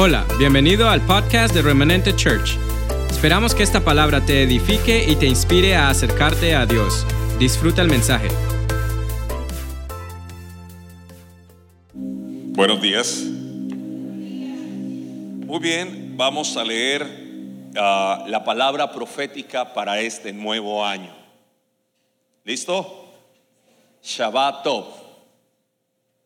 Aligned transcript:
Hola, 0.00 0.24
bienvenido 0.38 0.88
al 0.88 1.04
podcast 1.04 1.52
de 1.52 1.60
Remanente 1.60 2.14
Church. 2.14 2.56
Esperamos 3.10 3.52
que 3.52 3.64
esta 3.64 3.84
palabra 3.84 4.24
te 4.24 4.44
edifique 4.44 5.04
y 5.04 5.16
te 5.16 5.26
inspire 5.26 5.74
a 5.74 5.88
acercarte 5.88 6.54
a 6.54 6.66
Dios. 6.66 7.04
Disfruta 7.40 7.82
el 7.82 7.88
mensaje. 7.88 8.28
Buenos 11.94 12.80
días. 12.80 13.24
Muy 15.48 15.58
bien, 15.58 16.16
vamos 16.16 16.56
a 16.56 16.62
leer 16.62 17.04
ah, 17.76 18.24
la 18.28 18.44
palabra 18.44 18.92
profética 18.92 19.74
para 19.74 19.98
este 19.98 20.32
nuevo 20.32 20.86
año. 20.86 21.12
¿Listo? 22.44 23.16
Shabbat. 24.00 24.64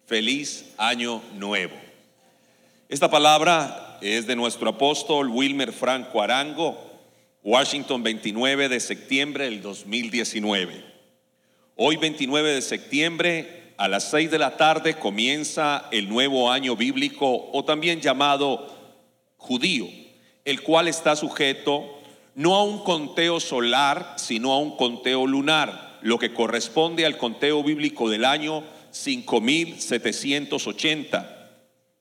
Feliz 0.05 0.75
año 0.77 1.23
nuevo. 1.33 1.92
Esta 2.93 3.09
palabra 3.09 3.97
es 4.03 4.27
de 4.27 4.37
nuestro 4.37 4.69
apóstol 4.69 5.31
Wilmer 5.31 5.73
Franco 5.73 6.21
Arango, 6.21 6.77
Washington 7.43 8.03
29 8.03 8.69
de 8.69 8.81
septiembre 8.81 9.47
del 9.47 9.63
2019. 9.63 10.85
Hoy 11.77 11.97
29 11.97 12.53
de 12.53 12.61
septiembre 12.61 13.73
a 13.79 13.89
las 13.89 14.11
6 14.11 14.31
de 14.31 14.39
la 14.39 14.59
tarde 14.59 14.99
comienza 14.99 15.89
el 15.91 16.07
nuevo 16.07 16.53
año 16.53 16.77
bíblico 16.77 17.49
o 17.55 17.65
también 17.65 18.03
llamado 18.03 18.71
judío, 19.39 19.87
el 20.45 20.61
cual 20.61 20.87
está 20.87 21.17
sujeto 21.17 21.99
no 22.35 22.57
a 22.57 22.63
un 22.63 22.85
conteo 22.85 23.41
solar, 23.41 24.17
sino 24.19 24.53
a 24.53 24.59
un 24.59 24.77
conteo 24.77 25.27
lunar, 25.27 25.99
lo 26.03 26.19
que 26.19 26.35
corresponde 26.35 27.07
al 27.07 27.17
conteo 27.17 27.65
bíblico 27.65 28.11
del 28.11 28.27
año 28.27 28.63
5780 28.91 31.39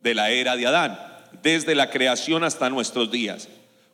de 0.02 0.16
la 0.16 0.32
era 0.32 0.56
de 0.56 0.68
Adán, 0.68 0.98
desde 1.44 1.76
la 1.76 1.90
creación 1.90 2.44
hasta 2.44 2.70
nuestros 2.70 3.12
días. 3.12 3.48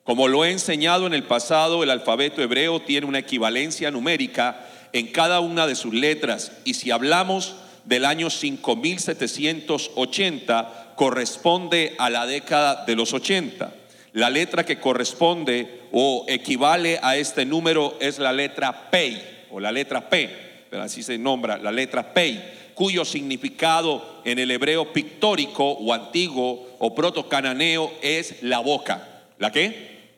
Como 0.03 0.27
lo 0.27 0.45
he 0.45 0.51
enseñado 0.51 1.05
en 1.05 1.13
el 1.13 1.23
pasado, 1.23 1.83
el 1.83 1.89
alfabeto 1.89 2.41
hebreo 2.41 2.81
tiene 2.81 3.07
una 3.07 3.19
equivalencia 3.19 3.91
numérica 3.91 4.65
en 4.93 5.07
cada 5.07 5.41
una 5.41 5.67
de 5.67 5.75
sus 5.75 5.93
letras 5.93 6.53
y 6.63 6.75
si 6.75 6.91
hablamos 6.91 7.57
del 7.83 8.05
año 8.05 8.29
5780 8.29 10.93
corresponde 10.95 11.93
a 11.99 12.09
la 12.09 12.25
década 12.25 12.85
de 12.85 12.95
los 12.95 13.13
80. 13.13 13.73
La 14.13 14.29
letra 14.29 14.65
que 14.65 14.79
corresponde 14.79 15.81
o 15.91 16.23
equivale 16.27 16.99
a 17.03 17.17
este 17.17 17.45
número 17.45 17.97
es 17.99 18.17
la 18.17 18.33
letra 18.33 18.89
Pei 18.89 19.21
o 19.51 19.59
la 19.59 19.71
letra 19.71 20.09
P, 20.09 20.65
pero 20.69 20.83
así 20.83 21.03
se 21.03 21.17
nombra 21.17 21.57
la 21.57 21.71
letra 21.71 22.13
Pei 22.13 22.41
cuyo 22.77 23.03
significado 23.05 24.21
en 24.23 24.37
el 24.37 24.51
hebreo 24.51 24.93
pictórico 24.93 25.71
o 25.71 25.91
antiguo 25.93 26.67
o 26.77 26.93
proto-cananeo 26.93 27.91
es 28.03 28.43
la 28.43 28.59
boca. 28.59 29.25
¿La 29.39 29.51
qué? 29.51 30.11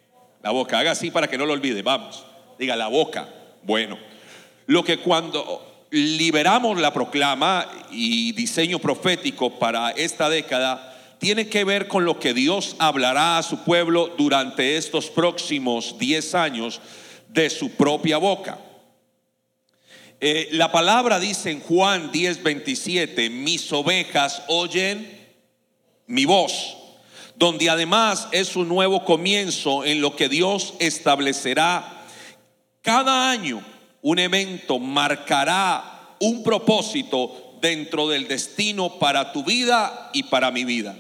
La 0.44 0.52
boca. 0.52 0.78
Haga 0.78 0.92
así 0.92 1.10
para 1.10 1.30
que 1.30 1.38
no 1.38 1.46
lo 1.46 1.54
olvide. 1.54 1.82
Vamos. 1.84 2.26
Diga 2.60 2.76
la 2.76 2.88
boca. 2.88 3.30
Bueno. 3.64 3.98
Lo 4.66 4.84
que 4.84 4.98
cuando 4.98 5.86
liberamos 5.90 6.80
la 6.80 6.92
proclama 6.92 7.66
y 7.92 8.34
diseño 8.34 8.78
profético 8.78 9.58
para 9.58 9.92
esta 9.92 10.30
década 10.30 11.16
tiene 11.18 11.48
que 11.48 11.64
ver 11.64 11.88
con 11.88 12.04
lo 12.04 12.20
que 12.20 12.34
Dios 12.34 12.76
hablará 12.78 13.38
a 13.38 13.44
su 13.44 13.64
pueblo 13.64 14.14
durante 14.18 14.76
estos 14.76 15.10
próximos 15.10 15.98
10 15.98 16.36
años 16.36 16.82
de 17.30 17.50
su 17.50 17.72
propia 17.72 18.18
boca. 18.18 18.60
Eh, 20.22 20.50
la 20.52 20.70
palabra 20.70 21.18
dice 21.18 21.50
en 21.50 21.62
Juan 21.62 22.12
10:27, 22.12 23.30
mis 23.30 23.72
ovejas 23.72 24.44
oyen 24.48 25.18
mi 26.08 26.26
voz, 26.26 26.76
donde 27.36 27.70
además 27.70 28.28
es 28.34 28.58
un 28.58 28.68
nuevo 28.68 29.06
comienzo 29.06 29.86
en 29.86 30.02
lo 30.02 30.18
que 30.18 30.28
Dios 30.28 30.74
establecerá. 30.80 32.06
Cada 32.82 33.32
año 33.32 33.64
un 34.02 34.20
evento 34.20 34.78
marcará 34.78 36.16
un 36.20 36.44
propósito 36.44 37.56
dentro 37.62 38.10
del 38.10 38.28
destino 38.28 39.00
para 39.00 39.32
tu 39.32 39.46
vida 39.46 40.10
y 40.12 40.24
para 40.24 40.52
mi 40.52 40.66
vida. 40.66 40.98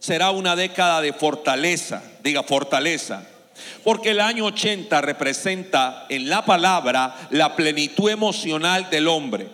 Será 0.00 0.32
una 0.32 0.54
década 0.54 1.00
de 1.00 1.14
fortaleza, 1.14 2.02
diga 2.22 2.42
fortaleza 2.42 3.29
porque 3.84 4.10
el 4.10 4.20
año 4.20 4.46
80 4.46 5.00
representa 5.00 6.06
en 6.08 6.28
la 6.28 6.44
palabra 6.44 7.28
la 7.30 7.56
plenitud 7.56 8.10
emocional 8.10 8.88
del 8.90 9.08
hombre 9.08 9.48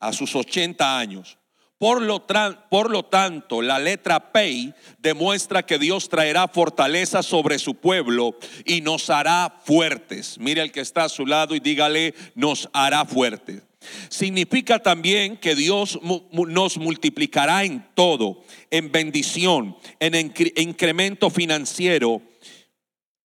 a 0.00 0.12
sus 0.12 0.34
80 0.34 0.98
años. 0.98 1.38
Por 1.82 2.00
lo, 2.00 2.24
por 2.70 2.90
lo, 2.90 3.04
tanto, 3.06 3.60
la 3.60 3.80
letra 3.80 4.30
Pei 4.30 4.72
demuestra 4.98 5.64
que 5.64 5.80
Dios 5.80 6.08
traerá 6.08 6.46
fortaleza 6.46 7.24
sobre 7.24 7.58
su 7.58 7.74
pueblo 7.74 8.38
y 8.64 8.82
nos 8.82 9.10
hará 9.10 9.52
fuertes. 9.64 10.38
Mire 10.38 10.60
al 10.60 10.70
que 10.70 10.78
está 10.78 11.02
a 11.02 11.08
su 11.08 11.26
lado 11.26 11.56
y 11.56 11.60
dígale, 11.60 12.14
nos 12.36 12.68
hará 12.72 13.04
fuertes. 13.04 13.62
Significa 14.08 14.78
también 14.78 15.36
que 15.36 15.56
Dios 15.56 15.98
nos 16.02 16.78
multiplicará 16.78 17.64
en 17.64 17.84
todo, 17.94 18.44
en 18.70 18.92
bendición, 18.92 19.76
en 19.98 20.32
incremento 20.56 21.30
financiero, 21.30 22.22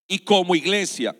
y 0.07 0.19
como 0.19 0.55
iglesia. 0.55 1.15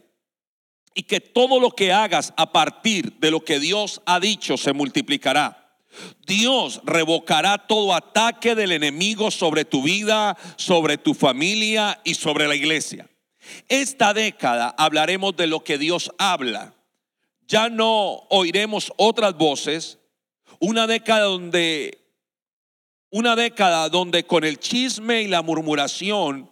Y 0.94 1.04
que 1.04 1.20
todo 1.22 1.60
lo 1.60 1.72
que 1.72 1.94
hagas 1.94 2.34
a 2.38 2.52
partir 2.52 3.14
de 3.20 3.30
lo 3.30 3.44
que 3.44 3.60
Dios 3.60 4.02
ha 4.06 4.20
dicho 4.20 4.58
se 4.58 4.74
multiplicará. 4.74 5.68
Dios 6.26 6.82
revocará 6.84 7.58
todo 7.68 7.94
ataque 7.94 8.56
del 8.56 8.72
enemigo 8.72 9.32
sobre 9.32 9.66
tu 9.66 9.84
vida, 9.84 10.38
sobre 10.56 10.98
tu 10.98 11.14
familia 11.14 12.00
y 12.04 12.16
sobre 12.16 12.48
la 12.48 12.56
iglesia. 12.56 13.10
Esta 13.68 14.14
década 14.14 14.74
hablaremos 14.78 15.36
de 15.36 15.48
lo 15.48 15.64
que 15.64 15.78
Dios 15.78 16.12
habla. 16.18 16.74
Ya 17.48 17.70
no 17.70 18.26
oiremos 18.30 18.92
otras 18.98 19.36
voces. 19.36 20.00
Una 20.60 20.88
década 20.88 21.22
donde 21.22 22.00
una 23.10 23.36
década 23.36 23.88
donde 23.90 24.26
con 24.26 24.44
el 24.44 24.60
chisme 24.60 25.22
y 25.22 25.28
la 25.28 25.42
murmuración 25.42 26.52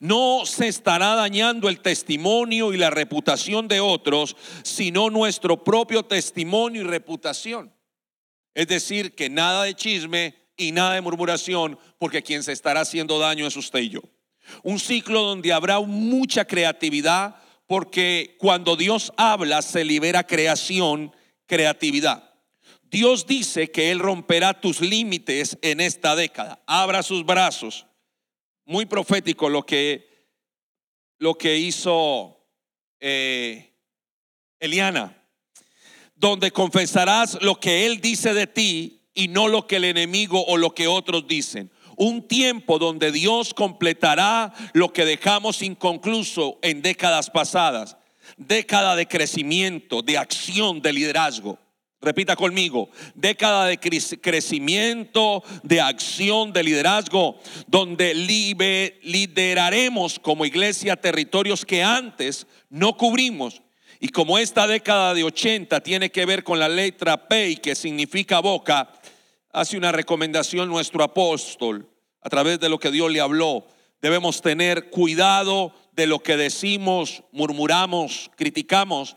no 0.00 0.46
se 0.46 0.68
estará 0.68 1.14
dañando 1.14 1.68
el 1.68 1.80
testimonio 1.80 2.72
y 2.72 2.76
la 2.76 2.90
reputación 2.90 3.68
de 3.68 3.80
otros, 3.80 4.36
sino 4.62 5.10
nuestro 5.10 5.62
propio 5.62 6.04
testimonio 6.04 6.82
y 6.82 6.84
reputación. 6.84 7.72
Es 8.54 8.68
decir, 8.68 9.14
que 9.14 9.28
nada 9.28 9.64
de 9.64 9.74
chisme 9.74 10.34
y 10.56 10.72
nada 10.72 10.94
de 10.94 11.00
murmuración, 11.00 11.78
porque 11.98 12.22
quien 12.22 12.42
se 12.42 12.52
estará 12.52 12.80
haciendo 12.80 13.18
daño 13.18 13.46
es 13.46 13.56
usted 13.56 13.80
y 13.80 13.90
yo. 13.90 14.00
Un 14.62 14.78
ciclo 14.78 15.22
donde 15.22 15.52
habrá 15.52 15.80
mucha 15.80 16.44
creatividad, 16.44 17.36
porque 17.66 18.36
cuando 18.38 18.76
Dios 18.76 19.12
habla 19.16 19.62
se 19.62 19.84
libera 19.84 20.26
creación, 20.26 21.14
creatividad. 21.46 22.30
Dios 22.82 23.26
dice 23.26 23.70
que 23.70 23.90
Él 23.90 23.98
romperá 23.98 24.60
tus 24.60 24.80
límites 24.80 25.58
en 25.62 25.80
esta 25.80 26.14
década. 26.14 26.62
Abra 26.66 27.02
sus 27.02 27.24
brazos 27.26 27.86
muy 28.66 28.86
profético 28.86 29.48
lo 29.48 29.64
que, 29.64 30.08
lo 31.18 31.36
que 31.36 31.56
hizo 31.56 32.38
eh, 33.00 33.72
Eliana, 34.58 35.16
donde 36.14 36.50
confesarás 36.50 37.38
lo 37.42 37.60
que 37.60 37.86
Él 37.86 38.00
dice 38.00 38.32
de 38.34 38.46
ti 38.46 39.02
y 39.14 39.28
no 39.28 39.48
lo 39.48 39.66
que 39.66 39.76
el 39.76 39.84
enemigo 39.84 40.44
o 40.46 40.56
lo 40.56 40.74
que 40.74 40.86
otros 40.86 41.26
dicen. 41.28 41.70
Un 41.96 42.26
tiempo 42.26 42.78
donde 42.78 43.12
Dios 43.12 43.54
completará 43.54 44.52
lo 44.72 44.92
que 44.92 45.04
dejamos 45.04 45.62
inconcluso 45.62 46.58
en 46.62 46.82
décadas 46.82 47.30
pasadas. 47.30 47.96
Década 48.36 48.96
de 48.96 49.06
crecimiento, 49.06 50.02
de 50.02 50.18
acción, 50.18 50.80
de 50.80 50.92
liderazgo. 50.92 51.58
Repita 52.04 52.36
conmigo, 52.36 52.90
década 53.14 53.64
de 53.64 53.78
crecimiento, 53.78 55.42
de 55.62 55.80
acción, 55.80 56.52
de 56.52 56.62
liderazgo, 56.62 57.38
donde 57.66 58.12
lideraremos 58.14 60.18
como 60.18 60.44
iglesia 60.44 60.96
territorios 60.96 61.64
que 61.64 61.82
antes 61.82 62.46
no 62.68 62.98
cubrimos. 62.98 63.62
Y 64.00 64.10
como 64.10 64.36
esta 64.36 64.66
década 64.66 65.14
de 65.14 65.24
80 65.24 65.80
tiene 65.80 66.10
que 66.10 66.26
ver 66.26 66.44
con 66.44 66.58
la 66.58 66.68
letra 66.68 67.26
P, 67.26 67.56
que 67.56 67.74
significa 67.74 68.40
boca, 68.40 68.92
hace 69.50 69.78
una 69.78 69.90
recomendación 69.90 70.68
nuestro 70.68 71.02
apóstol 71.02 71.88
a 72.20 72.28
través 72.28 72.60
de 72.60 72.68
lo 72.68 72.78
que 72.78 72.90
Dios 72.90 73.10
le 73.10 73.20
habló. 73.20 73.66
Debemos 74.02 74.42
tener 74.42 74.90
cuidado 74.90 75.72
de 75.92 76.06
lo 76.06 76.18
que 76.18 76.36
decimos, 76.36 77.22
murmuramos, 77.32 78.30
criticamos, 78.36 79.16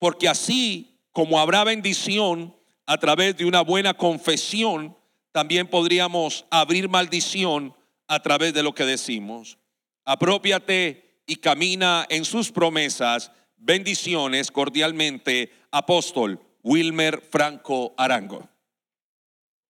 porque 0.00 0.28
así 0.28 0.93
como 1.14 1.38
habrá 1.38 1.62
bendición 1.62 2.54
a 2.86 2.98
través 2.98 3.36
de 3.36 3.44
una 3.44 3.60
buena 3.60 3.94
confesión, 3.94 4.96
también 5.30 5.68
podríamos 5.68 6.44
abrir 6.50 6.88
maldición 6.88 7.72
a 8.08 8.20
través 8.20 8.52
de 8.52 8.64
lo 8.64 8.74
que 8.74 8.84
decimos. 8.84 9.56
Apropiate 10.04 11.22
y 11.24 11.36
camina 11.36 12.04
en 12.10 12.24
sus 12.24 12.50
promesas. 12.50 13.30
Bendiciones 13.56 14.50
cordialmente, 14.50 15.52
apóstol 15.70 16.40
Wilmer 16.64 17.22
Franco 17.30 17.94
Arango. 17.96 18.48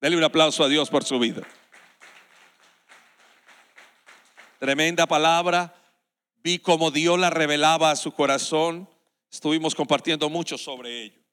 Dele 0.01 0.17
un 0.17 0.25
aplauso 0.25 0.65
a 0.65 0.69
Dios 0.69 0.89
por 0.89 1.05
su 1.05 1.19
vida. 1.19 1.43
Tremenda 4.59 5.07
palabra. 5.07 5.75
Vi 6.43 6.59
cómo 6.59 6.91
Dios 6.91 7.19
la 7.19 7.29
revelaba 7.29 7.91
a 7.91 7.97
su 7.97 8.13
corazón. 8.13 8.89
Estuvimos 9.31 9.75
compartiendo 9.75 10.31
mucho 10.31 10.57
sobre 10.57 11.03
ello. 11.03 11.24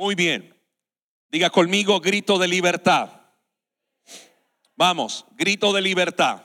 Muy 0.00 0.14
bien. 0.14 0.58
Diga 1.30 1.50
conmigo 1.50 2.00
grito 2.00 2.38
de 2.38 2.48
libertad. 2.48 3.20
Vamos, 4.74 5.26
grito 5.36 5.74
de 5.74 5.82
libertad. 5.82 6.40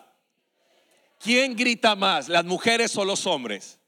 ¿Quién 1.21 1.55
grita 1.55 1.95
más, 1.95 2.27
las 2.27 2.43
mujeres 2.43 2.97
o 2.97 3.05
los 3.05 3.25
hombres? 3.25 3.79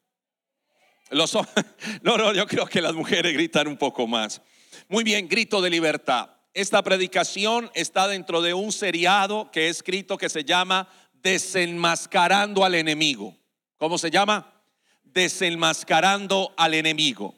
Los, 1.10 1.34
no, 2.02 2.18
no, 2.18 2.34
yo 2.34 2.48
creo 2.48 2.66
que 2.66 2.80
las 2.80 2.94
mujeres 2.94 3.34
gritan 3.34 3.68
un 3.68 3.76
poco 3.76 4.08
más. 4.08 4.42
Muy 4.88 5.04
bien, 5.04 5.28
grito 5.28 5.62
de 5.62 5.70
libertad. 5.70 6.30
Esta 6.54 6.82
predicación 6.82 7.70
está 7.74 8.08
dentro 8.08 8.42
de 8.42 8.54
un 8.54 8.72
seriado 8.72 9.52
que 9.52 9.66
he 9.66 9.68
escrito 9.68 10.18
que 10.18 10.30
se 10.30 10.46
llama 10.46 10.88
Desenmascarando 11.12 12.64
al 12.64 12.76
enemigo. 12.76 13.36
¿Cómo 13.76 13.98
se 13.98 14.12
llama? 14.12 14.64
Desenmascarando 15.04 16.54
al 16.56 16.74
enemigo. 16.74 17.37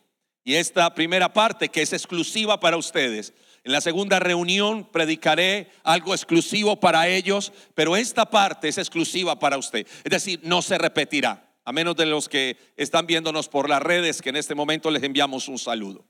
Y 0.49 0.55
esta 0.55 0.91
primera 0.95 1.31
parte 1.31 1.69
que 1.69 1.83
es 1.83 1.93
exclusiva 1.93 2.59
para 2.59 2.75
ustedes. 2.75 3.35
En 3.63 3.71
la 3.71 3.81
segunda 3.81 4.17
reunión 4.17 4.83
predicaré 4.83 5.69
algo 5.83 6.15
exclusivo 6.15 6.79
para 6.79 7.07
ellos, 7.07 7.53
pero 7.75 7.95
esta 7.95 8.25
parte 8.27 8.67
es 8.67 8.79
exclusiva 8.79 9.37
para 9.37 9.59
usted. 9.59 9.85
Es 10.03 10.09
decir, 10.09 10.39
no 10.41 10.63
se 10.63 10.79
repetirá 10.79 11.53
a 11.63 11.71
menos 11.71 11.95
de 11.95 12.07
los 12.07 12.27
que 12.27 12.57
están 12.77 13.05
viéndonos 13.05 13.47
por 13.47 13.69
las 13.69 13.83
redes, 13.83 14.23
que 14.23 14.29
en 14.29 14.37
este 14.37 14.55
momento 14.55 14.89
les 14.89 15.03
enviamos 15.03 15.47
un 15.47 15.59
saludo. 15.59 16.07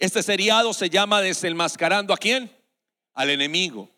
Este 0.00 0.24
seriado 0.24 0.72
se 0.72 0.90
llama 0.90 1.20
Desenmascarando 1.20 2.12
a 2.12 2.18
quién? 2.18 2.50
Al 3.14 3.30
enemigo. 3.30 3.88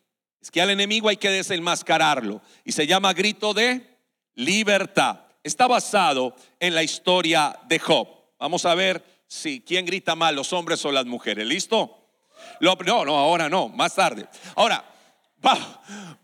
Es 0.43 0.51
que 0.51 0.61
al 0.61 0.69
enemigo 0.69 1.09
hay 1.09 1.17
que 1.17 1.31
desenmascararlo 1.31 2.43
y 2.67 2.73
se 2.73 2.87
llama 2.87 3.15
Grito 3.15 3.55
de 3.55 3.81
Libertad. 4.35 5.21
Está 5.43 5.67
basado 5.67 6.37
en 6.61 6.75
la 6.75 6.83
historia 6.83 7.59
de 7.67 7.79
Job. 7.79 8.09
Vamos 8.39 8.67
a 8.67 8.75
ver 8.75 9.14
si 9.35 9.61
quién 9.61 9.85
grita 9.87 10.15
más, 10.15 10.35
los 10.35 10.53
hombres 10.53 10.85
o 10.85 10.93
las 10.93 11.07
mujeres. 11.07 11.47
¿Listo? 11.47 11.99
no, 12.61 13.05
no, 13.05 13.17
ahora 13.17 13.49
no, 13.49 13.69
más 13.69 13.95
tarde. 13.95 14.27
Ahora, 14.55 14.85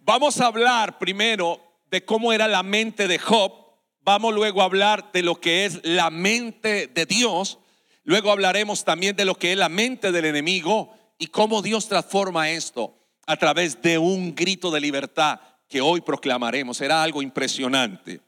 vamos 0.00 0.40
a 0.40 0.46
hablar 0.46 0.98
primero 0.98 1.60
de 1.90 2.04
cómo 2.04 2.32
era 2.32 2.46
la 2.46 2.62
mente 2.62 3.08
de 3.08 3.18
Job 3.18 3.60
Vamos 4.02 4.34
luego 4.34 4.62
a 4.62 4.64
hablar 4.64 5.12
de 5.12 5.22
lo 5.22 5.40
que 5.40 5.66
es 5.66 5.80
la 5.84 6.10
mente 6.10 6.86
de 6.86 7.04
Dios. 7.04 7.58
Luego 8.04 8.32
hablaremos 8.32 8.84
también 8.84 9.14
de 9.14 9.26
lo 9.26 9.34
que 9.34 9.52
es 9.52 9.58
la 9.58 9.68
mente 9.68 10.10
del 10.10 10.24
enemigo 10.24 10.94
y 11.18 11.26
cómo 11.26 11.60
Dios 11.60 11.86
transforma 11.86 12.50
esto 12.50 12.96
a 13.26 13.36
través 13.36 13.80
de 13.82 13.98
un 13.98 14.34
grito 14.34 14.70
de 14.70 14.80
libertad 14.80 15.38
que 15.68 15.82
hoy 15.82 16.00
proclamaremos. 16.00 16.78
Será 16.78 17.02
algo 17.02 17.20
impresionante. 17.20 18.20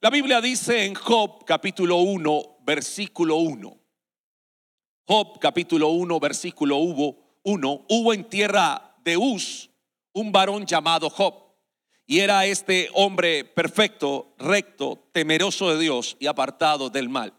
La 0.00 0.10
Biblia 0.10 0.40
dice 0.40 0.84
en 0.84 0.94
Job 0.94 1.44
capítulo 1.46 1.96
1, 1.96 2.58
versículo 2.64 3.36
1. 3.36 3.79
Job 5.12 5.40
capítulo 5.40 5.88
1, 5.88 6.20
versículo 6.20 6.76
1. 6.76 7.16
Hubo 7.42 8.14
en 8.14 8.22
tierra 8.22 8.94
de 9.02 9.16
Uz 9.16 9.68
un 10.12 10.30
varón 10.30 10.64
llamado 10.64 11.10
Job 11.10 11.34
y 12.06 12.20
era 12.20 12.46
este 12.46 12.88
hombre 12.94 13.44
perfecto, 13.44 14.32
recto, 14.38 15.04
temeroso 15.10 15.68
de 15.74 15.80
Dios 15.80 16.16
y 16.20 16.28
apartado 16.28 16.90
del 16.90 17.08
mal. 17.08 17.34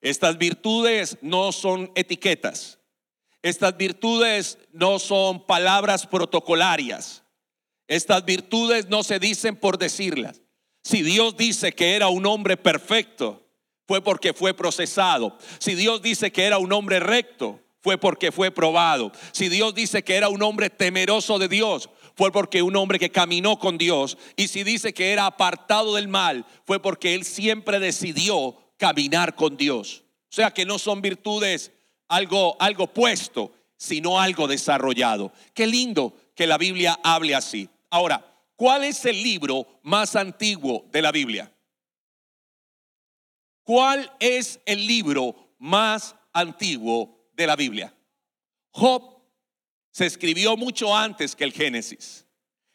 Estas 0.00 0.38
virtudes 0.38 1.18
no 1.22 1.52
son 1.52 1.92
etiquetas. 1.94 2.80
Estas 3.42 3.76
virtudes 3.76 4.58
no 4.72 4.98
son 4.98 5.46
palabras 5.46 6.04
protocolarias. 6.04 7.22
Estas 7.86 8.24
virtudes 8.24 8.88
no 8.88 9.04
se 9.04 9.20
dicen 9.20 9.54
por 9.54 9.78
decirlas. 9.78 10.42
Si 10.82 11.04
Dios 11.04 11.36
dice 11.36 11.72
que 11.72 11.94
era 11.94 12.08
un 12.08 12.26
hombre 12.26 12.56
perfecto, 12.56 13.47
fue 13.88 14.02
porque 14.02 14.34
fue 14.34 14.52
procesado. 14.52 15.38
Si 15.58 15.74
Dios 15.74 16.02
dice 16.02 16.30
que 16.30 16.44
era 16.44 16.58
un 16.58 16.70
hombre 16.74 17.00
recto, 17.00 17.58
fue 17.80 17.96
porque 17.96 18.30
fue 18.30 18.50
probado. 18.50 19.10
Si 19.32 19.48
Dios 19.48 19.74
dice 19.74 20.04
que 20.04 20.16
era 20.16 20.28
un 20.28 20.42
hombre 20.42 20.68
temeroso 20.68 21.38
de 21.38 21.48
Dios, 21.48 21.88
fue 22.14 22.30
porque 22.30 22.60
un 22.60 22.76
hombre 22.76 22.98
que 22.98 23.10
caminó 23.10 23.58
con 23.58 23.78
Dios. 23.78 24.18
Y 24.36 24.48
si 24.48 24.62
dice 24.62 24.92
que 24.92 25.12
era 25.12 25.24
apartado 25.24 25.94
del 25.94 26.06
mal, 26.06 26.44
fue 26.66 26.82
porque 26.82 27.14
él 27.14 27.24
siempre 27.24 27.80
decidió 27.80 28.58
caminar 28.76 29.34
con 29.34 29.56
Dios. 29.56 30.04
O 30.24 30.34
sea 30.34 30.50
que 30.50 30.66
no 30.66 30.78
son 30.78 31.00
virtudes 31.00 31.72
algo, 32.08 32.60
algo 32.60 32.88
puesto, 32.88 33.52
sino 33.78 34.20
algo 34.20 34.46
desarrollado. 34.46 35.32
Qué 35.54 35.66
lindo 35.66 36.14
que 36.34 36.46
la 36.46 36.58
Biblia 36.58 37.00
hable 37.02 37.34
así. 37.34 37.70
Ahora, 37.88 38.22
¿cuál 38.54 38.84
es 38.84 39.06
el 39.06 39.22
libro 39.22 39.66
más 39.82 40.14
antiguo 40.14 40.84
de 40.92 41.00
la 41.00 41.10
Biblia? 41.10 41.50
¿Cuál 43.68 44.10
es 44.18 44.60
el 44.64 44.86
libro 44.86 45.36
más 45.58 46.16
antiguo 46.32 47.28
de 47.34 47.46
la 47.46 47.54
Biblia? 47.54 47.94
Job 48.70 49.20
se 49.90 50.06
escribió 50.06 50.56
mucho 50.56 50.96
antes 50.96 51.36
que 51.36 51.44
el 51.44 51.52
Génesis. 51.52 52.24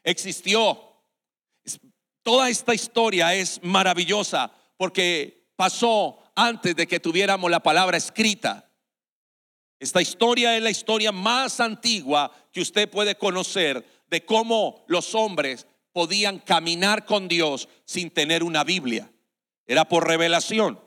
Existió. 0.03 0.79
Toda 2.21 2.47
esta 2.47 2.75
historia 2.75 3.33
es 3.33 3.59
maravillosa 3.63 4.53
porque 4.77 5.49
pasó 5.55 6.19
antes 6.35 6.75
de 6.75 6.85
que 6.85 6.99
tuviéramos 6.99 7.49
la 7.49 7.63
palabra 7.63 7.97
escrita. 7.97 8.69
Esta 9.79 9.99
historia 9.99 10.55
es 10.55 10.61
la 10.61 10.69
historia 10.69 11.11
más 11.11 11.59
antigua 11.59 12.31
que 12.51 12.61
usted 12.61 12.87
puede 12.87 13.17
conocer 13.17 13.83
de 14.11 14.23
cómo 14.23 14.85
los 14.87 15.15
hombres 15.15 15.65
podían 15.91 16.37
caminar 16.37 17.03
con 17.03 17.27
Dios 17.27 17.67
sin 17.83 18.11
tener 18.11 18.43
una 18.43 18.63
Biblia. 18.63 19.09
Era 19.67 19.85
por 19.85 20.07
revelación. 20.07 20.79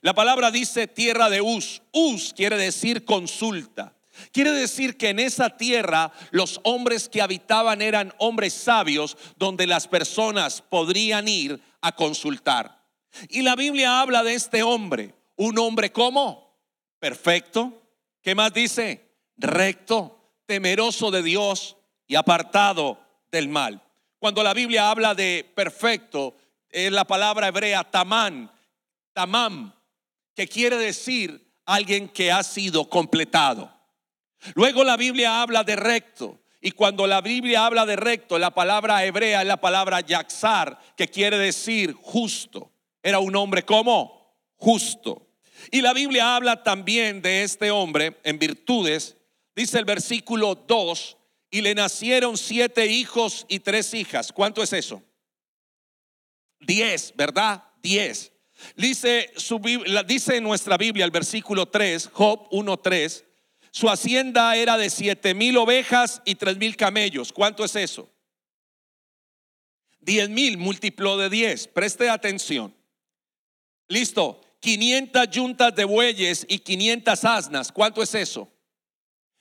La 0.00 0.14
palabra 0.14 0.50
dice 0.50 0.86
tierra 0.86 1.30
de 1.30 1.40
Uz. 1.40 1.82
Uz 1.92 2.32
quiere 2.34 2.56
decir 2.56 3.04
consulta. 3.04 3.94
Quiere 4.32 4.52
decir 4.52 4.96
que 4.96 5.08
en 5.08 5.18
esa 5.18 5.56
tierra 5.56 6.12
los 6.30 6.60
hombres 6.62 7.08
que 7.08 7.22
habitaban 7.22 7.82
eran 7.82 8.14
hombres 8.18 8.52
sabios 8.52 9.16
donde 9.36 9.66
las 9.66 9.88
personas 9.88 10.62
podrían 10.62 11.26
ir 11.26 11.60
a 11.80 11.92
consultar. 11.92 12.84
Y 13.28 13.42
la 13.42 13.56
Biblia 13.56 14.00
habla 14.00 14.22
de 14.22 14.34
este 14.34 14.62
hombre, 14.62 15.14
un 15.36 15.58
hombre 15.58 15.92
como 15.92 16.54
perfecto, 16.98 17.82
¿qué 18.22 18.34
más 18.34 18.52
dice? 18.52 19.08
Recto, 19.36 20.18
temeroso 20.46 21.10
de 21.10 21.22
Dios 21.22 21.76
y 22.06 22.14
apartado 22.14 22.98
del 23.30 23.48
mal. 23.48 23.82
Cuando 24.18 24.42
la 24.42 24.54
Biblia 24.54 24.90
habla 24.90 25.14
de 25.14 25.50
perfecto, 25.54 26.36
es 26.74 26.90
la 26.90 27.04
palabra 27.04 27.46
hebrea 27.46 27.84
tamán, 27.84 28.50
tamam, 29.12 29.72
que 30.34 30.48
quiere 30.48 30.76
decir 30.76 31.54
alguien 31.64 32.08
que 32.08 32.32
ha 32.32 32.42
sido 32.42 32.88
completado. 32.88 33.72
Luego 34.54 34.82
la 34.82 34.96
Biblia 34.96 35.40
habla 35.40 35.62
de 35.62 35.76
recto. 35.76 36.40
Y 36.60 36.72
cuando 36.72 37.06
la 37.06 37.20
Biblia 37.20 37.64
habla 37.64 37.86
de 37.86 37.94
recto, 37.94 38.38
la 38.38 38.50
palabra 38.50 39.04
hebrea 39.04 39.42
es 39.42 39.46
la 39.46 39.60
palabra 39.60 40.00
yaxar, 40.00 40.80
que 40.96 41.06
quiere 41.06 41.38
decir 41.38 41.92
justo. 41.92 42.72
Era 43.02 43.20
un 43.20 43.36
hombre 43.36 43.64
como 43.64 44.34
justo. 44.56 45.28
Y 45.70 45.80
la 45.80 45.92
Biblia 45.92 46.34
habla 46.34 46.64
también 46.64 47.22
de 47.22 47.44
este 47.44 47.70
hombre 47.70 48.18
en 48.24 48.38
virtudes. 48.38 49.16
Dice 49.54 49.78
el 49.78 49.84
versículo 49.84 50.56
2, 50.56 51.18
y 51.52 51.60
le 51.60 51.74
nacieron 51.76 52.36
siete 52.36 52.86
hijos 52.86 53.46
y 53.48 53.60
tres 53.60 53.94
hijas. 53.94 54.32
¿Cuánto 54.32 54.60
es 54.60 54.72
eso? 54.72 55.02
Diez, 56.60 57.12
¿verdad? 57.16 57.64
Diez. 57.82 58.32
Dice, 58.76 59.30
su, 59.36 59.60
dice 60.06 60.36
en 60.36 60.44
nuestra 60.44 60.76
Biblia 60.76 61.04
el 61.04 61.10
versículo 61.10 61.66
3, 61.66 62.10
Job 62.12 62.48
1.3, 62.50 63.24
su 63.70 63.90
hacienda 63.90 64.54
era 64.56 64.76
de 64.76 64.88
siete 64.88 65.34
mil 65.34 65.56
ovejas 65.56 66.22
y 66.24 66.36
tres 66.36 66.56
mil 66.56 66.76
camellos. 66.76 67.32
¿Cuánto 67.32 67.64
es 67.64 67.74
eso? 67.74 68.08
Diez 70.00 70.28
mil 70.28 70.58
múltiplo 70.58 71.16
de 71.18 71.28
diez. 71.28 71.66
Preste 71.66 72.08
atención. 72.08 72.72
Listo. 73.88 74.40
500 74.60 75.28
yuntas 75.28 75.74
de 75.74 75.84
bueyes 75.84 76.46
y 76.48 76.58
500 76.58 77.24
asnas. 77.24 77.70
¿Cuánto 77.70 78.02
es 78.02 78.14
eso? 78.14 78.48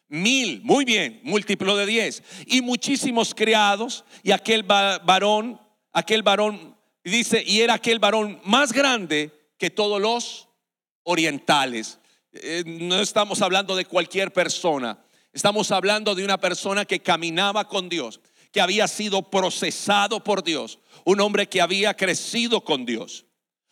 Mil. 0.09 0.61
Muy 0.63 0.83
bien. 0.83 1.21
Múltiplo 1.23 1.77
de 1.77 1.85
diez. 1.85 2.23
Y 2.45 2.61
muchísimos 2.61 3.33
criados. 3.33 4.03
Y 4.23 4.31
aquel 4.31 4.63
varón, 4.63 5.61
aquel 5.93 6.23
varón, 6.23 6.72
dice, 7.11 7.43
y 7.45 7.61
era 7.61 7.75
aquel 7.75 7.99
varón 7.99 8.39
más 8.45 8.71
grande 8.71 9.31
que 9.57 9.69
todos 9.69 10.01
los 10.01 10.47
orientales. 11.03 11.99
Eh, 12.31 12.63
no 12.65 12.99
estamos 12.99 13.41
hablando 13.41 13.75
de 13.75 13.85
cualquier 13.85 14.31
persona, 14.33 15.03
estamos 15.31 15.71
hablando 15.71 16.15
de 16.15 16.23
una 16.23 16.39
persona 16.39 16.85
que 16.85 17.01
caminaba 17.01 17.67
con 17.67 17.89
Dios, 17.89 18.19
que 18.51 18.61
había 18.61 18.87
sido 18.87 19.21
procesado 19.29 20.23
por 20.23 20.43
Dios, 20.43 20.79
un 21.05 21.21
hombre 21.21 21.47
que 21.47 21.61
había 21.61 21.93
crecido 21.95 22.61
con 22.61 22.85
Dios. 22.85 23.25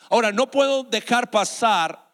Ahora, 0.09 0.31
no 0.31 0.51
puedo 0.51 0.83
dejar 0.83 1.31
pasar 1.31 2.11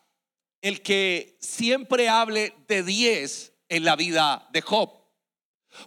el 0.61 0.81
que 0.81 1.37
siempre 1.39 2.09
hable 2.09 2.53
de 2.67 2.83
10 2.83 3.53
en 3.69 3.85
la 3.85 3.95
vida 3.95 4.47
de 4.51 4.61
Job, 4.61 4.91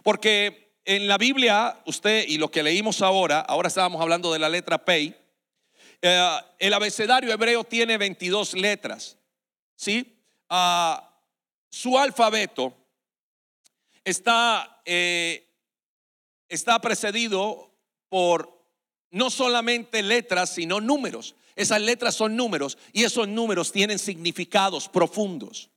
porque 0.03 0.70
en 0.85 1.07
la 1.07 1.17
Biblia, 1.17 1.81
usted 1.85 2.25
y 2.27 2.37
lo 2.37 2.49
que 2.49 2.63
leímos 2.63 3.01
ahora, 3.01 3.39
ahora 3.39 3.67
estábamos 3.67 4.01
hablando 4.01 4.33
de 4.33 4.39
la 4.39 4.49
letra 4.49 4.83
P, 4.83 5.15
eh, 6.01 6.39
el 6.59 6.73
abecedario 6.73 7.31
hebreo 7.31 7.63
tiene 7.63 7.97
22 7.97 8.53
letras, 8.55 9.17
¿sí? 9.75 10.17
Ah, 10.49 11.11
su 11.69 11.97
alfabeto 11.97 12.75
está, 14.03 14.81
eh, 14.85 15.47
está 16.49 16.79
precedido 16.81 17.71
por 18.09 18.61
no 19.11 19.29
solamente 19.29 20.01
letras, 20.03 20.49
sino 20.51 20.81
números. 20.81 21.35
Esas 21.55 21.81
letras 21.81 22.15
son 22.15 22.35
números 22.35 22.77
y 22.93 23.03
esos 23.03 23.27
números 23.27 23.71
tienen 23.71 23.99
significados 23.99 24.89
profundos. 24.89 25.70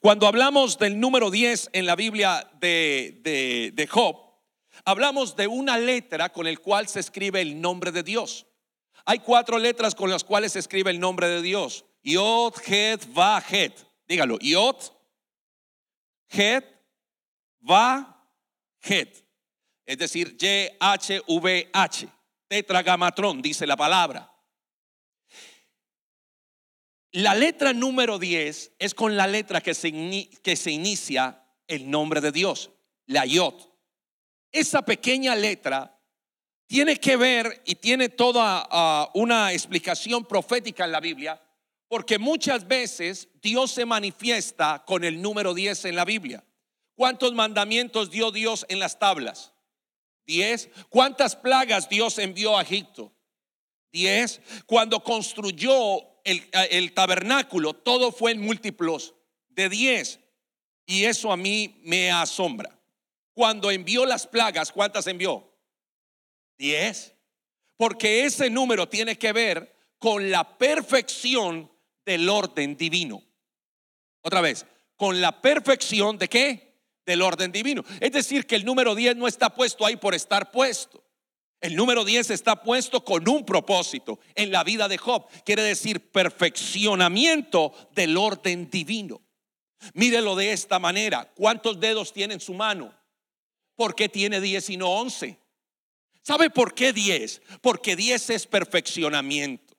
Cuando 0.00 0.26
hablamos 0.26 0.78
del 0.78 0.98
número 0.98 1.30
10 1.30 1.70
en 1.72 1.86
la 1.86 1.96
Biblia 1.96 2.50
de, 2.60 3.72
de, 3.74 3.86
Job, 3.86 4.16
hablamos 4.84 5.36
de 5.36 5.46
una 5.46 5.78
letra 5.78 6.30
con 6.30 6.46
el 6.46 6.60
cual 6.60 6.88
se 6.88 7.00
escribe 7.00 7.40
el 7.40 7.60
nombre 7.60 7.92
de 7.92 8.02
Dios. 8.02 8.46
Hay 9.04 9.18
cuatro 9.18 9.58
letras 9.58 9.94
con 9.94 10.10
las 10.10 10.24
cuales 10.24 10.52
se 10.52 10.60
escribe 10.60 10.90
el 10.90 11.00
nombre 11.00 11.28
de 11.28 11.42
Dios. 11.42 11.84
Yod, 12.02 12.54
Het, 12.66 13.06
Va, 13.16 13.40
Het. 13.40 13.86
Dígalo. 14.06 14.38
Yod, 14.40 14.92
Het, 16.28 16.64
Va, 17.68 18.26
Het. 18.80 19.24
Es 19.84 19.98
decir, 19.98 20.36
Y, 20.40 20.68
H, 20.80 21.20
V, 21.26 21.70
H. 21.72 22.06
Tetragamatrón, 22.48 23.42
dice 23.42 23.66
la 23.66 23.76
palabra. 23.76 24.31
La 27.12 27.34
letra 27.34 27.74
número 27.74 28.18
10 28.18 28.72
es 28.78 28.94
con 28.94 29.16
la 29.18 29.26
letra 29.26 29.60
que 29.60 29.74
se, 29.74 29.92
que 30.42 30.56
se 30.56 30.70
inicia 30.70 31.44
el 31.66 31.90
nombre 31.90 32.22
de 32.22 32.32
Dios, 32.32 32.70
la 33.06 33.26
Yod. 33.26 33.54
Esa 34.50 34.82
pequeña 34.82 35.36
letra 35.36 35.98
tiene 36.66 36.96
que 36.98 37.18
ver 37.18 37.62
y 37.66 37.74
tiene 37.74 38.08
toda 38.08 38.66
ah, 38.70 39.10
una 39.12 39.52
explicación 39.52 40.24
profética 40.24 40.86
en 40.86 40.92
la 40.92 41.00
Biblia, 41.00 41.42
porque 41.86 42.18
muchas 42.18 42.66
veces 42.66 43.28
Dios 43.42 43.72
se 43.72 43.84
manifiesta 43.84 44.82
con 44.86 45.04
el 45.04 45.20
número 45.20 45.52
10 45.52 45.84
en 45.84 45.96
la 45.96 46.06
Biblia. 46.06 46.42
¿Cuántos 46.94 47.34
mandamientos 47.34 48.10
dio 48.10 48.30
Dios 48.30 48.64
en 48.70 48.78
las 48.78 48.98
tablas? 48.98 49.52
Diez. 50.24 50.70
¿Cuántas 50.88 51.36
plagas 51.36 51.90
Dios 51.90 52.18
envió 52.18 52.56
a 52.56 52.62
Egipto? 52.62 53.12
Diez. 53.90 54.40
Cuando 54.64 55.02
construyó 55.02 56.11
el, 56.24 56.92
tabernáculo, 56.92 57.74
todo 57.74 58.12
fue 58.12 58.32
en 58.32 58.40
múltiplos 58.40 59.14
de 59.48 59.68
10. 59.68 60.20
Y 60.86 61.04
eso 61.04 61.32
a 61.32 61.36
mí 61.36 61.80
me 61.84 62.10
asombra. 62.10 62.78
Cuando 63.32 63.70
envió 63.70 64.04
las 64.04 64.26
plagas, 64.26 64.72
¿cuántas 64.72 65.06
envió? 65.06 65.52
10. 66.58 67.14
Porque 67.76 68.24
ese 68.24 68.50
número 68.50 68.88
tiene 68.88 69.16
que 69.16 69.32
ver 69.32 69.74
con 69.98 70.30
la 70.30 70.58
perfección 70.58 71.70
del 72.04 72.28
orden 72.28 72.76
divino. 72.76 73.22
Otra 74.22 74.40
vez, 74.40 74.66
con 74.96 75.20
la 75.20 75.40
perfección 75.40 76.18
de 76.18 76.28
qué? 76.28 76.78
Del 77.04 77.22
orden 77.22 77.50
divino. 77.50 77.84
Es 78.00 78.12
decir, 78.12 78.46
que 78.46 78.54
el 78.54 78.64
número 78.64 78.94
10 78.94 79.16
no 79.16 79.26
está 79.26 79.50
puesto 79.50 79.84
ahí 79.84 79.96
por 79.96 80.14
estar 80.14 80.50
puesto. 80.50 81.01
El 81.62 81.76
número 81.76 82.04
10 82.04 82.30
está 82.30 82.60
puesto 82.60 83.04
con 83.04 83.26
un 83.28 83.46
propósito 83.46 84.18
en 84.34 84.50
la 84.50 84.64
vida 84.64 84.88
de 84.88 84.98
Job. 84.98 85.28
Quiere 85.44 85.62
decir 85.62 86.10
perfeccionamiento 86.10 87.72
del 87.92 88.16
orden 88.16 88.68
divino. 88.68 89.22
Mírelo 89.94 90.34
de 90.34 90.50
esta 90.50 90.80
manera. 90.80 91.32
¿Cuántos 91.36 91.78
dedos 91.78 92.12
tiene 92.12 92.34
en 92.34 92.40
su 92.40 92.52
mano? 92.52 92.92
¿Por 93.76 93.94
qué 93.94 94.08
tiene 94.08 94.40
10 94.40 94.70
y 94.70 94.76
no 94.76 94.88
11? 94.88 95.38
¿Sabe 96.22 96.50
por 96.50 96.74
qué 96.74 96.92
10? 96.92 97.40
Porque 97.60 97.94
10 97.94 98.30
es 98.30 98.46
perfeccionamiento. 98.48 99.76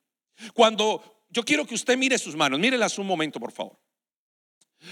Cuando 0.54 1.25
yo 1.28 1.44
quiero 1.44 1.68
que 1.68 1.75
usted 1.75 1.98
mire 1.98 2.18
sus 2.18 2.38
manos, 2.38 2.62
mírelas 2.62 2.98
un 2.98 3.08
momento, 3.08 3.42
por 3.42 3.52
favor. 3.52 3.78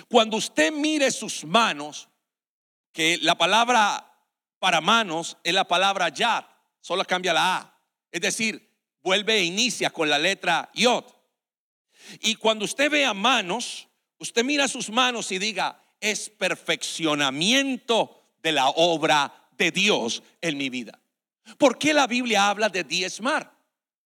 Cuando 0.09 0.35
usted 0.35 0.73
mire 0.73 1.09
sus 1.11 1.45
manos, 1.45 2.09
que 2.91 3.17
la 3.21 3.37
palabra 3.37 4.13
para 4.59 4.81
manos 4.81 5.37
es 5.45 5.53
la 5.53 5.65
palabra 5.65 6.09
yad 6.09 6.50
solo 6.81 7.05
cambia 7.05 7.33
la 7.33 7.57
A. 7.57 7.77
Es 8.11 8.21
decir, 8.21 8.69
vuelve 9.01 9.37
e 9.37 9.43
inicia 9.43 9.89
con 9.89 10.09
la 10.09 10.19
letra 10.19 10.69
Yod. 10.73 11.05
Y 12.19 12.35
cuando 12.35 12.65
usted 12.65 12.89
vea 12.89 13.13
manos, 13.13 13.87
usted 14.17 14.43
mira 14.43 14.67
sus 14.67 14.89
manos 14.89 15.31
y 15.31 15.39
diga, 15.39 15.81
es 15.99 16.29
perfeccionamiento 16.29 18.21
de 18.41 18.51
la 18.51 18.69
obra 18.69 19.49
de 19.57 19.71
Dios 19.71 20.23
en 20.41 20.57
mi 20.57 20.69
vida. 20.69 20.99
¿Por 21.57 21.77
qué 21.77 21.93
la 21.93 22.07
Biblia 22.07 22.49
habla 22.49 22.69
de 22.69 22.83
diezmar? 22.83 23.51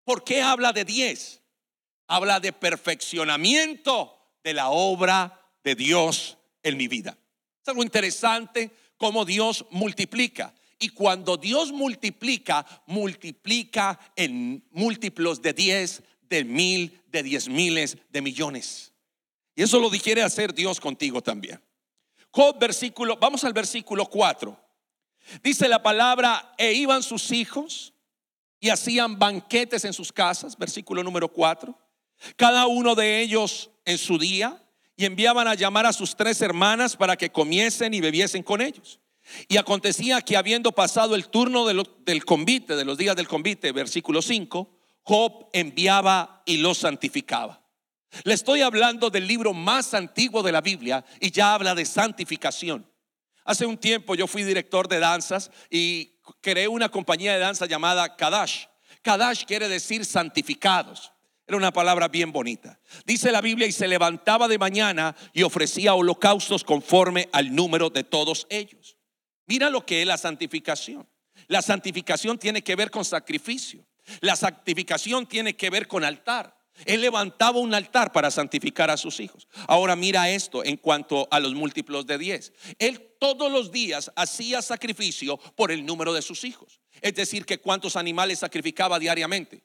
¿Por 0.03 0.23
qué 0.23 0.41
habla 0.41 0.73
de 0.73 0.85
diez? 0.85 1.41
Habla 2.07 2.39
de 2.39 2.51
perfeccionamiento 2.51 4.17
de 4.43 4.53
la 4.53 4.69
obra 4.69 5.39
de 5.63 5.75
Dios 5.75 6.37
en 6.63 6.77
mi 6.77 6.87
vida. 6.87 7.17
Es 7.61 7.69
algo 7.69 7.83
interesante 7.83 8.71
cómo 8.97 9.25
Dios 9.25 9.65
multiplica. 9.69 10.53
Y 10.79 10.89
cuando 10.89 11.37
Dios 11.37 11.71
multiplica, 11.71 12.65
multiplica 12.87 13.99
en 14.15 14.63
múltiplos 14.71 15.41
de 15.41 15.53
10, 15.53 16.03
de 16.29 16.43
mil, 16.43 17.01
de 17.11 17.23
diez 17.23 17.47
miles, 17.47 17.97
de 18.09 18.21
millones. 18.21 18.91
Y 19.55 19.63
eso 19.63 19.79
lo 19.79 19.89
quiere 19.91 20.23
hacer 20.23 20.53
Dios 20.53 20.79
contigo 20.79 21.21
también. 21.21 21.61
Job 22.31 22.57
versículo, 22.59 23.17
vamos 23.17 23.43
al 23.43 23.53
versículo 23.53 24.07
4. 24.07 24.59
Dice 25.43 25.67
la 25.67 25.81
palabra, 25.83 26.53
e 26.57 26.73
iban 26.73 27.03
sus 27.03 27.31
hijos 27.31 27.93
y 28.59 28.69
hacían 28.69 29.19
banquetes 29.19 29.85
en 29.85 29.93
sus 29.93 30.11
casas, 30.11 30.57
versículo 30.57 31.03
número 31.03 31.31
4. 31.31 31.77
Cada 32.35 32.65
uno 32.67 32.95
de 32.95 33.21
ellos 33.21 33.69
en 33.85 33.97
su 33.97 34.17
día 34.17 34.59
y 34.95 35.05
enviaban 35.05 35.47
a 35.47 35.55
llamar 35.55 35.85
a 35.85 35.93
sus 35.93 36.15
tres 36.15 36.41
hermanas 36.41 36.95
para 36.95 37.15
que 37.15 37.31
comiesen 37.31 37.93
y 37.93 38.01
bebiesen 38.01 38.41
con 38.41 38.61
ellos. 38.61 38.99
Y 39.47 39.57
acontecía 39.57 40.21
que 40.21 40.37
habiendo 40.37 40.71
pasado 40.71 41.15
el 41.15 41.27
turno 41.27 41.65
del 41.65 42.25
convite, 42.25 42.75
de 42.75 42.85
los 42.85 42.97
días 42.97 43.15
del 43.15 43.27
convite, 43.27 43.71
versículo 43.71 44.21
5, 44.21 44.69
Job 45.03 45.49
enviaba 45.53 46.43
y 46.45 46.57
los 46.57 46.79
santificaba. 46.79 47.61
Le 48.23 48.33
estoy 48.33 48.61
hablando 48.61 49.09
del 49.09 49.27
libro 49.27 49.53
más 49.53 49.93
antiguo 49.93 50.43
de 50.43 50.51
la 50.51 50.61
Biblia 50.61 51.03
y 51.19 51.31
ya 51.31 51.53
habla 51.53 51.73
de 51.73 51.85
santificación. 51.85 52.89
Hace 53.43 53.65
un 53.65 53.77
tiempo 53.77 54.15
yo 54.15 54.27
fui 54.27 54.43
director 54.43 54.87
de 54.87 54.99
danzas 54.99 55.51
y 55.69 56.19
creé 56.41 56.67
una 56.67 56.89
compañía 56.89 57.33
de 57.33 57.39
danza 57.39 57.65
llamada 57.65 58.15
Kadash. 58.15 58.65
Kadash 59.01 59.43
quiere 59.45 59.67
decir 59.67 60.05
santificados. 60.05 61.11
Era 61.45 61.57
una 61.57 61.73
palabra 61.73 62.07
bien 62.07 62.31
bonita. 62.31 62.79
Dice 63.05 63.31
la 63.31 63.41
Biblia 63.41 63.67
y 63.67 63.73
se 63.73 63.87
levantaba 63.87 64.47
de 64.47 64.57
mañana 64.57 65.15
y 65.33 65.43
ofrecía 65.43 65.93
holocaustos 65.93 66.63
conforme 66.63 67.27
al 67.33 67.53
número 67.53 67.89
de 67.89 68.05
todos 68.05 68.47
ellos. 68.49 68.95
Mira 69.45 69.69
lo 69.69 69.85
que 69.85 70.01
es 70.01 70.07
la 70.07 70.17
santificación. 70.17 71.07
La 71.47 71.61
santificación 71.61 72.37
tiene 72.37 72.63
que 72.63 72.75
ver 72.75 72.91
con 72.91 73.03
sacrificio. 73.03 73.85
La 74.21 74.35
santificación 74.35 75.27
tiene 75.27 75.55
que 75.55 75.69
ver 75.69 75.87
con 75.87 76.03
altar. 76.03 76.57
Él 76.85 77.01
levantaba 77.01 77.59
un 77.59 77.73
altar 77.73 78.11
para 78.11 78.31
santificar 78.31 78.89
a 78.89 78.97
sus 78.97 79.19
hijos. 79.19 79.47
Ahora 79.67 79.95
mira 79.95 80.29
esto 80.29 80.63
en 80.63 80.77
cuanto 80.77 81.27
a 81.29 81.39
los 81.39 81.53
múltiplos 81.53 82.05
de 82.07 82.17
10. 82.17 82.53
Él 82.79 83.15
todos 83.19 83.51
los 83.51 83.71
días 83.71 84.11
hacía 84.15 84.61
sacrificio 84.61 85.37
por 85.55 85.71
el 85.71 85.85
número 85.85 86.13
de 86.13 86.21
sus 86.21 86.43
hijos. 86.43 86.81
Es 87.01 87.13
decir, 87.15 87.45
que 87.45 87.59
cuántos 87.59 87.95
animales 87.95 88.39
sacrificaba 88.39 88.97
diariamente. 88.97 89.63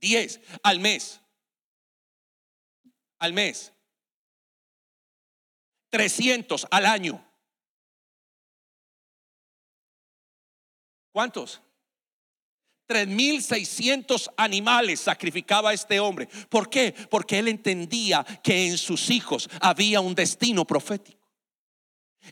10 0.00 0.40
al 0.62 0.78
mes. 0.78 1.20
Al 3.18 3.32
mes. 3.32 3.72
300 5.90 6.68
al 6.70 6.86
año. 6.86 7.25
¿Cuántos? 11.16 11.62
3.600 12.90 14.34
animales 14.36 15.00
sacrificaba 15.00 15.72
este 15.72 15.98
hombre. 15.98 16.28
¿Por 16.50 16.68
qué? 16.68 16.94
Porque 17.08 17.38
él 17.38 17.48
entendía 17.48 18.22
que 18.44 18.66
en 18.66 18.76
sus 18.76 19.08
hijos 19.08 19.48
había 19.62 20.02
un 20.02 20.14
destino 20.14 20.66
profético. 20.66 21.26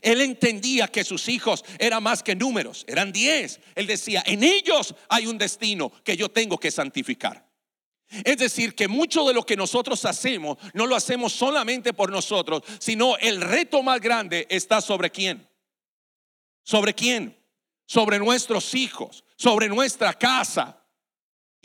Él 0.03 0.21
entendía 0.21 0.87
que 0.87 1.03
sus 1.03 1.29
hijos 1.29 1.65
eran 1.79 2.03
más 2.03 2.21
que 2.21 2.35
números, 2.35 2.85
eran 2.87 3.11
10. 3.11 3.59
Él 3.73 3.87
decía, 3.87 4.21
en 4.23 4.43
ellos 4.43 4.93
hay 5.09 5.25
un 5.25 5.39
destino 5.39 5.91
que 6.03 6.15
yo 6.15 6.29
tengo 6.29 6.59
que 6.59 6.69
santificar. 6.69 7.49
Es 8.23 8.37
decir, 8.37 8.75
que 8.75 8.87
mucho 8.87 9.27
de 9.27 9.33
lo 9.33 9.47
que 9.47 9.57
nosotros 9.57 10.05
hacemos 10.05 10.59
no 10.75 10.85
lo 10.85 10.95
hacemos 10.95 11.33
solamente 11.33 11.91
por 11.91 12.11
nosotros, 12.11 12.61
sino 12.77 13.17
el 13.17 13.41
reto 13.41 13.81
más 13.81 13.99
grande 13.99 14.45
está 14.47 14.79
sobre 14.79 15.09
quién. 15.09 15.49
¿Sobre 16.61 16.93
quién? 16.93 17.44
Sobre 17.85 18.19
nuestros 18.19 18.73
hijos, 18.75 19.23
sobre 19.37 19.67
nuestra 19.67 20.13
casa. 20.13 20.81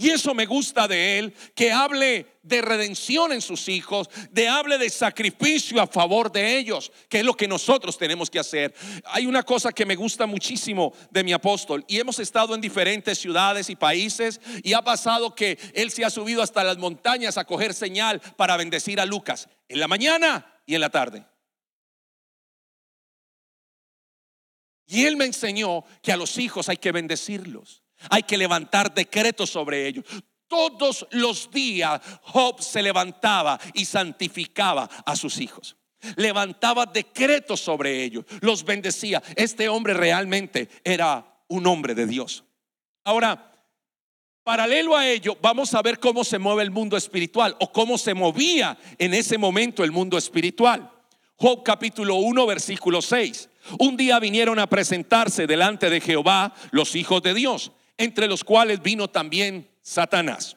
Y 0.00 0.08
eso 0.08 0.32
me 0.32 0.46
gusta 0.46 0.88
de 0.88 1.18
él, 1.18 1.34
que 1.54 1.70
hable 1.70 2.38
de 2.42 2.62
redención 2.62 3.32
en 3.32 3.42
sus 3.42 3.68
hijos, 3.68 4.08
de 4.30 4.48
hable 4.48 4.78
de 4.78 4.88
sacrificio 4.88 5.78
a 5.78 5.86
favor 5.86 6.32
de 6.32 6.56
ellos, 6.56 6.90
que 7.10 7.18
es 7.18 7.24
lo 7.24 7.36
que 7.36 7.46
nosotros 7.46 7.98
tenemos 7.98 8.30
que 8.30 8.38
hacer. 8.38 8.74
Hay 9.04 9.26
una 9.26 9.42
cosa 9.42 9.72
que 9.72 9.84
me 9.84 9.96
gusta 9.96 10.24
muchísimo 10.24 10.94
de 11.10 11.22
mi 11.22 11.34
apóstol 11.34 11.84
y 11.86 12.00
hemos 12.00 12.18
estado 12.18 12.54
en 12.54 12.62
diferentes 12.62 13.18
ciudades 13.18 13.68
y 13.68 13.76
países 13.76 14.40
y 14.62 14.72
ha 14.72 14.80
pasado 14.80 15.34
que 15.34 15.58
él 15.74 15.90
se 15.90 16.02
ha 16.02 16.08
subido 16.08 16.42
hasta 16.42 16.64
las 16.64 16.78
montañas 16.78 17.36
a 17.36 17.44
coger 17.44 17.74
señal 17.74 18.22
para 18.38 18.56
bendecir 18.56 19.00
a 19.00 19.04
Lucas 19.04 19.50
en 19.68 19.80
la 19.80 19.86
mañana 19.86 20.50
y 20.64 20.76
en 20.76 20.80
la 20.80 20.88
tarde. 20.88 21.26
Y 24.90 25.06
él 25.06 25.16
me 25.16 25.24
enseñó 25.24 25.84
que 26.02 26.10
a 26.10 26.16
los 26.16 26.36
hijos 26.36 26.68
hay 26.68 26.76
que 26.76 26.90
bendecirlos. 26.90 27.84
Hay 28.10 28.24
que 28.24 28.36
levantar 28.36 28.92
decretos 28.92 29.48
sobre 29.48 29.86
ellos. 29.86 30.04
Todos 30.48 31.06
los 31.12 31.48
días 31.48 32.00
Job 32.22 32.60
se 32.60 32.82
levantaba 32.82 33.58
y 33.72 33.84
santificaba 33.84 34.90
a 35.06 35.14
sus 35.14 35.38
hijos. 35.38 35.76
Levantaba 36.16 36.86
decretos 36.86 37.60
sobre 37.60 38.02
ellos, 38.02 38.24
los 38.40 38.64
bendecía. 38.64 39.22
Este 39.36 39.68
hombre 39.68 39.94
realmente 39.94 40.68
era 40.82 41.44
un 41.46 41.66
hombre 41.68 41.94
de 41.94 42.06
Dios. 42.06 42.42
Ahora, 43.04 43.52
paralelo 44.42 44.96
a 44.96 45.06
ello, 45.06 45.36
vamos 45.40 45.72
a 45.74 45.82
ver 45.82 46.00
cómo 46.00 46.24
se 46.24 46.38
mueve 46.38 46.62
el 46.62 46.70
mundo 46.72 46.96
espiritual 46.96 47.54
o 47.60 47.70
cómo 47.70 47.96
se 47.96 48.14
movía 48.14 48.76
en 48.98 49.14
ese 49.14 49.38
momento 49.38 49.84
el 49.84 49.92
mundo 49.92 50.18
espiritual. 50.18 50.90
Job 51.36 51.62
capítulo 51.62 52.16
1, 52.16 52.46
versículo 52.46 53.00
6. 53.00 53.49
Un 53.78 53.96
día 53.96 54.18
vinieron 54.18 54.58
a 54.58 54.68
presentarse 54.68 55.46
delante 55.46 55.90
de 55.90 56.00
Jehová 56.00 56.54
los 56.70 56.94
hijos 56.96 57.22
de 57.22 57.34
Dios 57.34 57.72
entre 58.00 58.28
los 58.28 58.44
cuales 58.44 58.82
vino 58.82 59.08
también 59.08 59.70
Satanás. 59.82 60.56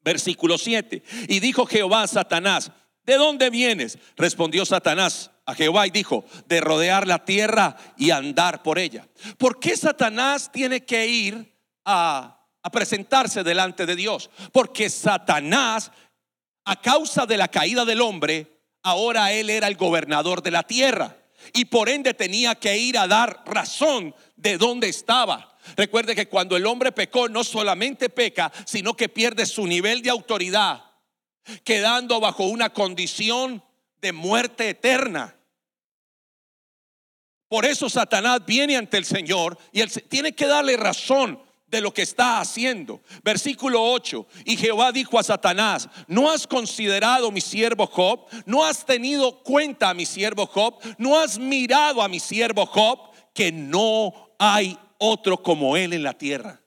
Versículo 0.00 0.58
7. 0.58 1.02
Y 1.26 1.40
dijo 1.40 1.66
Jehová 1.66 2.04
a 2.04 2.06
Satanás, 2.06 2.70
¿de 3.02 3.16
dónde 3.16 3.50
vienes? 3.50 3.98
Respondió 4.16 4.64
Satanás 4.64 5.32
a 5.44 5.56
Jehová 5.56 5.88
y 5.88 5.90
dijo, 5.90 6.24
de 6.46 6.60
rodear 6.60 7.08
la 7.08 7.24
tierra 7.24 7.76
y 7.96 8.10
andar 8.10 8.62
por 8.62 8.78
ella. 8.78 9.08
¿Por 9.38 9.58
qué 9.58 9.76
Satanás 9.76 10.52
tiene 10.52 10.84
que 10.84 11.08
ir 11.08 11.52
a, 11.84 12.46
a 12.62 12.70
presentarse 12.70 13.42
delante 13.42 13.84
de 13.84 13.96
Dios? 13.96 14.30
Porque 14.52 14.88
Satanás, 14.88 15.90
a 16.64 16.80
causa 16.80 17.26
de 17.26 17.38
la 17.38 17.48
caída 17.48 17.84
del 17.84 18.00
hombre, 18.00 18.62
ahora 18.84 19.32
él 19.32 19.50
era 19.50 19.66
el 19.66 19.74
gobernador 19.74 20.44
de 20.44 20.52
la 20.52 20.62
tierra 20.62 21.16
y 21.52 21.66
por 21.66 21.88
ende 21.88 22.14
tenía 22.14 22.54
que 22.54 22.76
ir 22.76 22.98
a 22.98 23.06
dar 23.06 23.42
razón 23.46 24.14
de 24.36 24.58
dónde 24.58 24.88
estaba. 24.88 25.56
Recuerde 25.76 26.14
que 26.14 26.28
cuando 26.28 26.56
el 26.56 26.66
hombre 26.66 26.92
pecó, 26.92 27.28
no 27.28 27.44
solamente 27.44 28.08
peca, 28.08 28.52
sino 28.66 28.94
que 28.94 29.08
pierde 29.08 29.46
su 29.46 29.66
nivel 29.66 30.02
de 30.02 30.10
autoridad, 30.10 30.84
quedando 31.64 32.20
bajo 32.20 32.44
una 32.44 32.70
condición 32.70 33.62
de 34.00 34.12
muerte 34.12 34.68
eterna. 34.68 35.36
Por 37.48 37.64
eso 37.64 37.88
Satanás 37.90 38.40
viene 38.46 38.76
ante 38.76 38.96
el 38.96 39.04
Señor 39.04 39.58
y 39.72 39.80
él 39.80 39.90
tiene 40.08 40.32
que 40.32 40.46
darle 40.46 40.76
razón 40.76 41.40
de 41.72 41.80
lo 41.80 41.92
que 41.92 42.02
está 42.02 42.38
haciendo. 42.38 43.00
Versículo 43.24 43.82
8. 43.82 44.26
Y 44.44 44.56
Jehová 44.56 44.92
dijo 44.92 45.18
a 45.18 45.22
Satanás, 45.22 45.88
¿no 46.06 46.30
has 46.30 46.46
considerado 46.46 47.32
mi 47.32 47.40
siervo 47.40 47.86
Job? 47.86 48.26
¿No 48.44 48.64
has 48.64 48.84
tenido 48.84 49.42
cuenta 49.42 49.88
a 49.88 49.94
mi 49.94 50.04
siervo 50.04 50.46
Job? 50.46 50.78
¿No 50.98 51.18
has 51.18 51.38
mirado 51.38 52.02
a 52.02 52.08
mi 52.08 52.20
siervo 52.20 52.66
Job? 52.66 53.10
Que 53.34 53.50
no 53.50 54.12
hay 54.38 54.78
otro 54.98 55.42
como 55.42 55.76
Él 55.76 55.94
en 55.94 56.02
la 56.02 56.12
tierra. 56.12 56.60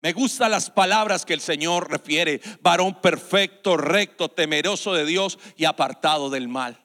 Me 0.00 0.12
gustan 0.12 0.50
las 0.50 0.70
palabras 0.70 1.24
que 1.24 1.34
el 1.34 1.40
Señor 1.40 1.90
refiere, 1.90 2.40
varón 2.60 3.00
perfecto, 3.00 3.76
recto, 3.76 4.30
temeroso 4.30 4.94
de 4.94 5.04
Dios 5.04 5.38
y 5.56 5.66
apartado 5.66 6.30
del 6.30 6.48
mal. 6.48 6.83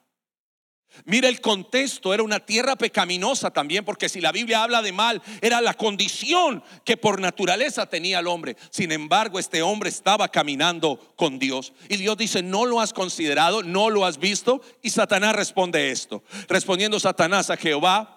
Mira 1.06 1.30
el 1.30 1.40
contexto, 1.40 2.14
era 2.14 2.24
una 2.24 2.40
tierra 2.40 2.76
pecaminosa 2.76 3.52
también, 3.52 3.86
porque 3.86 4.10
si 4.10 4.22
la 4.22 4.32
Biblia 4.32 4.64
habla 4.64 4.82
de 4.82 4.92
mal, 4.92 5.22
era 5.42 5.62
la 5.62 5.74
condición 5.74 6.64
que 6.84 6.98
por 6.98 7.22
naturaleza 7.22 7.86
tenía 7.86 8.20
el 8.20 8.28
hombre. 8.28 8.58
Sin 8.70 8.92
embargo, 8.92 9.40
este 9.40 9.62
hombre 9.62 9.90
estaba 9.90 10.30
caminando 10.30 11.14
con 11.16 11.40
Dios. 11.40 11.74
Y 11.88 11.98
Dios 11.98 12.18
dice, 12.18 12.44
no 12.44 12.66
lo 12.66 12.82
has 12.82 12.94
considerado, 12.94 13.64
no 13.64 13.90
lo 13.90 14.06
has 14.06 14.18
visto. 14.18 14.62
Y 14.82 14.90
Satanás 14.90 15.36
responde 15.36 15.92
esto. 15.92 16.24
Respondiendo 16.48 17.00
Satanás 17.00 17.50
a 17.50 17.58
Jehová, 17.58 18.16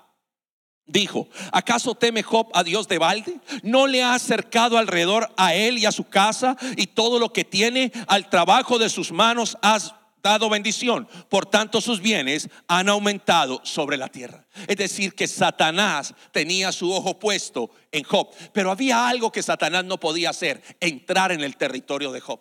Dijo, 0.84 1.28
¿acaso 1.52 1.94
teme 1.94 2.24
Job 2.24 2.50
a 2.54 2.64
Dios 2.64 2.88
de 2.88 2.98
balde? 2.98 3.40
¿No 3.62 3.86
le 3.86 4.02
ha 4.02 4.14
acercado 4.14 4.76
alrededor 4.76 5.32
a 5.36 5.54
él 5.54 5.78
y 5.78 5.86
a 5.86 5.92
su 5.92 6.08
casa 6.08 6.56
y 6.76 6.88
todo 6.88 7.20
lo 7.20 7.32
que 7.32 7.44
tiene 7.44 7.92
al 8.08 8.28
trabajo 8.28 8.80
de 8.80 8.88
sus 8.88 9.12
manos 9.12 9.56
has 9.62 9.94
dado 10.22 10.48
bendición? 10.48 11.08
Por 11.28 11.46
tanto 11.46 11.80
sus 11.80 12.00
bienes 12.00 12.48
han 12.68 12.88
aumentado 12.88 13.60
sobre 13.64 13.96
la 13.96 14.08
tierra. 14.08 14.46
Es 14.66 14.76
decir, 14.76 15.14
que 15.14 15.26
Satanás 15.26 16.14
tenía 16.30 16.72
su 16.72 16.92
ojo 16.92 17.18
puesto 17.18 17.70
en 17.90 18.04
Job. 18.04 18.30
Pero 18.52 18.70
había 18.70 19.08
algo 19.08 19.32
que 19.32 19.42
Satanás 19.42 19.84
no 19.84 19.98
podía 19.98 20.30
hacer, 20.30 20.62
entrar 20.80 21.32
en 21.32 21.40
el 21.40 21.56
territorio 21.56 22.12
de 22.12 22.20
Job. 22.20 22.40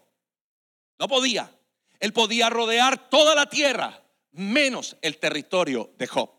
No 1.00 1.08
podía. 1.08 1.52
Él 2.00 2.14
podía 2.14 2.50
rodear 2.50 3.10
toda 3.10 3.36
la 3.36 3.48
tierra, 3.48 4.04
menos 4.32 4.98
el 5.02 5.18
territorio 5.18 5.92
de 5.98 6.08
Job. 6.08 6.32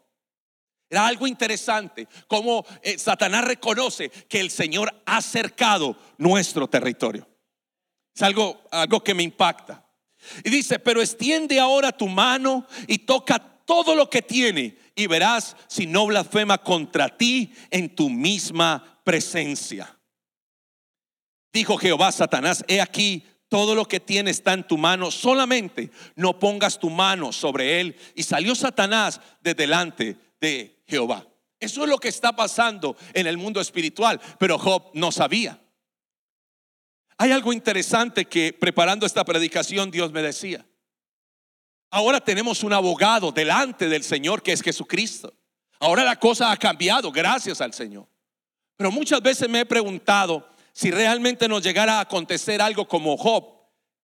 Era 0.88 1.06
algo 1.06 1.26
interesante 1.26 2.06
como 2.28 2.66
eh, 2.82 2.98
Satanás 2.98 3.44
reconoce 3.44 4.10
que 4.10 4.40
el 4.40 4.50
Señor 4.50 4.94
ha 5.06 5.22
cercado 5.22 5.96
nuestro 6.18 6.68
territorio. 6.68 7.26
Es 8.14 8.22
algo, 8.22 8.62
algo 8.70 9.02
que 9.02 9.14
me 9.14 9.22
impacta. 9.22 9.81
Y 10.44 10.50
dice, 10.50 10.78
pero 10.78 11.00
extiende 11.00 11.58
ahora 11.58 11.92
tu 11.92 12.08
mano 12.08 12.66
y 12.86 12.98
toca 12.98 13.38
todo 13.64 13.94
lo 13.94 14.10
que 14.10 14.22
tiene 14.22 14.76
y 14.94 15.06
verás 15.06 15.56
si 15.68 15.86
no 15.86 16.06
blasfema 16.06 16.58
contra 16.58 17.08
ti 17.16 17.52
en 17.70 17.94
tu 17.94 18.10
misma 18.10 19.00
presencia. 19.04 19.98
Dijo 21.52 21.76
Jehová 21.76 22.12
Satanás, 22.12 22.64
he 22.68 22.80
aquí, 22.80 23.24
todo 23.48 23.74
lo 23.74 23.86
que 23.86 24.00
tiene 24.00 24.30
está 24.30 24.54
en 24.54 24.66
tu 24.66 24.78
mano, 24.78 25.10
solamente 25.10 25.90
no 26.16 26.38
pongas 26.38 26.78
tu 26.78 26.88
mano 26.88 27.32
sobre 27.32 27.80
él. 27.80 27.96
Y 28.14 28.22
salió 28.22 28.54
Satanás 28.54 29.20
de 29.42 29.52
delante 29.52 30.16
de 30.40 30.82
Jehová. 30.86 31.26
Eso 31.60 31.84
es 31.84 31.90
lo 31.90 31.98
que 31.98 32.08
está 32.08 32.34
pasando 32.34 32.96
en 33.12 33.26
el 33.26 33.36
mundo 33.36 33.60
espiritual, 33.60 34.20
pero 34.38 34.58
Job 34.58 34.90
no 34.94 35.12
sabía. 35.12 35.61
Hay 37.18 37.32
algo 37.32 37.52
interesante 37.52 38.24
que 38.24 38.52
preparando 38.52 39.06
esta 39.06 39.24
predicación 39.24 39.90
Dios 39.90 40.12
me 40.12 40.22
decía. 40.22 40.64
Ahora 41.90 42.20
tenemos 42.20 42.62
un 42.62 42.72
abogado 42.72 43.32
delante 43.32 43.88
del 43.88 44.02
Señor 44.02 44.42
que 44.42 44.52
es 44.52 44.62
Jesucristo. 44.62 45.34
Ahora 45.78 46.04
la 46.04 46.16
cosa 46.16 46.50
ha 46.50 46.56
cambiado, 46.56 47.12
gracias 47.12 47.60
al 47.60 47.74
Señor. 47.74 48.08
Pero 48.76 48.90
muchas 48.90 49.20
veces 49.20 49.48
me 49.48 49.60
he 49.60 49.66
preguntado 49.66 50.48
si 50.72 50.90
realmente 50.90 51.48
nos 51.48 51.62
llegara 51.62 51.98
a 51.98 52.00
acontecer 52.00 52.62
algo 52.62 52.88
como 52.88 53.16
Job, 53.16 53.44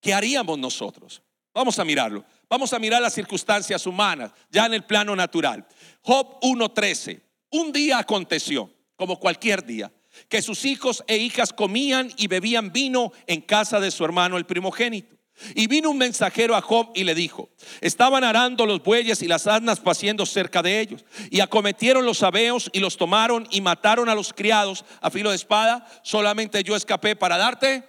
¿qué 0.00 0.12
haríamos 0.12 0.58
nosotros? 0.58 1.22
Vamos 1.54 1.78
a 1.78 1.84
mirarlo. 1.84 2.24
Vamos 2.48 2.72
a 2.72 2.78
mirar 2.78 3.02
las 3.02 3.14
circunstancias 3.14 3.86
humanas, 3.86 4.32
ya 4.50 4.66
en 4.66 4.74
el 4.74 4.84
plano 4.84 5.16
natural. 5.16 5.66
Job 6.02 6.40
1.13. 6.40 7.20
Un 7.50 7.72
día 7.72 7.98
aconteció, 7.98 8.70
como 8.96 9.18
cualquier 9.18 9.64
día, 9.64 9.92
que 10.28 10.42
sus 10.42 10.64
hijos 10.64 11.04
e 11.06 11.16
hijas 11.16 11.52
comían 11.52 12.12
y 12.16 12.26
bebían 12.26 12.72
vino 12.72 13.12
en 13.26 13.40
casa 13.40 13.80
de 13.80 13.90
su 13.90 14.04
hermano 14.04 14.36
el 14.36 14.46
primogénito. 14.46 15.16
Y 15.54 15.68
vino 15.68 15.90
un 15.90 15.98
mensajero 15.98 16.56
a 16.56 16.60
Job 16.60 16.90
y 16.94 17.04
le 17.04 17.14
dijo, 17.14 17.48
estaban 17.80 18.24
arando 18.24 18.66
los 18.66 18.82
bueyes 18.82 19.22
y 19.22 19.28
las 19.28 19.46
asnas 19.46 19.78
paciendo 19.78 20.26
cerca 20.26 20.62
de 20.62 20.80
ellos. 20.80 21.04
Y 21.30 21.40
acometieron 21.40 22.04
los 22.04 22.18
sabeos 22.18 22.68
y 22.72 22.80
los 22.80 22.96
tomaron 22.96 23.46
y 23.50 23.60
mataron 23.60 24.08
a 24.08 24.16
los 24.16 24.32
criados 24.32 24.84
a 25.00 25.10
filo 25.10 25.30
de 25.30 25.36
espada. 25.36 25.86
Solamente 26.02 26.64
yo 26.64 26.74
escapé 26.74 27.14
para 27.14 27.36
darte 27.36 27.88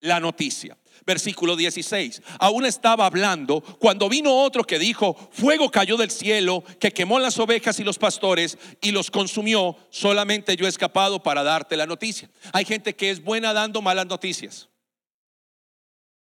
la 0.00 0.18
noticia 0.18 0.76
versículo 1.10 1.56
16. 1.56 2.22
Aún 2.38 2.64
estaba 2.64 3.04
hablando 3.04 3.60
cuando 3.80 4.08
vino 4.08 4.32
otro 4.32 4.62
que 4.62 4.78
dijo, 4.78 5.16
fuego 5.32 5.68
cayó 5.68 5.96
del 5.96 6.12
cielo, 6.12 6.62
que 6.78 6.92
quemó 6.92 7.18
las 7.18 7.36
ovejas 7.40 7.80
y 7.80 7.84
los 7.84 7.98
pastores 7.98 8.56
y 8.80 8.92
los 8.92 9.10
consumió. 9.10 9.76
Solamente 9.90 10.56
yo 10.56 10.66
he 10.66 10.68
escapado 10.68 11.20
para 11.20 11.42
darte 11.42 11.76
la 11.76 11.86
noticia. 11.86 12.30
Hay 12.52 12.64
gente 12.64 12.94
que 12.94 13.10
es 13.10 13.22
buena 13.24 13.52
dando 13.52 13.82
malas 13.82 14.06
noticias. 14.06 14.68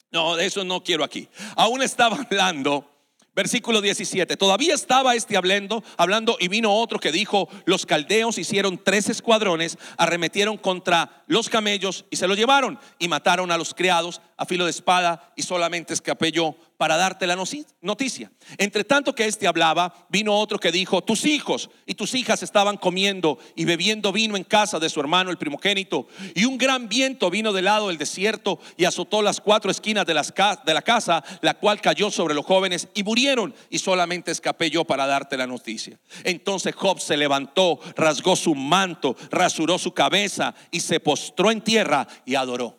No, 0.09 0.37
de 0.37 0.45
eso 0.45 0.63
no 0.63 0.81
quiero 0.81 1.03
aquí. 1.03 1.27
Aún 1.57 1.83
estaba 1.83 2.17
hablando 2.29 2.89
Versículo 3.37 3.81
17. 3.81 4.35
Todavía 4.35 4.73
estaba 4.73 5.13
este 5.13 5.37
hablando, 5.37 5.83
hablando 5.95 6.37
y 6.39 6.47
vino 6.47 6.73
otro 6.73 6.99
que 6.99 7.11
dijo, 7.11 7.47
los 7.65 7.85
caldeos 7.85 8.39
hicieron 8.39 8.79
tres 8.83 9.09
escuadrones, 9.09 9.77
arremetieron 9.95 10.57
contra 10.57 11.23
los 11.27 11.47
camellos 11.47 12.05
y 12.09 12.15
se 12.15 12.27
los 12.27 12.35
llevaron 12.35 12.79
y 12.97 13.07
mataron 13.07 13.51
a 13.51 13.57
los 13.59 13.75
criados 13.75 14.21
a 14.37 14.47
filo 14.47 14.65
de 14.65 14.71
espada 14.71 15.31
y 15.35 15.43
solamente 15.43 15.93
escapé 15.93 16.31
yo 16.31 16.55
para 16.77 16.95
darte 16.95 17.25
la 17.25 17.35
noticia. 17.35 18.31
Entre 18.57 18.83
tanto 18.83 19.15
que 19.15 19.25
éste 19.25 19.47
hablaba, 19.47 20.07
vino 20.09 20.37
otro 20.37 20.59
que 20.59 20.71
dijo, 20.71 21.03
tus 21.03 21.25
hijos 21.25 21.69
y 21.87 21.95
tus 21.95 22.13
hijas 22.13 22.43
estaban 22.43 22.77
comiendo 22.77 23.39
y 23.55 23.65
bebiendo 23.65 24.11
vino 24.11 24.37
en 24.37 24.43
casa 24.43 24.79
de 24.79 24.89
su 24.89 24.99
hermano 24.99 25.31
el 25.31 25.37
primogénito. 25.37 26.07
Y 26.35 26.45
un 26.45 26.57
gran 26.57 26.87
viento 26.87 27.31
vino 27.31 27.51
del 27.51 27.65
lado 27.65 27.87
del 27.87 27.97
desierto 27.97 28.59
y 28.77 28.85
azotó 28.85 29.23
las 29.23 29.41
cuatro 29.41 29.71
esquinas 29.71 30.05
de, 30.05 30.13
las, 30.13 30.33
de 30.65 30.73
la 30.73 30.83
casa, 30.83 31.23
la 31.41 31.55
cual 31.55 31.81
cayó 31.81 32.11
sobre 32.11 32.35
los 32.35 32.45
jóvenes 32.45 32.87
y 32.93 33.03
murieron. 33.03 33.55
Y 33.71 33.79
solamente 33.79 34.31
escapé 34.31 34.69
yo 34.69 34.85
para 34.85 35.07
darte 35.07 35.35
la 35.35 35.47
noticia. 35.47 35.99
Entonces 36.23 36.75
Job 36.75 36.99
se 36.99 37.17
levantó, 37.17 37.79
rasgó 37.95 38.35
su 38.35 38.53
manto, 38.53 39.15
rasuró 39.31 39.79
su 39.79 39.93
cabeza 39.93 40.53
y 40.69 40.81
se 40.81 40.99
postró 40.99 41.49
en 41.49 41.61
tierra 41.61 42.07
y 42.23 42.35
adoró. 42.35 42.77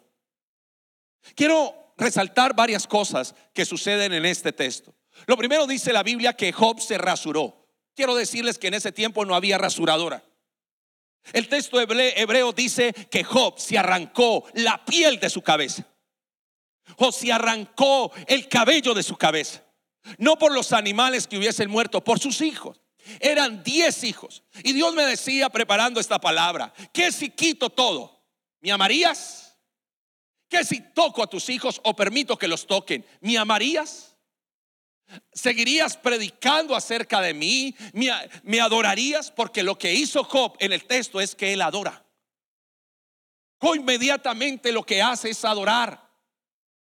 Quiero 1.34 1.87
resaltar 1.98 2.54
varias 2.54 2.86
cosas 2.86 3.34
que 3.52 3.66
suceden 3.66 4.14
en 4.14 4.24
este 4.24 4.52
texto. 4.52 4.94
Lo 5.26 5.36
primero 5.36 5.66
dice 5.66 5.92
la 5.92 6.02
Biblia 6.02 6.32
que 6.32 6.52
Job 6.52 6.80
se 6.80 6.96
rasuró. 6.96 7.66
Quiero 7.94 8.14
decirles 8.14 8.58
que 8.58 8.68
en 8.68 8.74
ese 8.74 8.92
tiempo 8.92 9.24
no 9.24 9.34
había 9.34 9.58
rasuradora. 9.58 10.24
El 11.32 11.48
texto 11.48 11.80
hebreo 11.80 12.52
dice 12.52 12.94
que 13.10 13.24
Job 13.24 13.58
se 13.58 13.76
arrancó 13.76 14.44
la 14.54 14.84
piel 14.84 15.18
de 15.18 15.28
su 15.28 15.42
cabeza. 15.42 15.84
O 16.96 17.12
se 17.12 17.32
arrancó 17.32 18.12
el 18.28 18.48
cabello 18.48 18.94
de 18.94 19.02
su 19.02 19.16
cabeza. 19.16 19.62
No 20.16 20.38
por 20.38 20.52
los 20.52 20.72
animales 20.72 21.26
que 21.26 21.36
hubiesen 21.36 21.68
muerto, 21.68 22.02
por 22.02 22.18
sus 22.18 22.40
hijos. 22.40 22.80
Eran 23.20 23.62
diez 23.62 24.04
hijos. 24.04 24.42
Y 24.62 24.72
Dios 24.72 24.94
me 24.94 25.04
decía 25.04 25.50
preparando 25.50 26.00
esta 26.00 26.18
palabra, 26.18 26.72
que 26.92 27.12
si 27.12 27.30
quito 27.30 27.68
todo, 27.68 28.24
¿me 28.60 28.70
amarías? 28.70 29.47
¿Qué 30.48 30.64
si 30.64 30.80
toco 30.80 31.22
a 31.22 31.26
tus 31.26 31.48
hijos 31.50 31.80
o 31.84 31.94
permito 31.94 32.38
que 32.38 32.48
los 32.48 32.66
toquen? 32.66 33.04
¿Me 33.20 33.36
amarías? 33.36 34.16
¿Seguirías 35.32 35.96
predicando 35.96 36.74
acerca 36.74 37.20
de 37.20 37.34
mí? 37.34 37.74
¿Me, 38.42 38.60
adorarías? 38.60 39.30
Porque 39.30 39.62
lo 39.62 39.78
que 39.78 39.92
hizo 39.92 40.24
Job 40.24 40.56
en 40.58 40.72
el 40.72 40.84
texto 40.84 41.20
es 41.20 41.34
que 41.34 41.52
él 41.52 41.62
adora. 41.62 42.04
Job 43.58 43.76
inmediatamente 43.76 44.72
lo 44.72 44.84
que 44.84 45.02
hace 45.02 45.30
es 45.30 45.44
adorar. 45.44 46.08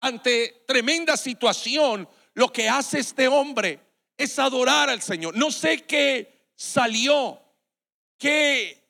Ante 0.01 0.65
tremenda 0.67 1.17
situación, 1.17 2.09
lo 2.35 2.51
que 2.51 2.69
hace 2.69 3.01
este 3.01 3.29
hombre 3.29 3.81
es 4.17 4.39
adorar 4.39 4.89
al 4.89 5.03
Señor. 5.03 5.37
No 5.37 5.51
sé 5.51 5.85
qué 5.85 6.51
salió, 6.55 7.43
qué, 8.17 8.87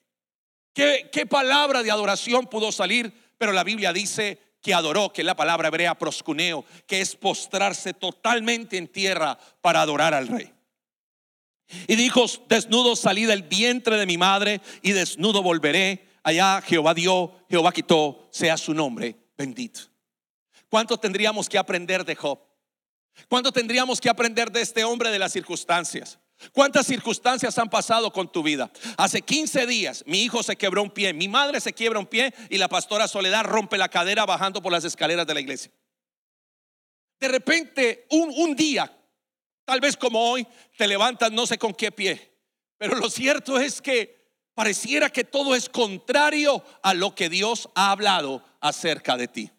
qué, 0.73 1.09
qué 1.13 1.27
palabra 1.27 1.83
de 1.83 1.91
adoración 1.91 2.47
pudo 2.47 2.71
salir, 2.71 3.13
pero 3.39 3.53
la 3.53 3.65
Biblia 3.65 3.93
dice 3.93 4.50
que 4.61 4.75
adoró, 4.75 5.13
que 5.13 5.23
es 5.23 5.27
la 5.27 5.37
palabra 5.37 5.69
hebrea 5.69 5.97
proscuneo, 5.97 6.65
que 6.87 7.01
es 7.01 7.17
postrarse 7.17 7.95
totalmente 7.95 8.77
en 8.77 8.89
tierra 8.89 9.39
para 9.61 9.81
adorar 9.81 10.15
al 10.15 10.29
rey. 10.29 10.53
Y 11.87 11.97
dijo, 11.97 12.27
desnudo 12.49 12.97
salí 12.97 13.25
del 13.25 13.45
vientre 13.45 13.97
de 13.97 14.07
mi 14.07 14.19
madre 14.19 14.61
y 14.83 14.93
desnudo 14.93 15.43
volveré. 15.43 16.07
Allá 16.23 16.61
Jehová 16.63 16.95
dio, 16.95 17.33
Jehová 17.49 17.73
quitó, 17.73 18.29
sea 18.31 18.57
su 18.57 18.75
nombre 18.75 19.17
bendito. 19.39 19.81
¿Cuánto 20.69 20.99
tendríamos 20.99 21.49
que 21.49 21.59
aprender 21.59 22.05
de 22.05 22.15
Job? 22.15 22.39
¿Cuánto 23.29 23.53
tendríamos 23.53 24.01
que 24.01 24.11
aprender 24.11 24.51
de 24.51 24.61
este 24.61 24.85
hombre 24.85 25.11
de 25.11 25.19
las 25.19 25.33
circunstancias? 25.33 26.19
¿Cuántas 26.53 26.87
circunstancias 26.87 27.59
han 27.59 27.69
pasado 27.69 28.13
con 28.13 28.31
tu 28.31 28.43
vida? 28.43 28.71
Hace 28.97 29.23
15 29.23 29.67
días 29.67 30.05
mi 30.07 30.23
hijo 30.23 30.43
se 30.43 30.57
quebró 30.57 30.83
un 30.83 30.91
pie, 30.91 31.13
mi 31.13 31.29
madre 31.29 31.61
se 31.61 31.73
quiebra 31.73 31.99
un 31.99 32.07
pie 32.07 32.33
y 32.49 32.59
la 32.59 32.69
pastora 32.69 33.09
Soledad 33.09 33.45
rompe 33.45 33.77
la 33.77 33.89
cadera 33.89 34.25
bajando 34.25 34.63
por 34.63 34.73
las 34.73 34.85
escaleras 34.85 35.27
de 35.27 35.35
la 35.35 35.41
iglesia. 35.41 35.71
De 37.21 37.29
repente, 37.29 38.07
un, 38.11 38.33
un 38.35 38.57
día, 38.57 38.91
tal 39.67 39.81
vez 39.81 39.97
como 39.97 40.31
hoy, 40.31 40.47
te 40.79 40.87
levantas 40.87 41.31
no 41.31 41.47
sé 41.47 41.59
con 41.59 41.75
qué 41.75 41.93
pie, 41.93 42.35
pero 42.79 42.97
lo 42.97 43.11
cierto 43.11 43.61
es 43.61 43.83
que 43.83 44.21
pareciera 44.55 45.11
que 45.11 45.25
todo 45.25 45.55
es 45.55 45.69
contrario 45.69 46.65
a 46.83 46.95
lo 46.95 47.15
que 47.15 47.29
Dios 47.29 47.69
ha 47.75 47.91
hablado 47.91 48.43
acerca 48.61 49.19
de 49.19 49.29
ti. 49.29 49.51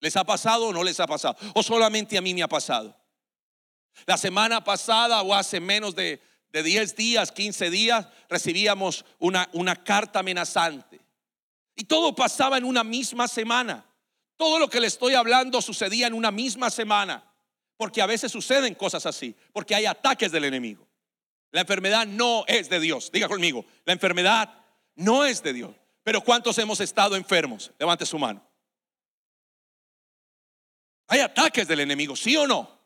¿Les 0.00 0.16
ha 0.16 0.24
pasado 0.24 0.68
o 0.68 0.72
no 0.72 0.82
les 0.82 0.98
ha 1.00 1.06
pasado? 1.06 1.36
¿O 1.54 1.62
solamente 1.62 2.16
a 2.16 2.22
mí 2.22 2.32
me 2.32 2.42
ha 2.42 2.48
pasado? 2.48 2.99
La 4.06 4.16
semana 4.16 4.62
pasada 4.64 5.22
o 5.22 5.34
hace 5.34 5.60
menos 5.60 5.94
de, 5.94 6.20
10 6.52 6.96
días, 6.96 7.30
15 7.30 7.70
días, 7.70 8.06
recibíamos 8.28 9.04
una, 9.18 9.48
una 9.52 9.76
carta 9.76 10.20
amenazante. 10.20 11.00
Y 11.76 11.84
todo 11.84 12.14
pasaba 12.14 12.58
en 12.58 12.64
una 12.64 12.82
misma 12.84 13.28
semana. 13.28 13.84
Todo 14.36 14.58
lo 14.58 14.68
que 14.68 14.80
le 14.80 14.86
estoy 14.86 15.14
hablando 15.14 15.62
sucedía 15.62 16.06
en 16.06 16.14
una 16.14 16.30
misma 16.30 16.70
semana. 16.70 17.24
Porque 17.76 18.02
a 18.02 18.06
veces 18.06 18.32
suceden 18.32 18.74
cosas 18.74 19.06
así. 19.06 19.34
Porque 19.52 19.74
hay 19.74 19.86
ataques 19.86 20.32
del 20.32 20.44
enemigo. 20.44 20.86
La 21.52 21.62
enfermedad 21.62 22.06
no 22.06 22.44
es 22.46 22.68
de 22.68 22.80
Dios. 22.80 23.10
Diga 23.12 23.28
conmigo, 23.28 23.64
la 23.84 23.92
enfermedad 23.92 24.52
no 24.94 25.24
es 25.24 25.42
de 25.42 25.52
Dios. 25.52 25.74
Pero 26.02 26.22
¿cuántos 26.22 26.58
hemos 26.58 26.80
estado 26.80 27.16
enfermos? 27.16 27.72
Levante 27.78 28.06
su 28.06 28.18
mano. 28.18 28.44
Hay 31.08 31.20
ataques 31.20 31.66
del 31.66 31.80
enemigo, 31.80 32.14
¿sí 32.14 32.36
o 32.36 32.46
no? 32.46 32.79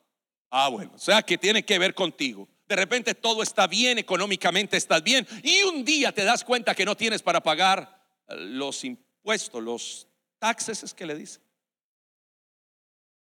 Ah, 0.57 0.69
bueno, 0.69 0.93
o 0.95 0.97
sea 0.97 1.21
que 1.21 1.37
tiene 1.37 1.65
que 1.65 1.77
ver 1.77 1.93
contigo. 1.93 2.47
De 2.65 2.77
repente 2.77 3.13
todo 3.13 3.43
está 3.43 3.67
bien, 3.67 3.97
económicamente 3.97 4.77
estás 4.77 5.03
bien, 5.03 5.27
y 5.43 5.63
un 5.63 5.83
día 5.83 6.13
te 6.13 6.23
das 6.23 6.45
cuenta 6.45 6.73
que 6.73 6.85
no 6.85 6.95
tienes 6.95 7.21
para 7.21 7.43
pagar 7.43 8.01
eh, 8.29 8.35
los 8.37 8.85
impuestos, 8.85 9.61
los 9.61 10.07
taxes, 10.39 10.81
es 10.83 10.93
que 10.93 11.05
le 11.05 11.15
dice. 11.15 11.41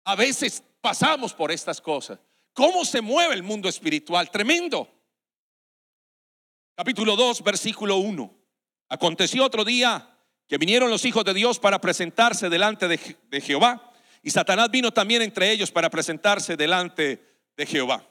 A 0.03 0.15
veces 0.15 0.61
pasamos 0.81 1.33
por 1.33 1.51
estas 1.51 1.81
cosas. 1.81 2.19
¿Cómo 2.53 2.85
se 2.85 3.01
mueve 3.01 3.33
el 3.33 3.41
mundo 3.41 3.69
espiritual? 3.69 4.29
Tremendo. 4.29 4.87
Capítulo 6.75 7.15
2, 7.15 7.41
versículo 7.41 7.97
1. 7.97 8.37
Aconteció 8.89 9.43
otro 9.45 9.65
día 9.65 10.15
que 10.47 10.59
vinieron 10.59 10.91
los 10.91 11.03
hijos 11.05 11.25
de 11.25 11.33
Dios 11.33 11.57
para 11.57 11.81
presentarse 11.81 12.49
delante 12.49 12.87
de, 12.87 13.17
de 13.31 13.41
Jehová 13.41 13.93
y 14.25 14.31
Satanás 14.31 14.71
vino 14.71 14.91
también 14.91 15.21
entre 15.21 15.51
ellos 15.51 15.69
para 15.69 15.87
presentarse 15.87 16.57
delante 16.57 17.23
de 17.55 17.65
Jehová. 17.67 18.03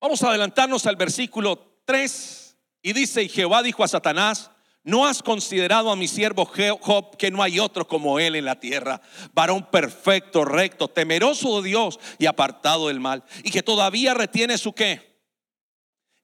Vamos 0.00 0.20
a 0.20 0.30
adelantarnos 0.30 0.84
al 0.86 0.96
versículo 0.96 1.80
3 1.84 2.58
y 2.82 2.92
dice, 2.92 3.22
y 3.22 3.28
Jehová 3.28 3.62
dijo 3.62 3.84
a 3.84 3.88
Satanás, 3.88 4.50
¿no 4.82 5.06
has 5.06 5.22
considerado 5.22 5.92
a 5.92 5.96
mi 5.96 6.08
siervo 6.08 6.44
Job 6.44 7.16
que 7.16 7.30
no 7.30 7.40
hay 7.40 7.60
otro 7.60 7.86
como 7.86 8.18
él 8.18 8.34
en 8.34 8.46
la 8.46 8.58
tierra? 8.58 9.00
Varón 9.32 9.64
perfecto, 9.70 10.44
recto, 10.44 10.88
temeroso 10.88 11.62
de 11.62 11.68
Dios 11.68 12.00
y 12.18 12.26
apartado 12.26 12.88
del 12.88 12.98
mal. 12.98 13.22
Y 13.44 13.52
que 13.52 13.62
todavía 13.62 14.12
retiene 14.12 14.58
su 14.58 14.72
qué? 14.72 15.22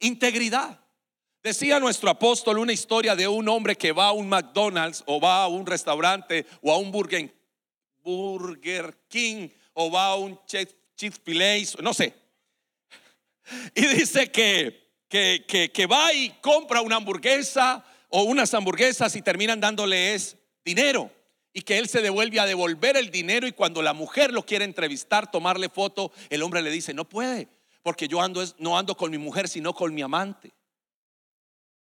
Integridad. 0.01 0.81
Decía 1.40 1.79
nuestro 1.79 2.11
apóstol 2.11 2.59
una 2.59 2.73
historia 2.73 3.14
de 3.14 3.29
un 3.29 3.49
hombre 3.49 3.77
que 3.77 3.92
va 3.92 4.09
a 4.09 4.12
un 4.12 4.29
McDonald's 4.29 5.05
o 5.07 5.20
va 5.20 5.44
a 5.44 5.47
un 5.47 5.64
restaurante 5.64 6.47
o 6.62 6.73
a 6.73 6.79
un 6.79 6.90
Burger 6.90 7.43
Burger 8.05 8.97
King 9.09 9.49
o 9.73 9.90
va 9.90 10.09
a 10.09 10.17
un 10.17 10.38
Chick-fil-A, 10.47 11.83
no 11.83 11.95
sé. 11.95 12.14
Y 13.75 13.87
dice 13.87 14.31
que, 14.31 14.90
que, 15.09 15.71
que, 15.73 15.87
va 15.87 16.12
y 16.12 16.31
compra 16.40 16.81
una 16.81 16.97
hamburguesa 16.97 17.85
o 18.09 18.23
unas 18.23 18.55
hamburguesas 18.55 19.14
y 19.17 19.23
terminan 19.23 19.61
dándoles 19.61 20.37
dinero 20.64 21.11
y 21.53 21.62
que 21.62 21.79
él 21.79 21.88
se 21.88 22.01
devuelve 22.01 22.40
a 22.40 22.47
devolver 22.47 22.97
el 22.97 23.11
dinero 23.11 23.47
y 23.47 23.53
cuando 23.53 23.83
la 23.83 23.93
mujer 23.93 24.33
lo 24.33 24.45
quiere 24.45 24.64
entrevistar, 24.64 25.31
tomarle 25.31 25.69
foto, 25.69 26.11
el 26.31 26.43
hombre 26.43 26.62
le 26.62 26.71
dice, 26.71 26.95
no 26.95 27.09
puede, 27.09 27.49
porque 27.83 28.09
yo 28.09 28.21
ando, 28.21 28.43
no 28.59 28.79
ando 28.79 28.97
con 28.97 29.11
mi 29.11 29.19
mujer, 29.19 29.49
sino 29.49 29.75
con 29.75 29.95
mi 29.95 30.03
amante. 30.03 30.53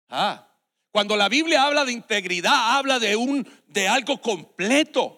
Ah, 0.10 0.48
cuando 0.91 1.15
la 1.15 1.30
Biblia 1.30 1.63
habla 1.63 1.86
de 1.86 1.91
integridad, 1.91 2.78
habla 2.78 3.00
de 3.00 3.15
un 3.15 3.48
de 3.67 3.88
algo 3.88 4.22
completo. 4.22 5.16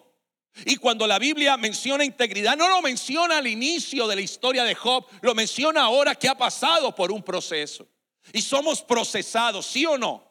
Y 0.64 0.76
cuando 0.76 1.06
la 1.06 1.18
Biblia 1.18 1.56
menciona 1.56 2.04
integridad, 2.04 2.56
no 2.56 2.68
lo 2.68 2.82
menciona 2.82 3.38
al 3.38 3.46
inicio 3.46 4.06
de 4.06 4.16
la 4.16 4.20
historia 4.20 4.64
de 4.64 4.74
Job, 4.74 5.06
lo 5.22 5.34
menciona 5.34 5.82
ahora 5.82 6.14
que 6.14 6.28
ha 6.28 6.36
pasado 6.36 6.94
por 6.94 7.12
un 7.12 7.22
proceso. 7.22 7.88
Y 8.32 8.42
somos 8.42 8.82
procesados, 8.82 9.66
¿sí 9.66 9.86
o 9.86 9.96
no? 9.96 10.30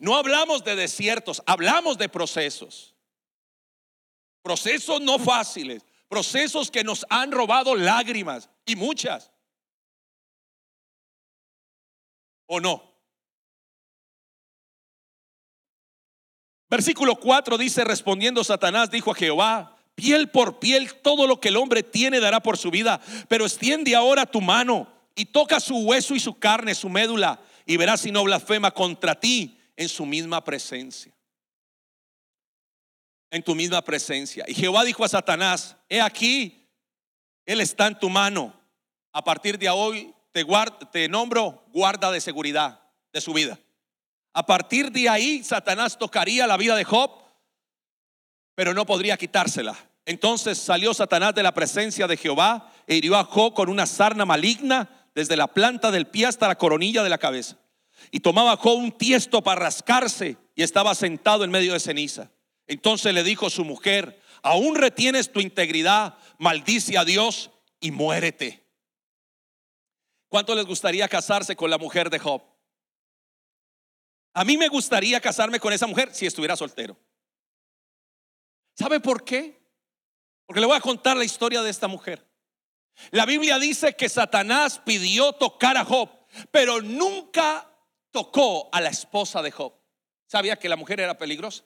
No 0.00 0.16
hablamos 0.16 0.64
de 0.64 0.74
desiertos, 0.74 1.42
hablamos 1.46 1.98
de 1.98 2.08
procesos. 2.08 2.94
Procesos 4.42 5.00
no 5.00 5.18
fáciles, 5.18 5.84
procesos 6.08 6.70
que 6.70 6.82
nos 6.82 7.04
han 7.10 7.30
robado 7.30 7.76
lágrimas 7.76 8.48
y 8.64 8.74
muchas. 8.74 9.30
¿O 12.46 12.58
no? 12.58 12.87
Versículo 16.70 17.16
4 17.16 17.56
dice, 17.56 17.84
respondiendo 17.84 18.44
Satanás, 18.44 18.90
dijo 18.90 19.10
a 19.10 19.14
Jehová, 19.14 19.76
piel 19.94 20.28
por 20.28 20.58
piel, 20.58 20.92
todo 20.94 21.26
lo 21.26 21.40
que 21.40 21.48
el 21.48 21.56
hombre 21.56 21.82
tiene 21.82 22.20
dará 22.20 22.40
por 22.40 22.58
su 22.58 22.70
vida, 22.70 23.00
pero 23.28 23.46
extiende 23.46 23.96
ahora 23.96 24.26
tu 24.26 24.40
mano 24.40 24.86
y 25.14 25.26
toca 25.26 25.60
su 25.60 25.76
hueso 25.78 26.14
y 26.14 26.20
su 26.20 26.38
carne, 26.38 26.74
su 26.74 26.88
médula, 26.88 27.40
y 27.64 27.76
verás 27.76 28.02
si 28.02 28.12
no 28.12 28.22
blasfema 28.22 28.70
contra 28.70 29.18
ti 29.18 29.58
en 29.76 29.88
su 29.88 30.04
misma 30.04 30.44
presencia. 30.44 31.12
En 33.30 33.42
tu 33.42 33.54
misma 33.54 33.82
presencia. 33.82 34.44
Y 34.46 34.54
Jehová 34.54 34.84
dijo 34.84 35.04
a 35.04 35.08
Satanás, 35.08 35.76
he 35.88 36.00
aquí, 36.00 36.66
Él 37.46 37.60
está 37.60 37.86
en 37.86 37.98
tu 37.98 38.08
mano. 38.08 38.54
A 39.12 39.24
partir 39.24 39.58
de 39.58 39.68
hoy 39.68 40.14
te, 40.32 40.46
te 40.92 41.08
nombro 41.08 41.64
guarda 41.72 42.10
de 42.10 42.20
seguridad 42.20 42.80
de 43.12 43.20
su 43.20 43.32
vida. 43.32 43.58
A 44.38 44.46
partir 44.46 44.92
de 44.92 45.08
ahí, 45.08 45.42
Satanás 45.42 45.98
tocaría 45.98 46.46
la 46.46 46.56
vida 46.56 46.76
de 46.76 46.84
Job, 46.84 47.10
pero 48.54 48.72
no 48.72 48.86
podría 48.86 49.16
quitársela. 49.16 49.76
Entonces 50.06 50.58
salió 50.58 50.94
Satanás 50.94 51.34
de 51.34 51.42
la 51.42 51.52
presencia 51.52 52.06
de 52.06 52.16
Jehová 52.16 52.70
e 52.86 52.94
hirió 52.94 53.16
a 53.16 53.24
Job 53.24 53.52
con 53.52 53.68
una 53.68 53.84
sarna 53.84 54.24
maligna 54.24 55.08
desde 55.12 55.36
la 55.36 55.48
planta 55.48 55.90
del 55.90 56.06
pie 56.06 56.26
hasta 56.26 56.46
la 56.46 56.56
coronilla 56.56 57.02
de 57.02 57.08
la 57.08 57.18
cabeza. 57.18 57.56
Y 58.12 58.20
tomaba 58.20 58.56
Job 58.56 58.78
un 58.78 58.92
tiesto 58.92 59.42
para 59.42 59.62
rascarse 59.62 60.36
y 60.54 60.62
estaba 60.62 60.94
sentado 60.94 61.42
en 61.42 61.50
medio 61.50 61.72
de 61.72 61.80
ceniza. 61.80 62.30
Entonces 62.68 63.12
le 63.12 63.24
dijo 63.24 63.50
su 63.50 63.64
mujer, 63.64 64.22
aún 64.44 64.76
retienes 64.76 65.32
tu 65.32 65.40
integridad, 65.40 66.16
maldice 66.38 66.96
a 66.96 67.04
Dios 67.04 67.50
y 67.80 67.90
muérete. 67.90 68.64
¿Cuánto 70.28 70.54
les 70.54 70.64
gustaría 70.64 71.08
casarse 71.08 71.56
con 71.56 71.70
la 71.70 71.78
mujer 71.78 72.08
de 72.08 72.20
Job? 72.20 72.47
A 74.34 74.44
mí 74.44 74.56
me 74.56 74.68
gustaría 74.68 75.20
casarme 75.20 75.60
con 75.60 75.72
esa 75.72 75.86
mujer 75.86 76.14
si 76.14 76.26
estuviera 76.26 76.56
soltero. 76.56 76.96
¿Sabe 78.74 79.00
por 79.00 79.24
qué? 79.24 79.60
Porque 80.46 80.60
le 80.60 80.66
voy 80.66 80.76
a 80.76 80.80
contar 80.80 81.16
la 81.16 81.24
historia 81.24 81.62
de 81.62 81.70
esta 81.70 81.88
mujer. 81.88 82.24
La 83.10 83.26
Biblia 83.26 83.58
dice 83.58 83.94
que 83.94 84.08
Satanás 84.08 84.80
pidió 84.84 85.32
tocar 85.32 85.76
a 85.76 85.84
Job, 85.84 86.10
pero 86.50 86.80
nunca 86.80 87.70
tocó 88.10 88.68
a 88.72 88.80
la 88.80 88.90
esposa 88.90 89.42
de 89.42 89.50
Job. 89.50 89.72
Sabía 90.26 90.56
que 90.56 90.68
la 90.68 90.76
mujer 90.76 91.00
era 91.00 91.16
peligrosa, 91.16 91.64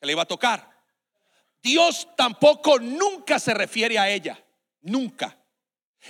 que 0.00 0.06
le 0.06 0.12
iba 0.12 0.22
a 0.22 0.26
tocar. 0.26 0.78
Dios 1.62 2.08
tampoco 2.16 2.78
nunca 2.78 3.38
se 3.38 3.54
refiere 3.54 3.98
a 3.98 4.08
ella, 4.08 4.42
nunca. 4.80 5.38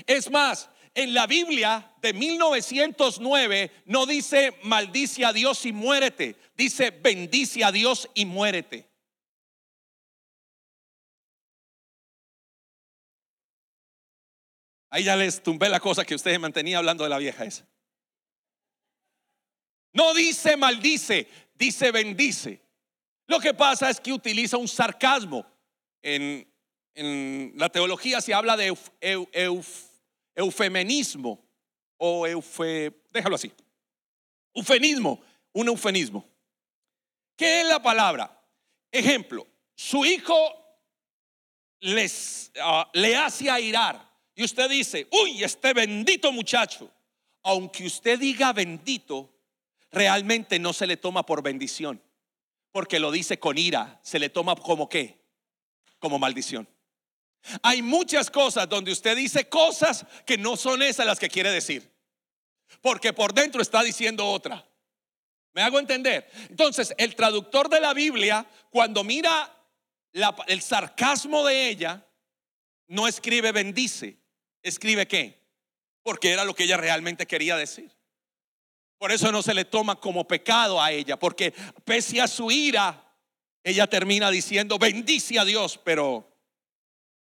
Es 0.06 0.30
más, 0.30 0.70
en 0.98 1.14
la 1.14 1.28
Biblia 1.28 1.94
de 2.02 2.12
1909 2.12 3.70
no 3.84 4.04
dice 4.04 4.58
maldice 4.64 5.24
a 5.24 5.32
Dios 5.32 5.64
y 5.64 5.72
muérete, 5.72 6.34
dice 6.56 6.90
bendice 6.90 7.62
a 7.62 7.70
Dios 7.70 8.10
y 8.14 8.24
muérete. 8.24 8.84
Ahí 14.90 15.04
ya 15.04 15.14
les 15.14 15.40
tumbé 15.40 15.68
la 15.68 15.78
cosa 15.78 16.04
que 16.04 16.16
ustedes 16.16 16.40
mantenía 16.40 16.78
hablando 16.78 17.04
de 17.04 17.10
la 17.10 17.18
vieja 17.18 17.44
esa. 17.44 17.64
No 19.92 20.14
dice 20.14 20.56
maldice, 20.56 21.28
dice 21.54 21.92
bendice. 21.92 22.60
Lo 23.28 23.38
que 23.38 23.54
pasa 23.54 23.88
es 23.88 24.00
que 24.00 24.12
utiliza 24.12 24.56
un 24.56 24.66
sarcasmo. 24.66 25.46
En, 26.02 26.44
la 27.56 27.68
teología 27.68 28.20
se 28.20 28.34
habla 28.34 28.56
de 28.56 28.76
eufemenismo 30.38 31.44
o 31.96 32.26
eufe, 32.26 33.02
déjalo 33.12 33.34
así. 33.34 33.52
Eufemismo, 34.54 35.20
un 35.52 35.68
eufemismo. 35.68 36.24
¿Qué 37.36 37.60
es 37.60 37.66
la 37.66 37.82
palabra? 37.82 38.40
Ejemplo, 38.90 39.46
su 39.74 40.04
hijo 40.04 40.36
les, 41.80 42.52
ah, 42.60 42.88
le 42.94 43.16
hace 43.16 43.50
airar 43.50 44.08
y 44.34 44.44
usted 44.44 44.70
dice, 44.70 45.08
uy, 45.10 45.42
este 45.42 45.74
bendito 45.74 46.30
muchacho, 46.30 46.90
aunque 47.42 47.86
usted 47.86 48.18
diga 48.18 48.52
bendito, 48.52 49.34
realmente 49.90 50.58
no 50.60 50.72
se 50.72 50.86
le 50.86 50.96
toma 50.96 51.26
por 51.26 51.42
bendición, 51.42 52.00
porque 52.70 53.00
lo 53.00 53.10
dice 53.10 53.40
con 53.40 53.58
ira, 53.58 53.98
se 54.02 54.20
le 54.20 54.28
toma 54.28 54.54
como 54.54 54.88
qué, 54.88 55.20
como 55.98 56.18
maldición. 56.18 56.68
Hay 57.62 57.82
muchas 57.82 58.30
cosas 58.30 58.68
donde 58.68 58.92
usted 58.92 59.16
dice 59.16 59.48
cosas 59.48 60.04
que 60.26 60.38
no 60.38 60.56
son 60.56 60.82
esas 60.82 61.06
las 61.06 61.18
que 61.18 61.28
quiere 61.28 61.50
decir. 61.50 61.90
Porque 62.80 63.12
por 63.12 63.32
dentro 63.32 63.62
está 63.62 63.82
diciendo 63.82 64.26
otra. 64.26 64.66
¿Me 65.52 65.62
hago 65.62 65.78
entender? 65.78 66.30
Entonces, 66.48 66.94
el 66.98 67.16
traductor 67.16 67.68
de 67.68 67.80
la 67.80 67.94
Biblia, 67.94 68.46
cuando 68.70 69.02
mira 69.02 69.54
el 70.46 70.60
sarcasmo 70.60 71.44
de 71.44 71.68
ella, 71.68 72.06
no 72.86 73.08
escribe 73.08 73.52
bendice, 73.52 74.18
escribe 74.62 75.06
qué? 75.06 75.42
Porque 76.02 76.32
era 76.32 76.44
lo 76.44 76.54
que 76.54 76.64
ella 76.64 76.76
realmente 76.76 77.26
quería 77.26 77.56
decir. 77.56 77.90
Por 78.98 79.12
eso 79.12 79.30
no 79.30 79.42
se 79.42 79.54
le 79.54 79.64
toma 79.64 79.96
como 79.96 80.26
pecado 80.26 80.82
a 80.82 80.90
ella, 80.90 81.18
porque 81.18 81.52
pese 81.84 82.20
a 82.20 82.26
su 82.26 82.50
ira, 82.50 83.14
ella 83.62 83.86
termina 83.86 84.30
diciendo, 84.30 84.78
bendice 84.78 85.38
a 85.38 85.44
Dios, 85.44 85.78
pero 85.82 86.37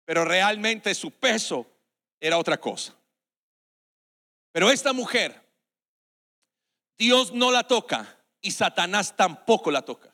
pero 0.09 0.25
realmente 0.25 0.95
su 0.95 1.11
peso 1.11 1.67
era 2.19 2.39
otra 2.39 2.59
cosa. 2.59 2.95
Pero 4.51 4.71
esta 4.71 4.91
mujer, 4.91 5.39
Dios 6.97 7.31
no 7.31 7.51
la 7.51 7.61
toca 7.67 8.17
y 8.41 8.49
Satanás 8.49 9.15
tampoco 9.15 9.69
la 9.69 9.83
toca. 9.83 10.11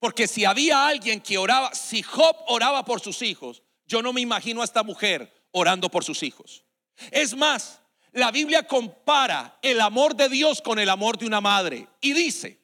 Porque 0.00 0.26
si 0.26 0.44
había 0.44 0.88
alguien 0.88 1.20
que 1.20 1.38
oraba, 1.38 1.72
si 1.72 2.02
Job 2.02 2.36
oraba 2.48 2.84
por 2.84 2.98
sus 3.00 3.22
hijos, 3.22 3.62
yo 3.86 4.02
no 4.02 4.12
me 4.12 4.22
imagino 4.22 4.60
a 4.60 4.64
esta 4.64 4.82
mujer 4.82 5.32
orando 5.52 5.88
por 5.88 6.02
sus 6.02 6.24
hijos. 6.24 6.64
Es 7.12 7.36
más, 7.36 7.80
la 8.10 8.32
Biblia 8.32 8.66
compara 8.66 9.56
el 9.62 9.80
amor 9.82 10.16
de 10.16 10.28
Dios 10.28 10.60
con 10.60 10.80
el 10.80 10.88
amor 10.88 11.16
de 11.16 11.26
una 11.26 11.40
madre 11.40 11.86
y 12.00 12.12
dice, 12.12 12.60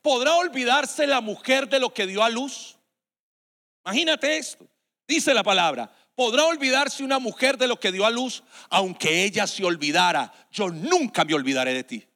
¿podrá 0.00 0.36
olvidarse 0.36 1.06
la 1.06 1.20
mujer 1.20 1.68
de 1.68 1.80
lo 1.80 1.92
que 1.92 2.06
dio 2.06 2.24
a 2.24 2.30
luz? 2.30 2.78
Imagínate 3.84 4.38
esto. 4.38 4.71
Dice 5.06 5.34
la 5.34 5.42
palabra, 5.42 5.92
¿podrá 6.14 6.44
olvidarse 6.46 7.02
una 7.02 7.18
mujer 7.18 7.58
de 7.58 7.68
lo 7.68 7.78
que 7.78 7.92
dio 7.92 8.06
a 8.06 8.10
luz? 8.10 8.42
Aunque 8.70 9.24
ella 9.24 9.46
se 9.46 9.64
olvidara, 9.64 10.32
yo 10.50 10.68
nunca 10.70 11.24
me 11.24 11.34
olvidaré 11.34 11.74
de 11.74 11.84
ti. 11.84 12.06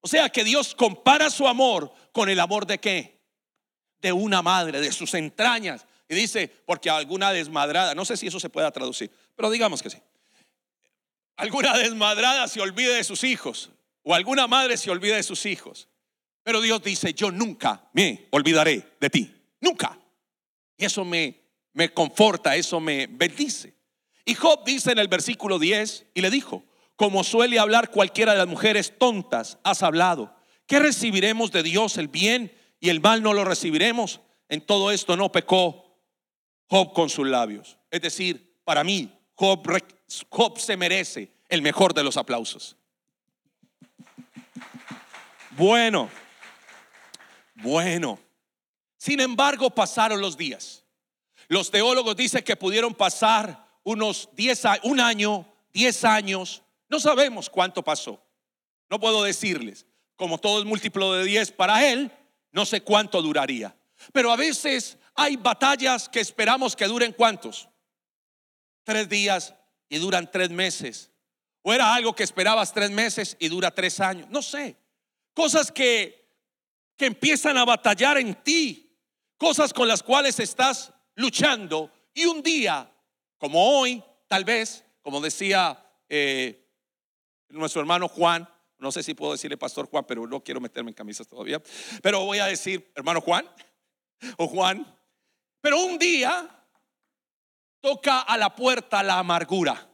O 0.00 0.08
sea 0.08 0.28
que 0.28 0.44
Dios 0.44 0.74
compara 0.74 1.30
su 1.30 1.46
amor 1.46 1.92
con 2.12 2.28
el 2.28 2.40
amor 2.40 2.66
de 2.66 2.78
qué? 2.78 3.20
De 4.00 4.12
una 4.12 4.42
madre, 4.42 4.80
de 4.80 4.92
sus 4.92 5.14
entrañas. 5.14 5.86
Y 6.08 6.14
dice, 6.14 6.48
porque 6.66 6.90
alguna 6.90 7.32
desmadrada, 7.32 7.94
no 7.94 8.04
sé 8.04 8.16
si 8.16 8.26
eso 8.26 8.40
se 8.40 8.50
pueda 8.50 8.70
traducir, 8.70 9.10
pero 9.36 9.50
digamos 9.50 9.82
que 9.82 9.90
sí. 9.90 9.98
Alguna 11.36 11.76
desmadrada 11.78 12.48
se 12.48 12.60
olvide 12.60 12.94
de 12.94 13.04
sus 13.04 13.24
hijos, 13.24 13.70
o 14.02 14.14
alguna 14.14 14.46
madre 14.46 14.76
se 14.76 14.90
olvide 14.90 15.16
de 15.16 15.22
sus 15.22 15.46
hijos. 15.46 15.88
Pero 16.42 16.60
Dios 16.60 16.82
dice, 16.82 17.14
yo 17.14 17.30
nunca 17.30 17.88
me 17.92 18.26
olvidaré 18.30 18.96
de 19.00 19.08
ti, 19.08 19.34
nunca. 19.60 19.98
Y 20.76 20.84
eso 20.84 21.04
me 21.04 21.41
me 21.72 21.92
conforta, 21.92 22.56
eso 22.56 22.80
me 22.80 23.06
bendice. 23.06 23.74
Y 24.24 24.34
Job 24.34 24.64
dice 24.64 24.92
en 24.92 24.98
el 24.98 25.08
versículo 25.08 25.58
10 25.58 26.06
y 26.14 26.20
le 26.20 26.30
dijo, 26.30 26.64
como 26.96 27.24
suele 27.24 27.58
hablar 27.58 27.90
cualquiera 27.90 28.32
de 28.32 28.38
las 28.38 28.46
mujeres 28.46 28.96
tontas, 28.98 29.58
has 29.64 29.82
hablado. 29.82 30.34
¿Qué 30.66 30.78
recibiremos 30.78 31.50
de 31.50 31.62
Dios? 31.62 31.96
El 31.98 32.08
bien 32.08 32.56
y 32.78 32.90
el 32.90 33.00
mal 33.00 33.22
no 33.22 33.34
lo 33.34 33.44
recibiremos. 33.44 34.20
En 34.48 34.60
todo 34.60 34.90
esto 34.90 35.16
no 35.16 35.32
pecó 35.32 35.98
Job 36.68 36.92
con 36.92 37.08
sus 37.08 37.26
labios. 37.26 37.78
Es 37.90 38.00
decir, 38.02 38.56
para 38.64 38.84
mí, 38.84 39.12
Job, 39.34 39.62
Job 40.28 40.58
se 40.58 40.76
merece 40.76 41.32
el 41.48 41.62
mejor 41.62 41.94
de 41.94 42.04
los 42.04 42.16
aplausos. 42.16 42.76
Bueno, 45.50 46.08
bueno. 47.56 48.18
Sin 48.96 49.20
embargo, 49.20 49.70
pasaron 49.70 50.20
los 50.20 50.36
días. 50.36 50.81
Los 51.52 51.70
teólogos 51.70 52.16
dicen 52.16 52.42
que 52.42 52.56
pudieron 52.56 52.94
pasar 52.94 53.68
unos 53.84 54.30
10 54.32 54.62
un 54.84 55.00
año, 55.00 55.46
10 55.74 56.04
años, 56.06 56.62
no 56.88 56.98
sabemos 56.98 57.50
cuánto 57.50 57.84
pasó. 57.84 58.24
No 58.88 58.98
puedo 58.98 59.22
decirles, 59.22 59.84
como 60.16 60.38
todo 60.38 60.60
es 60.60 60.64
múltiplo 60.64 61.12
de 61.12 61.26
10 61.26 61.52
para 61.52 61.86
él, 61.86 62.10
no 62.52 62.64
sé 62.64 62.80
cuánto 62.80 63.20
duraría. 63.20 63.76
Pero 64.14 64.32
a 64.32 64.36
veces 64.36 64.96
hay 65.14 65.36
batallas 65.36 66.08
que 66.08 66.20
esperamos 66.20 66.74
que 66.74 66.86
duren 66.86 67.12
cuántos? 67.12 67.68
Tres 68.82 69.10
días 69.10 69.54
y 69.90 69.98
duran 69.98 70.30
tres 70.30 70.48
meses. 70.48 71.10
O 71.60 71.74
era 71.74 71.92
algo 71.94 72.14
que 72.14 72.22
esperabas 72.22 72.72
tres 72.72 72.90
meses 72.90 73.36
y 73.38 73.48
dura 73.48 73.70
tres 73.70 74.00
años. 74.00 74.26
No 74.30 74.40
sé. 74.40 74.78
Cosas 75.34 75.70
que, 75.70 76.30
que 76.96 77.04
empiezan 77.04 77.58
a 77.58 77.66
batallar 77.66 78.16
en 78.16 78.42
ti. 78.42 78.96
Cosas 79.36 79.74
con 79.74 79.86
las 79.86 80.02
cuales 80.02 80.40
estás 80.40 80.91
luchando 81.14 81.90
y 82.14 82.24
un 82.26 82.42
día, 82.42 82.90
como 83.38 83.78
hoy, 83.78 84.02
tal 84.28 84.44
vez, 84.44 84.84
como 85.02 85.20
decía 85.20 85.84
eh, 86.08 86.68
nuestro 87.48 87.80
hermano 87.80 88.08
Juan, 88.08 88.48
no 88.78 88.90
sé 88.90 89.02
si 89.02 89.14
puedo 89.14 89.32
decirle 89.32 89.56
pastor 89.56 89.88
Juan, 89.88 90.04
pero 90.06 90.26
no 90.26 90.42
quiero 90.42 90.60
meterme 90.60 90.90
en 90.90 90.94
camisas 90.94 91.26
todavía, 91.26 91.62
pero 92.02 92.24
voy 92.24 92.38
a 92.38 92.46
decir 92.46 92.92
hermano 92.94 93.20
Juan 93.20 93.48
o 94.36 94.48
Juan, 94.48 94.86
pero 95.60 95.78
un 95.84 95.98
día 95.98 96.48
toca 97.80 98.20
a 98.20 98.36
la 98.36 98.54
puerta 98.54 99.02
la 99.02 99.18
amargura. 99.18 99.88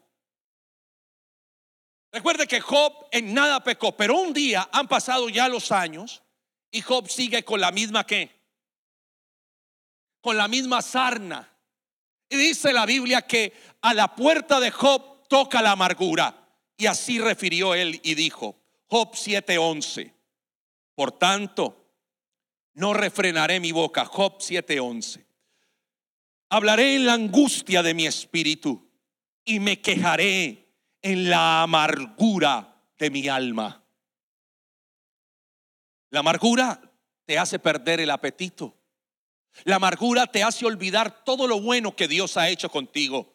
Recuerde 2.11 2.47
que 2.47 2.61
Job 2.61 3.07
en 3.11 3.35
nada 3.35 3.63
pecó, 3.63 3.97
pero 3.97 4.19
un 4.19 4.33
día 4.33 4.69
han 4.73 4.89
pasado 4.89 5.29
ya 5.29 5.49
los 5.49 5.71
años 5.73 6.23
y 6.71 6.81
Job 6.81 7.09
sigue 7.09 7.45
con 7.45 7.61
la 7.61 7.71
misma 7.71 8.07
que 8.07 8.38
la 10.33 10.49
misma 10.49 10.83
sarna. 10.83 11.49
Y 12.29 12.37
dice 12.37 12.73
la 12.73 12.87
Biblia 12.87 13.23
que 13.23 13.53
a 13.81 13.95
la 13.95 14.15
puerta 14.15 14.61
de 14.61 14.71
Job 14.71 15.27
toca 15.29 15.63
la 15.63 15.73
amargura. 15.73 16.49
Y 16.77 16.87
así 16.87 17.19
refirió 17.19 17.75
él 17.75 18.01
y 18.05 18.15
dijo, 18.15 18.57
Job 18.87 19.13
7:11, 19.15 20.13
por 20.95 21.13
tanto, 21.13 21.93
no 22.75 22.95
refrenaré 22.95 23.61
mi 23.61 23.73
boca, 23.73 24.05
Job 24.05 24.39
7:11. 24.39 25.27
Hablaré 26.51 26.97
en 26.97 27.07
la 27.07 27.15
angustia 27.15 27.83
de 27.83 27.95
mi 27.95 28.07
espíritu 28.07 28.89
y 29.45 29.61
me 29.61 29.81
quejaré 29.81 30.69
en 31.03 31.29
la 31.29 31.63
amargura 31.63 32.83
de 32.99 33.11
mi 33.11 33.29
alma. 33.29 33.85
La 36.11 36.21
amargura 36.21 36.81
te 37.25 37.39
hace 37.39 37.59
perder 37.59 38.01
el 38.01 38.11
apetito. 38.11 38.78
La 39.65 39.77
amargura 39.77 40.27
te 40.27 40.43
hace 40.43 40.67
olvidar 40.67 41.25
todo 41.25 41.47
lo 41.47 41.61
bueno 41.61 41.97
que 41.97 42.09
Dios 42.09 42.37
ha 42.37 42.49
hecho 42.49 42.71
contigo. 42.71 43.35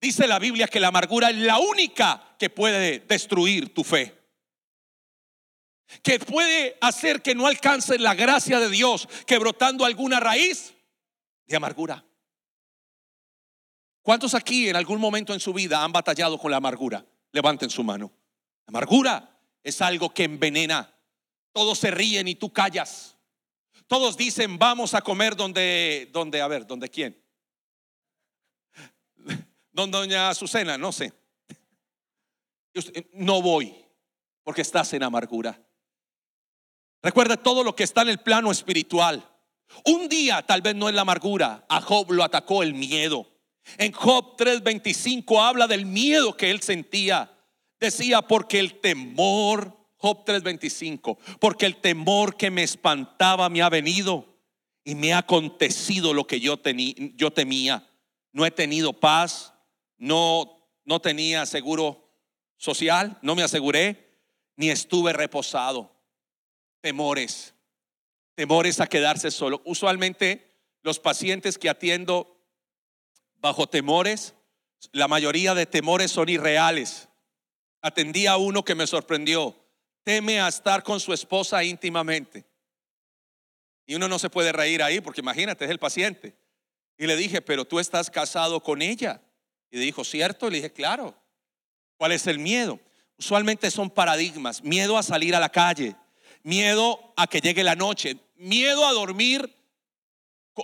Dice 0.00 0.26
la 0.26 0.38
Biblia 0.38 0.68
que 0.68 0.80
la 0.80 0.88
amargura 0.88 1.30
es 1.30 1.36
la 1.36 1.58
única 1.58 2.36
que 2.38 2.50
puede 2.50 3.00
destruir 3.00 3.74
tu 3.74 3.82
fe. 3.84 4.16
Que 6.02 6.18
puede 6.18 6.76
hacer 6.80 7.22
que 7.22 7.34
no 7.34 7.46
alcances 7.46 8.00
la 8.00 8.14
gracia 8.14 8.60
de 8.60 8.68
Dios, 8.68 9.08
que 9.26 9.38
brotando 9.38 9.84
alguna 9.84 10.20
raíz 10.20 10.74
de 11.46 11.56
amargura. 11.56 12.04
¿Cuántos 14.02 14.34
aquí 14.34 14.68
en 14.68 14.76
algún 14.76 15.00
momento 15.00 15.34
en 15.34 15.40
su 15.40 15.52
vida 15.52 15.82
han 15.82 15.92
batallado 15.92 16.38
con 16.38 16.50
la 16.50 16.58
amargura? 16.58 17.04
Levanten 17.32 17.68
su 17.68 17.82
mano. 17.84 18.12
La 18.66 18.70
amargura 18.70 19.38
es 19.62 19.82
algo 19.82 20.14
que 20.14 20.24
envenena. 20.24 20.94
Todos 21.52 21.78
se 21.78 21.90
ríen 21.90 22.28
y 22.28 22.34
tú 22.34 22.52
callas. 22.52 23.17
Todos 23.88 24.16
dicen, 24.16 24.58
vamos 24.58 24.94
a 24.94 25.00
comer 25.00 25.34
donde, 25.34 26.08
donde, 26.12 26.40
a 26.40 26.46
ver, 26.46 26.66
donde 26.66 26.90
quién. 26.90 27.20
Don 29.72 29.90
doña 29.90 30.28
Azucena, 30.28 30.78
no 30.78 30.92
sé. 30.92 31.12
No 33.12 33.42
voy 33.42 33.74
porque 34.44 34.62
estás 34.62 34.92
en 34.92 35.02
amargura. 35.02 35.60
Recuerda 37.02 37.36
todo 37.36 37.64
lo 37.64 37.74
que 37.74 37.84
está 37.84 38.02
en 38.02 38.10
el 38.10 38.18
plano 38.18 38.50
espiritual. 38.50 39.26
Un 39.84 40.08
día, 40.08 40.42
tal 40.42 40.62
vez 40.62 40.74
no 40.74 40.88
en 40.88 40.96
la 40.96 41.02
amargura, 41.02 41.64
a 41.68 41.80
Job 41.80 42.12
lo 42.12 42.24
atacó 42.24 42.62
el 42.62 42.74
miedo. 42.74 43.26
En 43.76 43.92
Job 43.92 44.36
3:25 44.36 45.42
habla 45.42 45.66
del 45.66 45.86
miedo 45.86 46.36
que 46.36 46.50
él 46.50 46.60
sentía. 46.60 47.34
Decía, 47.80 48.22
porque 48.22 48.58
el 48.58 48.80
temor, 48.80 49.77
Job 49.98 50.24
3:25, 50.24 51.18
porque 51.40 51.66
el 51.66 51.76
temor 51.76 52.36
que 52.36 52.50
me 52.50 52.62
espantaba 52.62 53.48
me 53.48 53.62
ha 53.62 53.68
venido 53.68 54.26
y 54.84 54.94
me 54.94 55.12
ha 55.12 55.18
acontecido 55.18 56.14
lo 56.14 56.26
que 56.26 56.40
yo, 56.40 56.58
yo 57.14 57.32
temía. 57.32 57.86
No 58.32 58.46
he 58.46 58.50
tenido 58.50 58.92
paz, 58.92 59.52
no, 59.96 60.70
no 60.84 61.00
tenía 61.00 61.44
seguro 61.46 62.08
social, 62.56 63.18
no 63.22 63.34
me 63.34 63.42
aseguré, 63.42 64.08
ni 64.56 64.70
estuve 64.70 65.12
reposado. 65.12 65.94
Temores, 66.80 67.54
temores 68.34 68.80
a 68.80 68.86
quedarse 68.86 69.30
solo. 69.30 69.60
Usualmente 69.64 70.54
los 70.82 71.00
pacientes 71.00 71.58
que 71.58 71.68
atiendo 71.68 72.40
bajo 73.40 73.66
temores, 73.66 74.34
la 74.92 75.08
mayoría 75.08 75.54
de 75.54 75.66
temores 75.66 76.12
son 76.12 76.28
irreales. 76.28 77.08
Atendí 77.80 78.26
a 78.26 78.36
uno 78.36 78.64
que 78.64 78.74
me 78.74 78.86
sorprendió. 78.86 79.56
Teme 80.08 80.40
a 80.40 80.48
estar 80.48 80.82
con 80.82 80.98
su 81.00 81.12
esposa 81.12 81.62
íntimamente. 81.62 82.42
Y 83.84 83.94
uno 83.94 84.08
no 84.08 84.18
se 84.18 84.30
puede 84.30 84.52
reír 84.52 84.82
ahí 84.82 85.02
porque 85.02 85.20
imagínate, 85.20 85.66
es 85.66 85.70
el 85.70 85.78
paciente. 85.78 86.34
Y 86.96 87.06
le 87.06 87.14
dije, 87.14 87.42
pero 87.42 87.66
tú 87.66 87.78
estás 87.78 88.08
casado 88.10 88.62
con 88.62 88.80
ella. 88.80 89.20
Y 89.70 89.78
dijo, 89.78 90.04
¿cierto? 90.04 90.48
Le 90.48 90.56
dije, 90.56 90.72
claro. 90.72 91.14
¿Cuál 91.98 92.12
es 92.12 92.26
el 92.26 92.38
miedo? 92.38 92.80
Usualmente 93.18 93.70
son 93.70 93.90
paradigmas. 93.90 94.62
Miedo 94.62 94.96
a 94.96 95.02
salir 95.02 95.36
a 95.36 95.40
la 95.40 95.50
calle. 95.50 95.94
Miedo 96.42 97.12
a 97.14 97.26
que 97.26 97.42
llegue 97.42 97.62
la 97.62 97.74
noche. 97.74 98.16
Miedo 98.36 98.86
a 98.86 98.94
dormir 98.94 99.54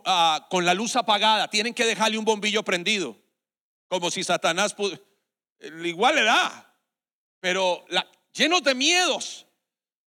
ah, 0.06 0.46
con 0.48 0.64
la 0.64 0.72
luz 0.72 0.96
apagada. 0.96 1.50
Tienen 1.50 1.74
que 1.74 1.84
dejarle 1.84 2.16
un 2.16 2.24
bombillo 2.24 2.62
prendido. 2.62 3.14
Como 3.88 4.10
si 4.10 4.24
Satanás 4.24 4.74
igual 5.84 6.14
le 6.14 6.22
da. 6.22 6.74
Pero 7.40 7.84
llenos 8.34 8.62
de 8.62 8.74
miedos. 8.74 9.46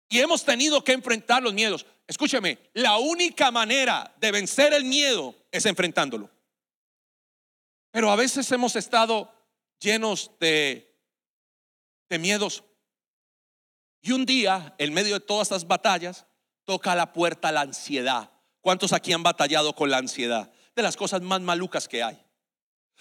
Y 0.08 0.20
hemos 0.20 0.44
tenido 0.44 0.84
que 0.84 0.92
enfrentar 0.92 1.42
los 1.42 1.54
miedos. 1.54 1.86
Escúcheme, 2.06 2.58
la 2.74 2.98
única 2.98 3.50
manera 3.50 4.14
de 4.18 4.30
vencer 4.30 4.72
el 4.72 4.84
miedo 4.84 5.34
es 5.50 5.66
enfrentándolo. 5.66 6.30
Pero 7.90 8.10
a 8.10 8.16
veces 8.16 8.50
hemos 8.52 8.76
estado 8.76 9.32
llenos 9.80 10.30
de, 10.38 10.94
de 12.08 12.18
miedos. 12.18 12.62
Y 14.00 14.12
un 14.12 14.24
día, 14.24 14.74
en 14.78 14.94
medio 14.94 15.14
de 15.14 15.20
todas 15.20 15.48
estas 15.48 15.66
batallas, 15.66 16.26
toca 16.64 16.92
a 16.92 16.96
la 16.96 17.12
puerta 17.12 17.50
la 17.50 17.62
ansiedad. 17.62 18.30
¿Cuántos 18.60 18.92
aquí 18.92 19.12
han 19.12 19.22
batallado 19.22 19.74
con 19.74 19.90
la 19.90 19.98
ansiedad? 19.98 20.52
De 20.76 20.82
las 20.82 20.96
cosas 20.96 21.22
más 21.22 21.40
malucas 21.40 21.88
que 21.88 22.02
hay. 22.02 22.22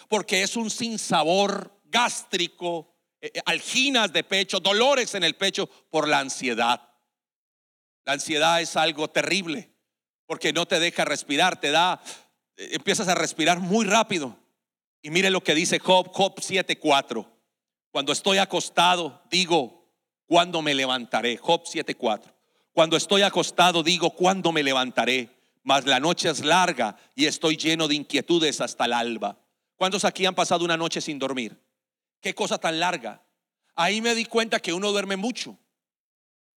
Porque 0.08 0.42
es 0.42 0.56
un 0.56 0.72
sinsabor 0.72 1.80
gástrico, 1.86 2.95
alginas 3.46 4.12
de 4.14 4.24
pecho, 4.24 4.60
dolores 4.60 5.16
en 5.16 5.24
el 5.24 5.36
pecho 5.36 5.68
por 5.90 6.08
la 6.08 6.20
ansiedad. 6.20 6.90
La 8.06 8.14
ansiedad 8.14 8.62
es 8.62 8.76
algo 8.76 9.10
terrible 9.10 9.76
porque 10.26 10.54
no 10.54 10.66
te 10.66 10.80
deja 10.80 11.06
respirar, 11.06 11.60
te 11.60 11.72
da, 11.72 12.02
eh, 12.58 12.70
empiezas 12.74 13.08
a 13.08 13.16
respirar 13.16 13.60
muy 13.60 13.86
rápido. 13.86 14.38
Y 15.02 15.12
mire 15.12 15.30
lo 15.30 15.44
que 15.44 15.56
dice 15.56 15.80
Job, 15.80 16.10
Job 16.14 16.40
7:4. 16.40 17.32
Cuando 17.92 18.12
estoy 18.12 18.40
acostado, 18.40 19.22
digo, 19.30 19.92
¿cuándo 20.26 20.62
me 20.62 20.74
levantaré? 20.74 21.38
Job 21.38 21.64
7:4. 21.66 22.34
Cuando 22.74 22.98
estoy 22.98 23.22
acostado, 23.22 23.84
digo, 23.84 24.12
¿cuándo 24.12 24.52
me 24.52 24.64
levantaré? 24.64 25.30
Mas 25.64 25.86
la 25.86 26.00
noche 26.00 26.30
es 26.30 26.44
larga 26.44 26.98
y 27.16 27.26
estoy 27.26 27.56
lleno 27.56 27.88
de 27.88 27.96
inquietudes 27.96 28.62
hasta 28.62 28.86
el 28.86 28.94
alba. 28.94 29.38
¿Cuántos 29.76 30.06
aquí 30.06 30.26
han 30.26 30.36
pasado 30.36 30.66
una 30.66 30.78
noche 30.78 31.02
sin 31.02 31.18
dormir? 31.18 31.65
Qué 32.26 32.34
cosa 32.34 32.58
tan 32.58 32.80
larga. 32.80 33.22
Ahí 33.76 34.02
me 34.02 34.16
di 34.16 34.26
cuenta 34.26 34.60
que 34.60 34.74
uno 34.74 34.92
duerme 34.92 35.16
mucho. 35.16 35.60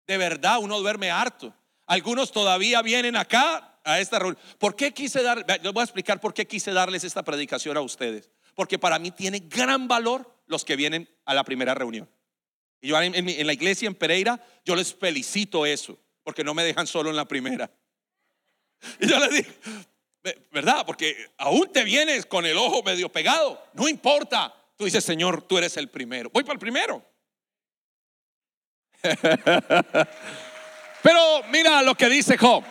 De 0.07 0.15
verdad, 0.15 0.59
uno 0.61 0.79
duerme 0.79 1.11
harto. 1.11 1.53
Algunos 1.87 2.31
todavía 2.31 2.81
vienen 2.81 3.17
acá 3.17 3.77
a 3.83 3.99
esta 3.99 4.17
reunión. 4.17 4.41
¿Por 4.59 4.77
qué 4.77 4.93
quise 4.93 5.21
dar? 5.21 5.45
Les 5.61 5.73
voy 5.73 5.81
a 5.81 5.83
explicar 5.83 6.21
por 6.21 6.33
qué 6.33 6.47
quise 6.47 6.71
darles 6.71 7.03
esta 7.03 7.21
predicación 7.21 7.75
a 7.75 7.81
ustedes 7.81 8.31
porque 8.55 8.79
para 8.79 8.97
mí 8.97 9.11
tiene 9.11 9.39
gran 9.39 9.89
valor 9.89 10.41
los 10.45 10.63
que 10.63 10.77
vienen 10.77 11.13
a 11.25 11.33
la 11.33 11.43
primera 11.43 11.75
reunión. 11.75 12.09
Y 12.79 12.87
yo 12.87 13.01
en, 13.01 13.45
la 13.45 13.51
iglesia 13.51 13.87
en 13.87 13.95
Pereira, 13.95 14.41
yo 14.63 14.73
les 14.73 14.95
felicito 14.95 15.65
eso, 15.65 15.99
porque 16.23 16.45
no 16.45 16.53
me 16.53 16.63
dejan 16.63 16.87
solo 16.87 17.09
en 17.09 17.17
la 17.17 17.27
primera. 17.27 17.69
Y 19.01 19.07
yo 19.09 19.19
les 19.19 19.31
digo, 19.31 19.49
¿verdad? 20.53 20.85
Porque 20.85 21.29
aún 21.37 21.69
te 21.73 21.83
vienes 21.83 22.25
con 22.25 22.45
el 22.45 22.55
ojo 22.55 22.83
medio 22.83 23.11
pegado, 23.11 23.61
no 23.73 23.89
importa. 23.89 24.55
Tú 24.77 24.85
dices, 24.85 25.03
Señor, 25.03 25.41
tú 25.41 25.57
eres 25.57 25.75
el 25.77 25.89
primero. 25.89 26.29
Voy 26.31 26.43
para 26.43 26.53
el 26.53 26.59
primero. 26.59 27.03
Pero 31.03 31.43
mira 31.51 31.81
lo 31.81 31.95
que 31.95 32.07
dice 32.09 32.37
Job. 32.37 32.63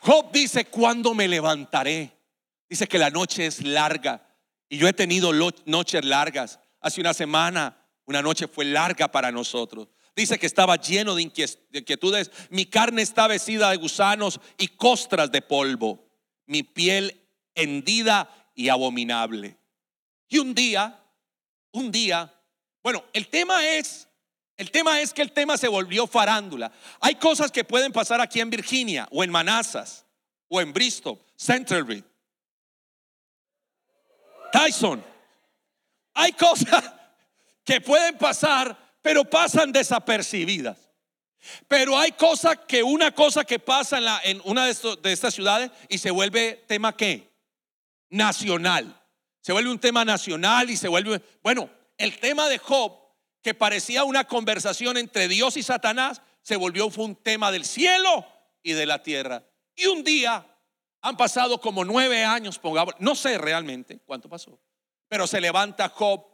Job 0.00 0.32
dice, 0.32 0.66
¿cuándo 0.66 1.14
me 1.14 1.28
levantaré? 1.28 2.18
Dice 2.68 2.86
que 2.86 2.98
la 2.98 3.10
noche 3.10 3.46
es 3.46 3.62
larga 3.62 4.26
y 4.68 4.76
yo 4.76 4.88
he 4.88 4.92
tenido 4.92 5.32
noches 5.32 6.04
largas. 6.04 6.58
Hace 6.80 7.00
una 7.00 7.14
semana, 7.14 7.78
una 8.06 8.20
noche 8.20 8.48
fue 8.48 8.64
larga 8.64 9.10
para 9.10 9.30
nosotros. 9.30 9.88
Dice 10.16 10.38
que 10.38 10.46
estaba 10.46 10.76
lleno 10.76 11.14
de 11.14 11.22
inquietudes. 11.22 12.30
Mi 12.50 12.66
carne 12.66 13.02
está 13.02 13.26
vestida 13.26 13.70
de 13.70 13.76
gusanos 13.76 14.40
y 14.58 14.68
costras 14.68 15.30
de 15.32 15.42
polvo. 15.42 16.06
Mi 16.46 16.62
piel 16.62 17.28
hendida 17.54 18.50
y 18.54 18.68
abominable. 18.68 19.56
Y 20.28 20.38
un 20.38 20.54
día, 20.54 21.03
un 21.74 21.90
día, 21.90 22.32
bueno, 22.82 23.04
el 23.12 23.28
tema 23.28 23.66
es, 23.66 24.08
el 24.56 24.70
tema 24.70 25.00
es 25.00 25.12
que 25.12 25.22
el 25.22 25.32
tema 25.32 25.58
se 25.58 25.68
volvió 25.68 26.06
farándula. 26.06 26.72
Hay 27.00 27.16
cosas 27.16 27.50
que 27.50 27.64
pueden 27.64 27.92
pasar 27.92 28.20
aquí 28.20 28.40
en 28.40 28.50
Virginia 28.50 29.06
o 29.10 29.22
en 29.22 29.30
Manassas 29.30 30.06
o 30.48 30.60
en 30.60 30.72
Bristol, 30.72 31.18
Centerville 31.36 32.04
Tyson. 34.54 35.04
Hay 36.14 36.32
cosas 36.32 36.84
que 37.64 37.80
pueden 37.80 38.16
pasar, 38.16 38.78
pero 39.02 39.24
pasan 39.24 39.72
desapercibidas. 39.72 40.78
Pero 41.66 41.98
hay 41.98 42.12
cosas 42.12 42.58
que 42.68 42.84
una 42.84 43.12
cosa 43.12 43.44
que 43.44 43.58
pasa 43.58 43.98
en, 43.98 44.04
la, 44.04 44.20
en 44.22 44.40
una 44.44 44.66
de, 44.66 44.96
de, 45.02 45.12
estas 45.12 45.34
ciudades 45.34 45.72
y 45.88 45.98
se 45.98 46.12
vuelve 46.12 46.64
tema 46.68 46.96
qué? 46.96 47.28
Nacional. 48.10 49.03
Se 49.44 49.52
vuelve 49.52 49.70
un 49.70 49.78
tema 49.78 50.06
nacional 50.06 50.70
y 50.70 50.76
se 50.78 50.88
vuelve, 50.88 51.20
bueno, 51.42 51.68
el 51.98 52.18
tema 52.18 52.48
de 52.48 52.56
Job, 52.56 52.98
que 53.42 53.52
parecía 53.52 54.04
una 54.04 54.26
conversación 54.26 54.96
entre 54.96 55.28
Dios 55.28 55.58
y 55.58 55.62
Satanás, 55.62 56.22
se 56.40 56.56
volvió 56.56 56.88
fue 56.88 57.04
un 57.04 57.14
tema 57.14 57.52
del 57.52 57.66
cielo 57.66 58.26
y 58.62 58.72
de 58.72 58.86
la 58.86 59.02
tierra. 59.02 59.44
Y 59.76 59.84
un 59.84 60.02
día 60.02 60.50
Han 61.02 61.18
pasado 61.18 61.60
como 61.60 61.84
nueve 61.84 62.24
años, 62.24 62.58
pongamos, 62.58 62.94
no 63.00 63.14
sé 63.14 63.36
realmente 63.36 64.00
cuánto 64.06 64.30
pasó, 64.30 64.58
pero 65.06 65.26
se 65.26 65.38
levanta 65.38 65.90
Job 65.90 66.24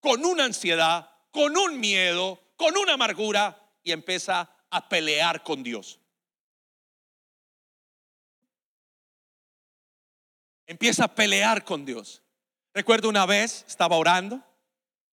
con 0.00 0.24
una 0.24 0.46
ansiedad, 0.46 1.08
con 1.30 1.56
un 1.56 1.78
miedo, 1.78 2.42
con 2.56 2.76
una 2.76 2.94
amargura 2.94 3.56
y 3.84 3.92
empieza 3.92 4.50
a 4.68 4.88
pelear 4.88 5.44
con 5.44 5.62
Dios. 5.62 6.00
Empieza 10.66 11.04
a 11.04 11.14
pelear 11.14 11.64
con 11.64 11.84
Dios. 11.84 12.25
Recuerdo 12.76 13.08
una 13.08 13.24
vez, 13.24 13.64
estaba 13.66 13.96
orando 13.96 14.44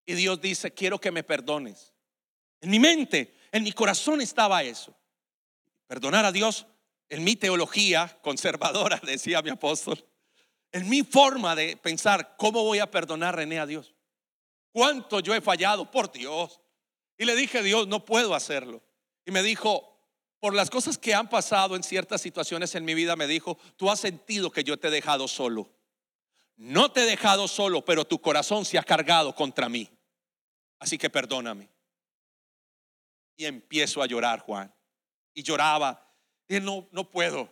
y 0.04 0.12
Dios 0.12 0.38
dice, 0.38 0.74
quiero 0.74 1.00
que 1.00 1.10
me 1.10 1.24
perdones. 1.24 1.94
En 2.60 2.68
mi 2.68 2.78
mente, 2.78 3.34
en 3.52 3.62
mi 3.62 3.72
corazón 3.72 4.20
estaba 4.20 4.62
eso. 4.62 4.94
Perdonar 5.86 6.26
a 6.26 6.32
Dios, 6.32 6.66
en 7.08 7.24
mi 7.24 7.36
teología 7.36 8.18
conservadora, 8.20 9.00
decía 9.06 9.40
mi 9.40 9.48
apóstol, 9.48 10.04
en 10.72 10.90
mi 10.90 11.04
forma 11.04 11.56
de 11.56 11.78
pensar, 11.78 12.36
¿cómo 12.36 12.62
voy 12.64 12.80
a 12.80 12.90
perdonar 12.90 13.34
René 13.34 13.58
a 13.58 13.64
Dios? 13.64 13.94
¿Cuánto 14.70 15.20
yo 15.20 15.34
he 15.34 15.40
fallado? 15.40 15.90
Por 15.90 16.12
Dios. 16.12 16.60
Y 17.16 17.24
le 17.24 17.34
dije, 17.34 17.62
Dios, 17.62 17.88
no 17.88 18.04
puedo 18.04 18.34
hacerlo. 18.34 18.82
Y 19.24 19.30
me 19.30 19.42
dijo, 19.42 19.98
por 20.38 20.52
las 20.54 20.68
cosas 20.68 20.98
que 20.98 21.14
han 21.14 21.30
pasado 21.30 21.76
en 21.76 21.82
ciertas 21.82 22.20
situaciones 22.20 22.74
en 22.74 22.84
mi 22.84 22.92
vida, 22.92 23.16
me 23.16 23.26
dijo, 23.26 23.56
tú 23.78 23.90
has 23.90 24.00
sentido 24.00 24.50
que 24.50 24.64
yo 24.64 24.78
te 24.78 24.88
he 24.88 24.90
dejado 24.90 25.28
solo. 25.28 25.70
No 26.56 26.90
te 26.92 27.02
he 27.02 27.06
dejado 27.06 27.48
solo, 27.48 27.84
pero 27.84 28.04
tu 28.04 28.20
corazón 28.20 28.64
se 28.64 28.78
ha 28.78 28.82
cargado 28.82 29.34
contra 29.34 29.68
mí. 29.68 29.90
Así 30.78 30.98
que 30.98 31.10
perdóname. 31.10 31.68
Y 33.36 33.44
empiezo 33.46 34.02
a 34.02 34.06
llorar, 34.06 34.40
Juan. 34.40 34.72
Y 35.32 35.42
lloraba. 35.42 36.00
Y 36.48 36.60
no, 36.60 36.88
no 36.92 37.10
puedo. 37.10 37.48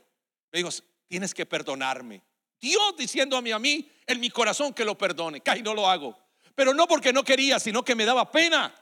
Me 0.53 0.59
dijo, 0.59 0.71
tienes 1.09 1.35
que 1.35 1.47
perdonarme. 1.47 2.23
Dios 2.61 2.97
diciéndome 2.97 3.53
a 3.53 3.59
mí 3.59 3.91
en 4.07 4.21
mi 4.21 4.31
corazón 4.31 4.73
que 4.73 4.85
lo 4.85 4.97
perdone. 4.97 5.41
Casi 5.41 5.63
no 5.63 5.75
lo 5.75 5.89
hago. 5.89 6.17
Pero 6.55 6.73
no 6.75 6.87
porque 6.87 7.13
no 7.13 7.25
quería, 7.25 7.59
sino 7.59 7.85
que 7.85 7.95
me 7.95 8.05
daba 8.05 8.31
pena. 8.31 8.73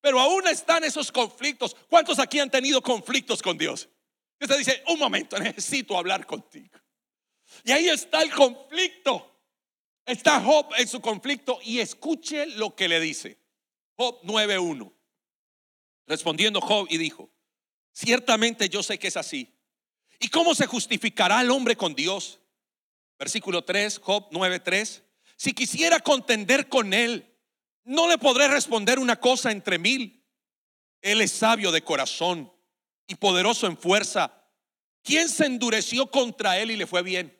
Pero 0.00 0.20
aún 0.20 0.46
están 0.46 0.84
esos 0.84 1.10
conflictos. 1.10 1.74
¿Cuántos 1.88 2.18
aquí 2.18 2.38
han 2.38 2.50
tenido 2.50 2.82
conflictos 2.82 3.40
con 3.40 3.56
Dios? 3.56 3.88
Y 4.38 4.44
usted 4.44 4.58
dice, 4.58 4.84
un 4.88 4.98
momento, 4.98 5.38
necesito 5.38 5.96
hablar 5.96 6.26
contigo. 6.26 6.78
Y 7.64 7.72
ahí 7.72 7.88
está 7.88 8.22
el 8.22 8.32
conflicto. 8.32 9.32
Está 10.04 10.40
Job 10.40 10.72
en 10.78 10.86
su 10.86 11.00
conflicto 11.00 11.58
y 11.62 11.80
escuche 11.80 12.46
lo 12.46 12.76
que 12.76 12.88
le 12.88 13.00
dice. 13.00 13.38
Job 13.96 14.20
9.1. 14.22 14.92
Respondiendo 16.06 16.60
Job 16.60 16.86
y 16.88 16.98
dijo, 16.98 17.30
ciertamente 17.92 18.68
yo 18.68 18.82
sé 18.82 18.98
que 18.98 19.08
es 19.08 19.16
así. 19.16 19.52
¿Y 20.20 20.28
cómo 20.28 20.54
se 20.54 20.66
justificará 20.66 21.40
el 21.40 21.50
hombre 21.50 21.76
con 21.76 21.94
Dios? 21.94 22.40
Versículo 23.18 23.64
3, 23.64 23.98
Job 23.98 24.30
9.3. 24.30 25.02
Si 25.36 25.52
quisiera 25.52 26.00
contender 26.00 26.68
con 26.68 26.94
él, 26.94 27.34
no 27.84 28.08
le 28.08 28.18
podré 28.18 28.48
responder 28.48 28.98
una 28.98 29.18
cosa 29.18 29.50
entre 29.50 29.78
mil. 29.78 30.24
Él 31.02 31.20
es 31.20 31.32
sabio 31.32 31.72
de 31.72 31.82
corazón 31.82 32.52
y 33.06 33.16
poderoso 33.16 33.66
en 33.66 33.76
fuerza. 33.76 34.44
¿Quién 35.02 35.28
se 35.28 35.46
endureció 35.46 36.10
contra 36.10 36.58
él 36.58 36.70
y 36.70 36.76
le 36.76 36.86
fue 36.86 37.02
bien? 37.02 37.35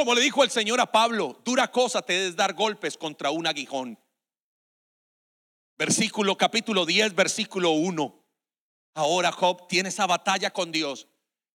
Como 0.00 0.14
le 0.14 0.22
dijo 0.22 0.42
el 0.42 0.50
Señor 0.50 0.80
a 0.80 0.90
Pablo, 0.90 1.38
dura 1.44 1.70
cosa 1.70 2.00
te 2.00 2.26
es 2.26 2.34
dar 2.34 2.54
golpes 2.54 2.96
contra 2.96 3.30
un 3.30 3.46
aguijón. 3.46 3.98
Versículo 5.76 6.38
capítulo 6.38 6.86
10, 6.86 7.14
versículo 7.14 7.72
1. 7.72 8.24
Ahora 8.94 9.30
Job 9.30 9.68
tiene 9.68 9.90
esa 9.90 10.06
batalla 10.06 10.54
con 10.54 10.72
Dios 10.72 11.06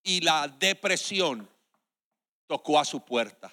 y 0.04 0.22
la 0.22 0.48
depresión 0.48 1.50
tocó 2.46 2.78
a 2.78 2.86
su 2.86 3.04
puerta. 3.04 3.52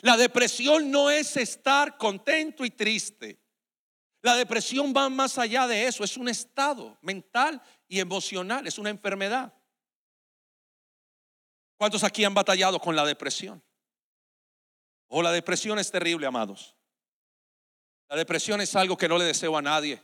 La 0.00 0.16
depresión 0.16 0.90
no 0.90 1.10
es 1.10 1.36
estar 1.36 1.96
contento 1.96 2.64
y 2.64 2.70
triste. 2.70 3.38
La 4.22 4.34
depresión 4.34 4.92
va 4.92 5.08
más 5.08 5.38
allá 5.38 5.68
de 5.68 5.86
eso, 5.86 6.02
es 6.02 6.16
un 6.16 6.28
estado 6.28 6.98
mental 7.02 7.62
y 7.86 8.00
emocional, 8.00 8.66
es 8.66 8.78
una 8.78 8.90
enfermedad. 8.90 9.54
¿Cuántos 11.76 12.02
aquí 12.02 12.24
han 12.24 12.34
batallado 12.34 12.80
con 12.80 12.96
la 12.96 13.06
depresión? 13.06 13.62
O 15.08 15.22
la 15.22 15.32
depresión 15.32 15.78
es 15.78 15.90
terrible, 15.90 16.26
amados. 16.26 16.74
La 18.08 18.16
depresión 18.16 18.60
es 18.60 18.74
algo 18.76 18.96
que 18.96 19.08
no 19.08 19.18
le 19.18 19.24
deseo 19.24 19.56
a 19.56 19.62
nadie. 19.62 20.00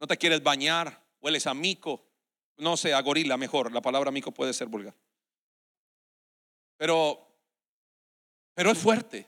No 0.00 0.06
te 0.06 0.16
quieres 0.16 0.42
bañar, 0.42 1.04
hueles 1.20 1.46
a 1.46 1.54
mico, 1.54 2.04
no 2.56 2.76
sé, 2.76 2.94
a 2.94 3.00
gorila 3.00 3.36
mejor, 3.36 3.72
la 3.72 3.80
palabra 3.80 4.10
mico 4.10 4.32
puede 4.32 4.52
ser 4.52 4.68
vulgar. 4.68 4.94
Pero 6.76 7.28
pero 8.58 8.72
es 8.72 8.78
fuerte. 8.78 9.24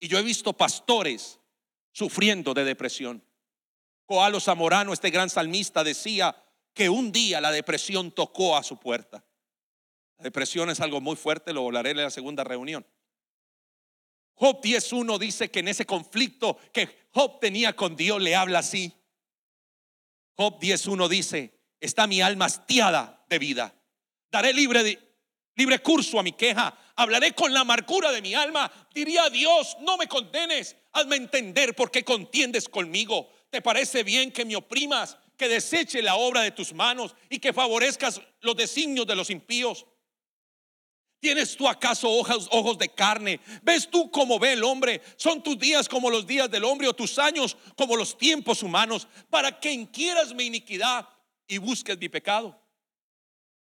Y 0.00 0.08
yo 0.08 0.18
he 0.18 0.24
visto 0.24 0.54
pastores 0.54 1.38
sufriendo 1.92 2.52
de 2.52 2.64
depresión. 2.64 3.24
Coalo 4.06 4.40
Zamorano, 4.40 4.92
este 4.92 5.10
gran 5.10 5.30
salmista, 5.30 5.84
decía 5.84 6.34
que 6.74 6.88
un 6.88 7.12
día 7.12 7.40
la 7.40 7.52
depresión 7.52 8.10
tocó 8.10 8.56
a 8.56 8.64
su 8.64 8.80
puerta. 8.80 9.24
La 10.18 10.24
depresión 10.24 10.68
es 10.68 10.80
algo 10.80 11.00
muy 11.00 11.14
fuerte, 11.14 11.52
lo 11.52 11.64
hablaré 11.64 11.92
en 11.92 11.98
la 11.98 12.10
segunda 12.10 12.42
reunión. 12.42 12.84
Job 14.34 14.60
10.1 14.60 15.18
dice 15.18 15.50
que 15.50 15.60
en 15.60 15.68
ese 15.68 15.86
conflicto 15.86 16.58
que 16.72 17.06
Job 17.12 17.38
tenía 17.40 17.76
con 17.76 17.96
Dios 17.96 18.20
le 18.20 18.34
habla 18.34 18.60
así. 18.60 18.92
Job 20.36 20.58
10.1 20.58 21.08
dice, 21.08 21.60
está 21.80 22.06
mi 22.06 22.20
alma 22.20 22.46
hastiada 22.46 23.24
de 23.28 23.38
vida. 23.38 23.74
Daré 24.30 24.52
libre, 24.52 24.98
libre 25.56 25.78
curso 25.80 26.18
a 26.18 26.22
mi 26.22 26.32
queja. 26.32 26.76
Hablaré 26.96 27.32
con 27.34 27.52
la 27.52 27.60
amargura 27.60 28.10
de 28.10 28.22
mi 28.22 28.34
alma. 28.34 28.70
Diría 28.94 29.28
Dios, 29.30 29.76
no 29.80 29.96
me 29.96 30.08
condenes. 30.08 30.76
Hazme 30.92 31.16
entender 31.16 31.74
por 31.74 31.90
qué 31.90 32.04
contiendes 32.04 32.68
conmigo. 32.68 33.30
¿Te 33.50 33.60
parece 33.60 34.02
bien 34.02 34.32
que 34.32 34.44
me 34.44 34.56
oprimas, 34.56 35.18
que 35.36 35.48
deseche 35.48 36.02
la 36.02 36.16
obra 36.16 36.40
de 36.42 36.52
tus 36.52 36.72
manos 36.72 37.14
y 37.28 37.38
que 37.38 37.52
favorezcas 37.52 38.20
los 38.40 38.56
designios 38.56 39.06
de 39.06 39.16
los 39.16 39.28
impíos? 39.28 39.84
¿Tienes 41.22 41.56
tú 41.56 41.68
acaso 41.68 42.10
ojos, 42.10 42.78
de 42.78 42.88
carne? 42.88 43.38
¿Ves 43.62 43.88
tú 43.88 44.10
cómo 44.10 44.40
ve 44.40 44.54
el 44.54 44.64
hombre? 44.64 45.00
¿Son 45.14 45.40
tus 45.40 45.56
días 45.56 45.88
como 45.88 46.10
los 46.10 46.26
días 46.26 46.50
del 46.50 46.64
hombre 46.64 46.88
o 46.88 46.94
tus 46.94 47.16
años 47.16 47.56
como 47.76 47.94
los 47.94 48.18
tiempos 48.18 48.60
humanos? 48.60 49.06
Para 49.30 49.60
que 49.60 49.70
inquieras 49.70 50.34
mi 50.34 50.46
iniquidad 50.46 51.08
y 51.46 51.58
busques 51.58 51.96
mi 51.96 52.08
pecado. 52.08 52.60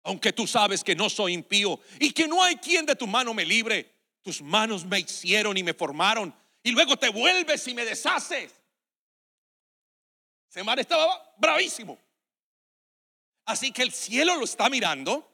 Aunque 0.04 0.32
tú 0.32 0.46
sabes 0.46 0.84
que 0.84 0.94
no 0.94 1.10
soy 1.10 1.32
impío 1.32 1.80
y 1.98 2.12
que 2.12 2.28
no 2.28 2.40
hay 2.40 2.54
quien 2.54 2.86
de 2.86 2.94
tu 2.94 3.08
mano 3.08 3.34
me 3.34 3.44
libre, 3.44 3.96
tus 4.22 4.40
manos 4.40 4.84
me 4.84 5.00
hicieron 5.00 5.56
y 5.56 5.64
me 5.64 5.74
formaron 5.74 6.32
y 6.62 6.70
luego 6.70 6.96
te 6.96 7.08
vuelves 7.08 7.66
y 7.66 7.74
me 7.74 7.84
deshaces. 7.84 8.54
Semar 10.48 10.78
estaba 10.78 11.34
bravísimo. 11.36 11.98
Así 13.44 13.72
que 13.72 13.82
el 13.82 13.90
cielo 13.90 14.36
lo 14.36 14.44
está 14.44 14.70
mirando 14.70 15.29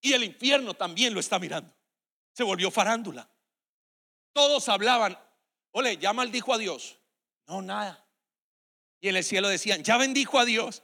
y 0.00 0.12
el 0.12 0.24
infierno 0.24 0.74
también 0.74 1.14
lo 1.14 1.20
está 1.20 1.38
mirando. 1.38 1.74
Se 2.32 2.42
volvió 2.42 2.70
farándula. 2.70 3.28
Todos 4.32 4.68
hablaban, 4.68 5.18
ole, 5.72 5.96
ya 5.96 6.12
maldijo 6.12 6.54
a 6.54 6.58
Dios. 6.58 6.98
No, 7.46 7.60
nada. 7.60 8.06
Y 9.00 9.08
en 9.08 9.16
el 9.16 9.24
cielo 9.24 9.48
decían, 9.48 9.82
ya 9.82 9.96
bendijo 9.96 10.38
a 10.38 10.44
Dios. 10.44 10.82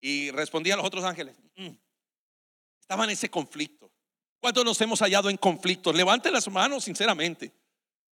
Y 0.00 0.30
respondían 0.30 0.76
los 0.76 0.86
otros 0.86 1.04
ángeles. 1.04 1.36
Mm". 1.56 1.70
Estaban 2.80 3.08
en 3.08 3.14
ese 3.14 3.30
conflicto. 3.30 3.90
¿Cuántos 4.38 4.64
nos 4.64 4.80
hemos 4.82 5.00
hallado 5.00 5.30
en 5.30 5.38
conflictos? 5.38 5.94
Levanten 5.94 6.32
las 6.32 6.46
manos, 6.48 6.84
sinceramente. 6.84 7.52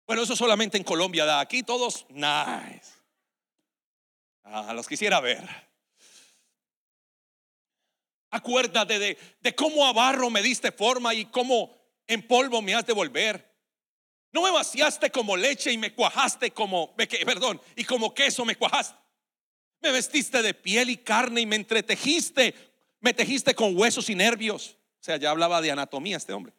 Bueno, 0.05 0.21
eso 0.21 0.35
solamente 0.35 0.77
en 0.77 0.83
Colombia 0.83 1.25
da. 1.25 1.39
Aquí 1.39 1.63
todos, 1.63 2.05
nice. 2.09 2.93
Ah, 4.43 4.73
los 4.73 4.87
quisiera 4.87 5.19
ver. 5.19 5.68
Acuérdate 8.31 8.99
de, 8.99 9.17
de 9.41 9.55
cómo 9.55 9.85
a 9.85 9.93
barro 9.93 10.29
me 10.29 10.41
diste 10.41 10.71
forma 10.71 11.13
y 11.13 11.25
cómo 11.25 11.75
en 12.07 12.27
polvo 12.27 12.61
me 12.61 12.75
has 12.75 12.85
de 12.85 12.93
volver. 12.93 13.49
No 14.31 14.43
me 14.43 14.51
vaciaste 14.51 15.09
como 15.09 15.35
leche 15.35 15.71
y 15.71 15.77
me 15.77 15.93
cuajaste 15.93 16.51
como, 16.51 16.95
perdón, 16.95 17.59
y 17.75 17.83
como 17.83 18.13
queso 18.13 18.45
me 18.45 18.55
cuajaste. 18.55 18.97
Me 19.81 19.91
vestiste 19.91 20.41
de 20.41 20.53
piel 20.53 20.89
y 20.89 20.97
carne 20.97 21.41
y 21.41 21.45
me 21.45 21.55
entretejiste, 21.55 22.53
me 22.99 23.13
tejiste 23.13 23.55
con 23.55 23.77
huesos 23.77 24.09
y 24.09 24.15
nervios. 24.15 24.77
O 24.99 25.03
sea, 25.03 25.17
ya 25.17 25.31
hablaba 25.31 25.61
de 25.61 25.71
anatomía 25.71 26.17
este 26.17 26.33
hombre. 26.33 26.53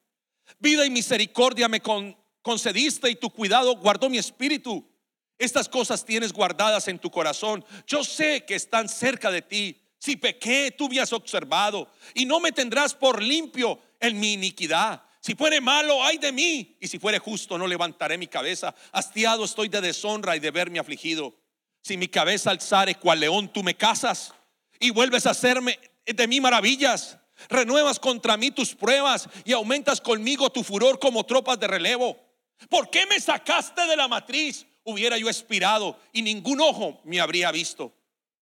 Vida 0.59 0.85
y 0.85 0.91
misericordia 0.91 1.69
me, 1.69 1.81
con, 1.81 2.17
concediste 2.43 3.11
y 3.11 3.15
tu 3.15 3.31
cuidado 3.31 3.77
guardó 3.77 4.09
mi 4.09 4.19
espíritu. 4.19 4.89
Estas 5.39 5.69
cosas 5.69 6.05
tienes 6.05 6.33
guardadas 6.33 6.89
en 6.89 6.99
tu 6.99 7.11
corazón. 7.11 7.65
Yo 7.87 8.03
sé 8.03 8.45
que 8.45 8.55
están 8.55 8.89
cerca 8.89 9.31
de 9.31 9.43
ti. 9.43 9.81
Si 10.01 10.17
pequé, 10.17 10.75
tú 10.77 10.89
me 10.89 10.99
has 10.99 11.13
observado 11.13 11.87
y 12.15 12.25
no 12.25 12.41
me 12.41 12.53
tendrás 12.53 12.95
por 12.95 13.23
limpio 13.23 13.79
en 14.01 14.19
mi 14.19 14.33
iniquidad. 14.33 15.03
Si 15.21 15.35
fuere 15.35 15.61
malo, 15.61 16.03
ay 16.03 16.17
de 16.17 16.33
mí. 16.33 16.75
Y 16.81 16.89
si 16.89 16.99
fuere 16.99 17.19
justo, 17.19 17.59
no 17.59 17.67
levantaré 17.67 18.17
mi 18.17 18.27
cabeza. 18.27 18.75
Hastiado 18.93 19.45
estoy 19.45 19.69
de 19.69 19.83
deshonra 19.83 20.35
y 20.35 20.41
de 20.41 20.51
verme 20.51 20.79
afligido. 20.79 21.35
Si 21.83 21.99
mi 21.99 22.09
cabeza 22.09 22.51
alzare 22.51 22.95
cual 22.95 23.21
león, 23.21 23.53
tú 23.53 23.63
me 23.63 23.75
casas 23.75 24.33
y 24.79 24.89
vuelves 24.89 25.27
a 25.27 25.31
hacerme 25.31 25.79
de 26.07 26.27
mí 26.27 26.41
maravillas. 26.41 27.19
Renuevas 27.51 28.01
contra 28.01 28.39
mí 28.39 28.51
tus 28.51 28.75
pruebas 28.75 29.29
y 29.45 29.53
aumentas 29.53 30.01
conmigo 30.01 30.51
tu 30.51 30.65
furor 30.65 30.99
como 30.99 31.27
tropas 31.27 31.61
de 31.61 31.69
relevo. 31.69 32.19
¿Por 32.71 32.89
qué 32.89 33.05
me 33.05 33.21
sacaste 33.21 33.87
de 33.87 33.97
la 33.97 34.09
matriz? 34.09 34.67
Hubiera 34.83 35.19
yo 35.19 35.29
expirado 35.29 35.99
y 36.11 36.23
ningún 36.23 36.63
ojo 36.63 37.03
me 37.05 37.21
habría 37.21 37.53
visto. 37.53 37.93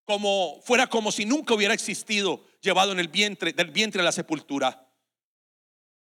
Como 0.09 0.59
fuera 0.63 0.87
como 0.87 1.13
si 1.13 1.27
nunca 1.27 1.53
hubiera 1.53 1.75
existido, 1.75 2.43
llevado 2.63 2.93
en 2.93 2.99
el 2.99 3.09
vientre, 3.09 3.53
del 3.53 3.71
vientre 3.71 4.01
a 4.01 4.05
la 4.05 4.11
sepultura. 4.11 4.89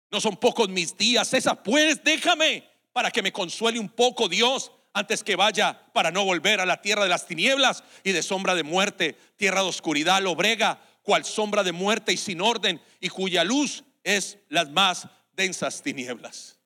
No 0.09 0.20
son 0.20 0.36
pocos 0.36 0.68
mis 0.68 0.96
días, 0.96 1.34
esa 1.34 1.61
pues 1.61 2.05
déjame 2.05 2.62
para 2.92 3.11
que 3.11 3.22
me 3.22 3.32
consuele 3.32 3.80
un 3.80 3.88
poco 3.88 4.28
Dios 4.28 4.70
antes 4.92 5.24
que 5.24 5.34
vaya 5.34 5.84
para 5.92 6.12
no 6.12 6.24
volver 6.24 6.61
a 6.61 6.64
la 6.64 6.80
tierra 6.80 7.03
de 7.03 7.09
las 7.09 7.26
tinieblas 7.26 7.82
y 8.05 8.12
de 8.12 8.22
sombra 8.22 8.55
de 8.55 8.62
muerte, 8.62 9.18
tierra 9.36 9.62
de 9.62 9.68
oscuridad, 9.68 10.22
lobrega, 10.22 10.80
cual 11.03 11.24
sombra 11.24 11.64
de 11.64 11.72
muerte 11.72 12.12
y 12.12 12.18
sin 12.18 12.40
orden, 12.40 12.80
y 13.01 13.09
cuya 13.09 13.42
luz 13.42 13.82
es 14.05 14.38
las 14.49 14.70
más 14.70 15.09
densas 15.32 15.82
tinieblas. 15.82 16.61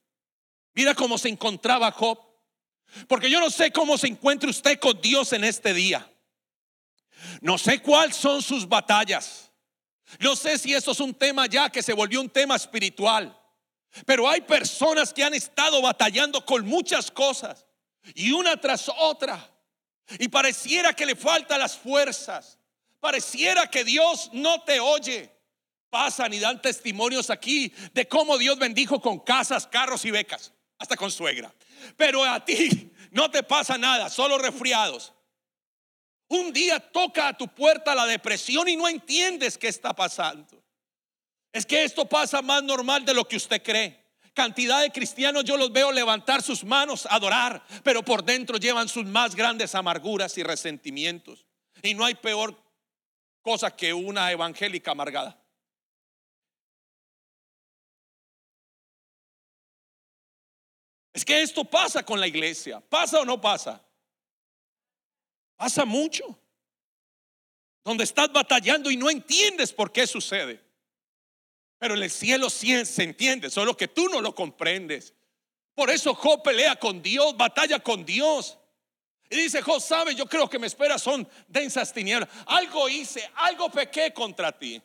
Mira 0.75 0.95
cómo 0.95 1.17
se 1.17 1.31
encontraba 1.31 1.93
Job, 1.93 2.21
porque 3.09 3.31
yo 3.31 3.41
no 3.41 3.49
sé 3.49 3.73
cómo 3.73 3.97
se 3.97 4.09
encuentra 4.09 4.51
usted 4.51 4.79
con 4.79 5.01
Dios 5.01 5.33
en 5.33 5.45
este 5.45 5.73
día. 5.73 6.12
No 7.41 7.59
sé 7.59 7.81
cuáles 7.81 8.17
son 8.17 8.43
sus 8.43 8.69
batallas. 8.69 9.51
No 10.19 10.37
sé 10.37 10.59
si 10.59 10.75
eso 10.75 10.93
es 10.93 11.01
un 11.01 11.15
tema 11.15 11.47
ya 11.47 11.71
que 11.71 11.83
se 11.83 11.93
volvió 11.93 12.21
un 12.21 12.31
tema 12.31 12.57
espiritual. 12.57 13.39
Pero 14.07 14.29
hay 14.29 14.41
personas 14.41 15.13
que 15.13 15.23
han 15.23 15.35
estado 15.35 15.83
batallando 15.83 16.45
con 16.45 16.67
muchas 16.67 17.11
cosas 17.11 17.67
y 18.15 18.33
una 18.33 18.57
tras 18.57 18.89
otra. 18.89 19.51
Y 20.19 20.29
pareciera 20.29 20.93
que 20.93 21.07
le 21.07 21.15
faltan 21.15 21.61
las 21.61 21.77
fuerzas. 21.77 22.59
Pareciera 23.01 23.69
que 23.69 23.85
Dios 23.85 24.31
no 24.33 24.63
te 24.63 24.81
oye. 24.81 25.31
Pasan 25.91 26.33
y 26.33 26.39
dan 26.39 26.63
testimonios 26.63 27.29
aquí 27.29 27.73
de 27.93 28.09
cómo 28.09 28.39
Dios 28.39 28.59
bendijo 28.59 29.01
con 29.01 29.19
casas, 29.19 29.67
carros 29.67 30.05
y 30.07 30.11
becas, 30.11 30.53
hasta 30.79 30.97
con 30.97 31.11
suegra. 31.11 31.55
Pero 31.99 32.25
a 32.25 32.43
ti 32.43 32.93
no 33.11 33.31
te 33.31 33.43
pasa 33.43 33.77
nada, 33.77 34.09
solo 34.09 34.39
resfriados. 34.39 35.13
Un 36.33 36.51
día 36.51 36.81
toca 36.81 37.29
a 37.29 37.37
tu 37.37 37.47
puerta 37.47 37.95
la 37.95 38.07
depresión 38.07 38.67
y 38.67 38.75
no 38.75 38.89
entiendes 38.89 39.59
qué 39.59 39.69
está 39.69 39.93
pasando. 39.93 40.65
Es 41.53 41.67
que 41.67 41.85
esto 41.85 42.09
pasa 42.09 42.41
más 42.41 42.63
normal 42.63 43.05
de 43.05 43.13
lo 43.13 43.29
que 43.29 43.37
usted 43.37 43.63
cree. 43.63 44.03
Cantidad 44.33 44.81
de 44.81 44.91
cristianos 44.91 45.45
yo 45.45 45.59
los 45.59 45.71
veo 45.71 45.93
levantar 45.93 46.41
sus 46.41 46.65
manos, 46.65 47.07
adorar, 47.11 47.63
pero 47.85 48.03
por 48.03 48.25
dentro 48.25 48.57
llevan 48.57 48.89
sus 48.89 49.05
más 49.05 49.35
grandes 49.35 49.75
amarguras 49.75 50.39
y 50.39 50.43
resentimientos. 50.43 51.47
Y 51.83 51.93
no 51.93 52.07
hay 52.07 52.15
peor 52.15 52.59
cosa 53.43 53.77
que 53.77 53.93
una 53.93 54.33
evangélica 54.33 54.93
amargada. 54.93 55.39
Es 61.13 61.27
que 61.27 61.43
esto 61.43 61.63
pasa 61.67 62.03
con 62.03 62.19
la 62.19 62.27
iglesia. 62.27 62.81
¿Pasa 62.81 63.21
o 63.21 63.27
no 63.27 63.39
pasa? 63.39 63.85
Pasa 65.63 65.85
mucho. 65.85 66.37
Donde 67.85 68.03
estás 68.03 68.33
batallando 68.33 68.91
y 68.91 68.97
no 68.97 69.09
entiendes 69.09 69.73
por 69.73 69.93
qué 69.93 70.09
sucede. 70.09 70.61
Pero 71.79 71.95
en 71.95 72.03
el 72.03 72.11
cielo 72.11 72.51
sí 72.51 72.85
se 72.85 73.05
entiende, 73.05 73.49
solo 73.49 73.77
que 73.77 73.87
tú 73.87 74.09
no 74.09 74.21
lo 74.21 74.35
comprendes. 74.35 75.15
Por 75.73 75.89
eso 75.89 76.17
Job 76.17 76.43
pelea 76.43 76.75
con 76.75 77.01
Dios, 77.01 77.37
batalla 77.37 77.79
con 77.79 78.05
Dios. 78.05 78.59
Y 79.31 79.37
dice, 79.37 79.63
Job, 79.63 79.81
sabe, 79.81 80.17
yo 80.17 80.27
creo 80.27 80.51
que 80.51 80.59
me 80.59 80.67
espera 80.67 80.99
son 80.99 81.29
densas 81.47 81.93
tinieblas. 81.93 82.29
Algo 82.47 82.89
hice, 82.89 83.31
algo 83.37 83.71
pequé 83.71 84.13
contra 84.13 84.51
ti. 84.51 84.83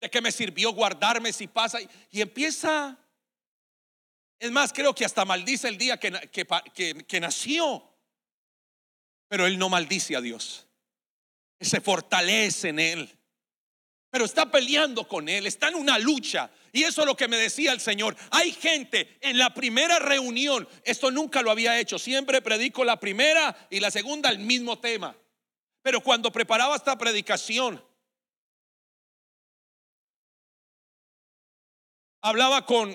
De 0.00 0.08
que 0.08 0.20
me 0.20 0.30
sirvió 0.30 0.72
guardarme 0.72 1.32
si 1.32 1.48
pasa. 1.48 1.80
Y 2.12 2.20
empieza, 2.20 2.96
es 4.38 4.52
más, 4.52 4.72
creo 4.72 4.94
que 4.94 5.04
hasta 5.04 5.24
maldice 5.24 5.66
el 5.66 5.76
día 5.76 5.98
que, 5.98 6.12
que, 6.30 7.04
que 7.04 7.20
nació. 7.20 7.91
Pero 9.32 9.46
él 9.46 9.56
no 9.56 9.70
maldice 9.70 10.14
a 10.14 10.20
Dios. 10.20 10.66
Se 11.58 11.80
fortalece 11.80 12.68
en 12.68 12.78
él 12.78 13.18
pero 14.12 14.26
está 14.26 14.50
peleando 14.50 15.08
con 15.08 15.26
él, 15.26 15.46
está 15.46 15.68
en 15.68 15.74
una 15.74 15.98
lucha. 15.98 16.50
Y 16.70 16.82
eso 16.82 17.00
es 17.00 17.06
lo 17.06 17.16
que 17.16 17.28
me 17.28 17.38
decía 17.38 17.72
el 17.72 17.80
Señor. 17.80 18.14
Hay 18.30 18.52
gente 18.52 19.16
en 19.22 19.38
la 19.38 19.54
primera 19.54 19.98
reunión, 19.98 20.68
esto 20.84 21.10
nunca 21.10 21.40
lo 21.40 21.50
había 21.50 21.80
hecho, 21.80 21.98
siempre 21.98 22.42
predico 22.42 22.84
la 22.84 23.00
primera 23.00 23.56
y 23.70 23.80
la 23.80 23.90
segunda 23.90 24.28
el 24.28 24.40
mismo 24.40 24.78
tema. 24.78 25.16
Pero 25.80 26.02
cuando 26.02 26.30
preparaba 26.30 26.76
esta 26.76 26.98
predicación, 26.98 27.82
hablaba 32.20 32.66
con, 32.66 32.94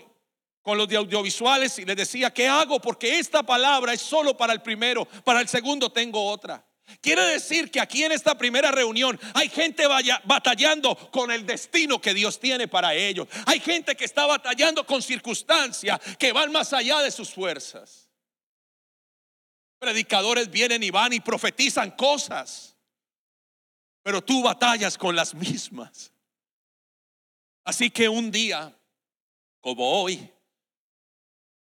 con 0.68 0.78
los 0.78 0.90
de 0.90 0.98
audiovisuales 0.98 1.80
y 1.80 1.86
les 1.86 1.96
decía, 1.96 2.30
¿qué 2.30 2.50
hago? 2.50 2.82
Porque 2.82 3.20
esta 3.20 3.42
palabra 3.42 3.94
es 3.94 4.02
solo 4.02 4.36
para 4.36 4.52
el 4.52 4.62
primero, 4.62 5.06
para 5.24 5.40
el 5.40 5.48
segundo 5.48 5.90
tengo 5.94 6.22
otra. 6.22 6.62
Quiere 7.00 7.22
decir 7.22 7.72
que 7.72 7.80
aquí 7.80 8.04
en 8.04 8.12
esta 8.12 8.38
primera 8.38 8.70
reunión 8.70 9.18
hay 9.34 9.48
gente 9.48 9.88
batallando 10.26 10.94
con 11.10 11.32
el 11.32 11.46
destino 11.46 12.02
que 12.02 12.14
Dios 12.14 12.38
tiene 12.38 12.68
para 12.68 12.94
ellos. 12.94 13.30
Hay 13.46 13.62
gente 13.62 13.96
que 13.96 14.04
está 14.04 14.26
batallando 14.26 14.86
con 14.86 15.02
circunstancias 15.02 16.02
que 16.20 16.34
van 16.34 16.52
más 16.52 16.74
allá 16.74 17.00
de 17.00 17.12
sus 17.12 17.34
fuerzas. 17.34 18.10
Predicadores 19.80 20.52
vienen 20.52 20.84
y 20.84 20.90
van 20.90 21.14
y 21.14 21.22
profetizan 21.22 21.92
cosas, 21.92 22.76
pero 24.04 24.22
tú 24.22 24.44
batallas 24.44 24.98
con 24.98 25.16
las 25.16 25.34
mismas. 25.34 26.12
Así 27.64 27.90
que 27.90 28.10
un 28.10 28.30
día, 28.30 28.78
como 29.62 30.02
hoy, 30.02 30.30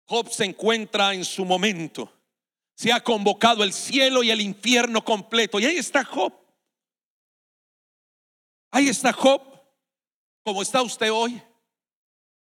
Job 0.10 0.30
se 0.30 0.43
encuentra 0.43 1.14
en 1.14 1.24
su 1.24 1.45
momento 1.45 2.12
se 2.80 2.93
ha 2.93 3.03
convocado 3.03 3.66
el 3.66 3.74
cielo 3.74 4.24
y 4.24 4.32
el 4.32 4.39
infierno 4.39 5.03
completo. 5.03 5.60
Y 5.60 5.66
ahí 5.66 5.76
está 5.76 6.05
Job. 6.05 6.34
Ahí 8.72 8.88
está 8.88 9.12
Job. 9.12 9.41
Como 10.45 10.62
está 10.62 10.82
usted 10.82 11.12
hoy. 11.12 11.41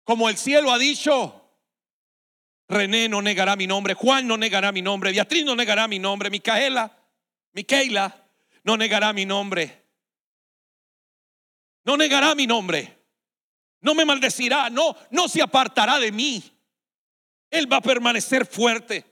Como 0.03 0.27
el 0.27 0.35
cielo 0.35 0.71
ha 0.71 0.79
dicho, 0.79 1.47
René 2.67 3.07
no 3.07 3.21
negará 3.21 3.55
mi 3.55 3.67
nombre, 3.67 3.93
Juan 3.93 4.27
no 4.27 4.35
negará 4.35 4.71
mi 4.71 4.81
nombre, 4.81 5.11
Beatriz 5.11 5.45
no 5.45 5.55
negará 5.55 5.87
mi 5.87 5.99
nombre, 5.99 6.31
Micaela, 6.31 6.97
Micaela 7.53 8.27
no 8.63 8.77
negará 8.77 9.13
mi 9.13 9.27
nombre. 9.27 9.85
No 11.83 11.97
negará 11.97 12.33
mi 12.33 12.47
nombre. 12.47 12.97
No 13.81 13.93
me 13.93 14.05
maldecirá, 14.05 14.71
no, 14.71 14.95
no 15.11 15.27
se 15.27 15.43
apartará 15.43 15.99
de 15.99 16.11
mí. 16.11 16.54
Él 17.49 17.71
va 17.71 17.77
a 17.77 17.81
permanecer 17.81 18.45
fuerte. 18.45 19.05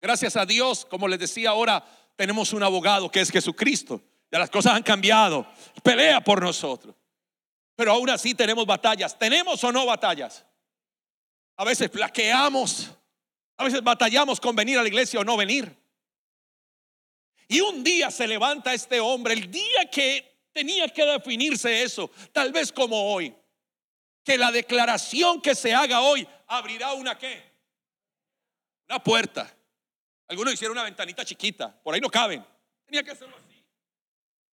Gracias 0.00 0.36
a 0.36 0.44
Dios, 0.44 0.84
como 0.84 1.08
les 1.08 1.18
decía 1.18 1.50
ahora, 1.50 1.84
tenemos 2.16 2.52
un 2.52 2.62
abogado 2.62 3.10
que 3.10 3.20
es 3.20 3.30
Jesucristo. 3.30 4.02
Ya 4.30 4.38
las 4.38 4.50
cosas 4.50 4.74
han 4.74 4.82
cambiado. 4.82 5.46
Pelea 5.82 6.20
por 6.20 6.42
nosotros. 6.42 6.94
Pero 7.76 7.92
aún 7.92 8.10
así 8.10 8.34
tenemos 8.34 8.66
batallas. 8.66 9.18
¿Tenemos 9.18 9.62
o 9.64 9.72
no 9.72 9.86
batallas? 9.86 10.44
A 11.56 11.64
veces 11.64 11.88
plaqueamos. 11.90 12.90
A 13.56 13.64
veces 13.64 13.82
batallamos 13.82 14.40
con 14.40 14.56
venir 14.56 14.78
a 14.78 14.82
la 14.82 14.88
iglesia 14.88 15.20
o 15.20 15.24
no 15.24 15.36
venir. 15.36 15.74
Y 17.48 17.60
un 17.60 17.84
día 17.84 18.10
se 18.10 18.26
levanta 18.26 18.74
este 18.74 19.00
hombre, 19.00 19.34
el 19.34 19.50
día 19.50 19.88
que 19.90 20.48
tenía 20.52 20.88
que 20.88 21.04
definirse 21.04 21.82
eso, 21.82 22.10
tal 22.32 22.52
vez 22.52 22.72
como 22.72 23.12
hoy, 23.12 23.34
que 24.24 24.38
la 24.38 24.50
declaración 24.50 25.40
que 25.40 25.54
se 25.54 25.74
haga 25.74 26.00
hoy 26.00 26.26
abrirá 26.46 26.94
una 26.94 27.16
qué? 27.16 27.52
Una 28.88 28.98
puerta. 29.02 29.54
Algunos 30.26 30.54
hicieron 30.54 30.76
una 30.76 30.84
ventanita 30.84 31.24
chiquita, 31.24 31.80
por 31.82 31.94
ahí 31.94 32.00
no 32.00 32.10
caben. 32.10 32.44
Tenía 32.86 33.02
que 33.02 33.10
hacerlo 33.10 33.36
así. 33.36 33.62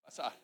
Pasar. 0.02 0.38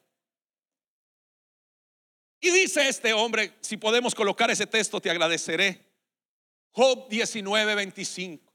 Y 2.39 2.49
dice 2.51 2.88
este 2.88 3.13
hombre, 3.13 3.57
si 3.61 3.78
podemos 3.78 4.15
colocar 4.15 4.49
ese 4.49 4.67
texto, 4.67 5.01
te 5.01 5.09
agradeceré. 5.09 5.86
Job 6.71 7.09
19, 7.09 7.75
25. 7.75 8.53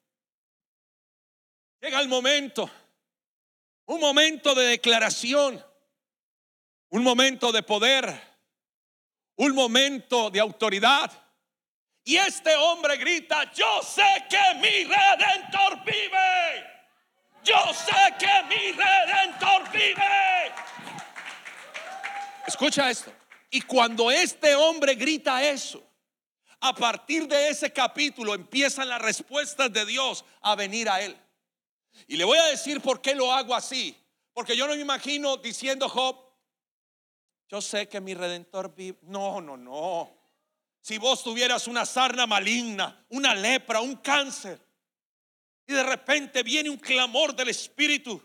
Llega 1.81 2.01
el 2.01 2.09
momento, 2.09 2.71
un 3.87 4.01
momento 4.01 4.55
de 4.55 4.67
declaración, 4.67 5.63
un 6.91 7.03
momento 7.03 7.51
de 7.51 7.65
poder, 7.65 8.32
un 9.37 9.55
momento 9.55 10.31
de 10.31 10.41
autoridad. 10.41 11.11
Y 12.05 12.17
este 12.17 12.55
hombre 12.57 12.97
grita, 12.97 13.51
yo 13.53 13.81
sé 13.83 14.25
que 14.29 14.55
mi 14.57 14.85
redentor 14.85 15.85
vive. 15.85 16.73
Yo 17.45 17.57
sé 17.75 18.15
que 18.19 18.43
mi 18.49 18.73
redentor 18.73 19.71
vive. 19.73 20.53
Escucha 22.47 22.91
esto. 22.91 23.13
Y 23.51 23.61
cuando 23.63 24.11
este 24.11 24.55
hombre 24.55 24.95
grita 24.95 25.43
eso, 25.43 25.83
a 26.61 26.75
partir 26.75 27.27
de 27.27 27.49
ese 27.49 27.73
capítulo 27.73 28.35
empiezan 28.35 28.89
las 28.89 29.03
respuestas 29.03 29.73
de 29.73 29.85
Dios 29.85 30.25
a 30.41 30.55
venir 30.55 30.89
a 30.89 31.01
él. 31.01 31.17
Y 32.07 32.17
le 32.17 32.25
voy 32.25 32.39
a 32.39 32.45
decir 32.45 32.81
por 32.81 33.01
qué 33.01 33.15
lo 33.15 33.33
hago 33.33 33.55
así. 33.55 33.97
Porque 34.33 34.57
yo 34.57 34.67
no 34.67 34.75
me 34.75 34.81
imagino 34.81 35.37
diciendo 35.37 35.89
Job, 35.89 36.17
Yo 37.53 37.61
sé 37.61 37.87
que 37.87 38.01
mi 38.01 38.15
redentor 38.15 38.75
vive. 38.75 38.97
No, 39.03 39.39
no, 39.43 39.59
no. 39.59 40.11
Si 40.81 40.97
vos 40.97 41.23
tuvieras 41.23 41.69
una 41.69 41.85
sarna 41.85 42.27
maligna, 42.27 43.05
una 43.11 43.35
lepra, 43.35 43.83
un 43.83 43.97
cáncer, 43.97 44.59
y 45.67 45.75
de 45.75 45.83
repente 45.83 46.43
viene 46.43 46.71
un 46.71 46.79
clamor 46.79 47.37
del 47.37 47.51
Espíritu, 47.51 48.23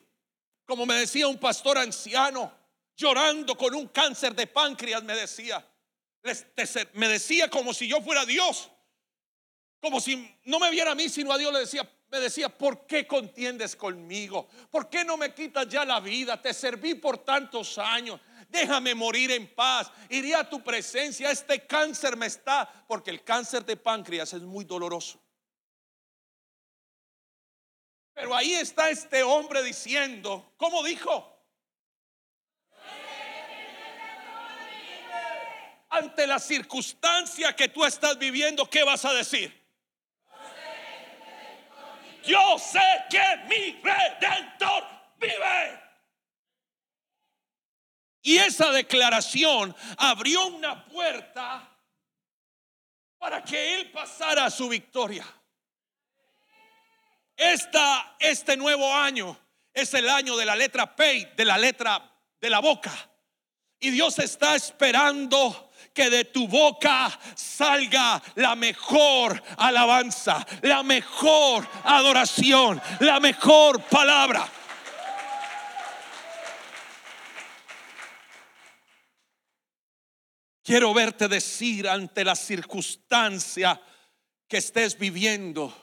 como 0.65 0.85
me 0.85 0.95
decía 0.95 1.27
un 1.27 1.37
pastor 1.37 1.77
anciano, 1.77 2.53
llorando 2.95 3.57
con 3.57 3.75
un 3.75 3.89
cáncer 3.89 4.33
de 4.33 4.47
páncreas, 4.47 5.03
me 5.03 5.13
decía, 5.13 5.63
me 6.93 7.09
decía 7.09 7.49
como 7.49 7.73
si 7.73 7.85
yo 7.85 8.01
fuera 8.01 8.25
Dios, 8.25 8.71
como 9.81 9.99
si 9.99 10.33
no 10.45 10.57
me 10.57 10.71
viera 10.71 10.91
a 10.91 10.95
mí, 10.95 11.09
sino 11.09 11.33
a 11.33 11.37
Dios 11.37 11.51
le 11.51 11.59
decía, 11.59 11.87
me 12.09 12.21
decía, 12.21 12.47
¿por 12.47 12.87
qué 12.87 13.05
contiendes 13.05 13.75
conmigo? 13.75 14.47
¿Por 14.71 14.89
qué 14.89 15.03
no 15.03 15.17
me 15.17 15.33
quitas 15.33 15.67
ya 15.67 15.83
la 15.83 15.99
vida? 15.99 16.41
Te 16.41 16.53
serví 16.53 16.95
por 16.95 17.17
tantos 17.17 17.77
años. 17.77 18.21
Déjame 18.49 18.95
morir 18.95 19.31
en 19.31 19.53
paz. 19.53 19.91
Iré 20.09 20.35
a 20.35 20.49
tu 20.49 20.63
presencia. 20.63 21.31
Este 21.31 21.65
cáncer 21.65 22.15
me 22.15 22.25
está, 22.25 22.85
porque 22.87 23.11
el 23.11 23.23
cáncer 23.23 23.65
de 23.65 23.77
páncreas 23.77 24.33
es 24.33 24.41
muy 24.41 24.65
doloroso. 24.65 25.19
Pero 28.13 28.35
ahí 28.35 28.53
está 28.53 28.89
este 28.89 29.21
hombre 29.21 29.61
diciendo, 29.61 30.53
¿cómo 30.57 30.83
dijo? 30.83 31.33
Ante 35.89 36.25
la 36.27 36.39
circunstancia 36.39 37.55
que 37.55 37.69
tú 37.69 37.85
estás 37.85 38.17
viviendo, 38.17 38.69
¿qué 38.69 38.83
vas 38.83 39.05
a 39.05 39.13
decir? 39.13 39.67
yo 42.27 42.59
sé 42.59 43.05
que 43.09 43.23
mi 43.47 43.81
redentor 43.81 44.83
vive. 45.17 45.86
Y 48.27 48.39
esa 48.39 48.71
declaración 48.71 49.73
abrió 49.97 50.47
una 50.47 50.83
puerta 50.83 51.65
para 53.17 53.41
que 53.41 53.75
él 53.75 53.89
pasara 53.89 54.43
a 54.43 54.51
su 54.51 54.67
victoria. 54.67 55.25
Esta, 57.37 58.17
este 58.19 58.57
nuevo 58.57 58.93
año 58.93 59.39
es 59.73 59.93
el 59.93 60.09
año 60.09 60.35
de 60.35 60.43
la 60.43 60.57
letra 60.57 60.93
P, 60.93 61.35
de 61.37 61.45
la 61.45 61.57
letra 61.57 62.03
de 62.41 62.49
la 62.49 62.59
boca. 62.59 62.91
Y 63.79 63.91
Dios 63.91 64.19
está 64.19 64.55
esperando 64.55 65.71
que 65.93 66.09
de 66.09 66.25
tu 66.25 66.49
boca 66.49 67.17
salga 67.33 68.21
la 68.35 68.55
mejor 68.55 69.41
alabanza, 69.55 70.45
la 70.63 70.83
mejor 70.83 71.65
adoración, 71.85 72.81
la 72.99 73.21
mejor 73.21 73.81
palabra. 73.83 74.51
Quiero 80.67 80.93
verte 80.93 81.29
decir 81.29 81.87
ante 81.87 82.25
la 82.25 82.35
circunstancia 82.35 83.81
que 84.49 84.57
estés 84.57 84.99
viviendo. 84.99 85.73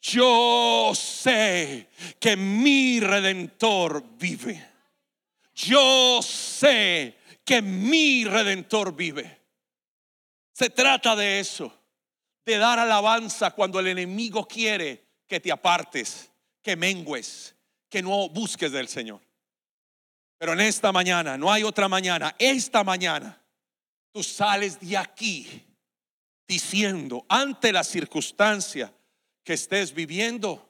Yo 0.00 0.92
sé 0.94 1.88
que 2.20 2.36
mi 2.36 3.00
redentor 3.00 4.04
vive. 4.16 4.64
Yo 5.56 6.22
sé 6.22 7.18
que 7.44 7.60
mi 7.62 8.24
redentor 8.24 8.94
vive. 8.94 9.40
Se 10.52 10.70
trata 10.70 11.16
de 11.16 11.40
eso, 11.40 11.76
de 12.44 12.58
dar 12.58 12.78
alabanza 12.78 13.50
cuando 13.50 13.80
el 13.80 13.88
enemigo 13.88 14.46
quiere 14.46 15.04
que 15.26 15.40
te 15.40 15.50
apartes, 15.50 16.30
que 16.62 16.76
mengues, 16.76 17.56
que 17.88 18.02
no 18.02 18.28
busques 18.28 18.70
del 18.70 18.86
Señor. 18.86 19.20
Pero 20.38 20.52
en 20.52 20.60
esta 20.60 20.92
mañana, 20.92 21.36
no 21.36 21.52
hay 21.52 21.64
otra 21.64 21.88
mañana, 21.88 22.36
esta 22.38 22.84
mañana, 22.84 23.36
tú 24.12 24.22
sales 24.22 24.78
de 24.80 24.96
aquí 24.96 25.66
diciendo 26.46 27.24
ante 27.28 27.72
la 27.72 27.84
circunstancia 27.84 28.92
que 29.44 29.54
estés 29.54 29.92
viviendo, 29.92 30.68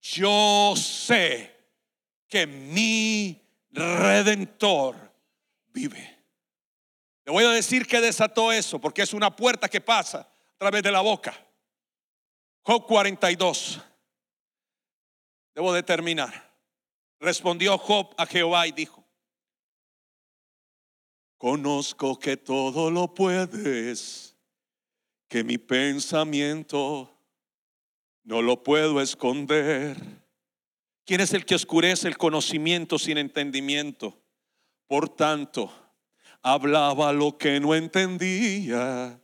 yo 0.00 0.74
sé 0.76 1.56
que 2.28 2.46
mi 2.46 3.40
redentor 3.70 4.96
vive. 5.68 6.18
Le 7.24 7.32
voy 7.32 7.44
a 7.44 7.50
decir 7.50 7.86
que 7.86 8.00
desató 8.00 8.52
eso, 8.52 8.80
porque 8.80 9.02
es 9.02 9.12
una 9.12 9.34
puerta 9.34 9.68
que 9.68 9.80
pasa 9.80 10.20
a 10.20 10.58
través 10.58 10.82
de 10.82 10.90
la 10.90 11.00
boca. 11.00 11.36
Job 12.62 12.86
42. 12.86 13.80
Debo 15.54 15.72
de 15.72 15.82
terminar. 15.82 16.50
Respondió 17.18 17.76
Job 17.78 18.14
a 18.16 18.26
Jehová 18.26 18.66
y 18.66 18.72
dijo, 18.72 18.99
conozco 21.40 22.18
que 22.18 22.36
todo 22.36 22.90
lo 22.90 23.14
puedes, 23.14 24.36
que 25.26 25.42
mi 25.42 25.56
pensamiento 25.56 27.10
no 28.24 28.42
lo 28.42 28.62
puedo 28.62 29.00
esconder. 29.00 29.96
¿Quién 31.06 31.22
es 31.22 31.32
el 31.32 31.46
que 31.46 31.54
oscurece 31.54 32.08
el 32.08 32.18
conocimiento 32.18 32.98
sin 32.98 33.16
entendimiento? 33.16 34.20
Por 34.86 35.08
tanto, 35.08 35.72
hablaba 36.42 37.10
lo 37.14 37.38
que 37.38 37.58
no 37.58 37.74
entendía 37.74 39.18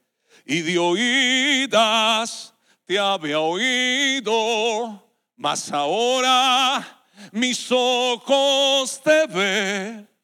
y 0.47 0.63
de 0.63 0.79
oídas 0.79 2.55
te 2.87 2.99
había 2.99 3.41
oído, 3.41 5.07
mas 5.37 5.71
ahora 5.71 7.05
mis 7.31 7.71
ojos 7.71 9.03
te 9.03 9.27
ven. 9.27 10.16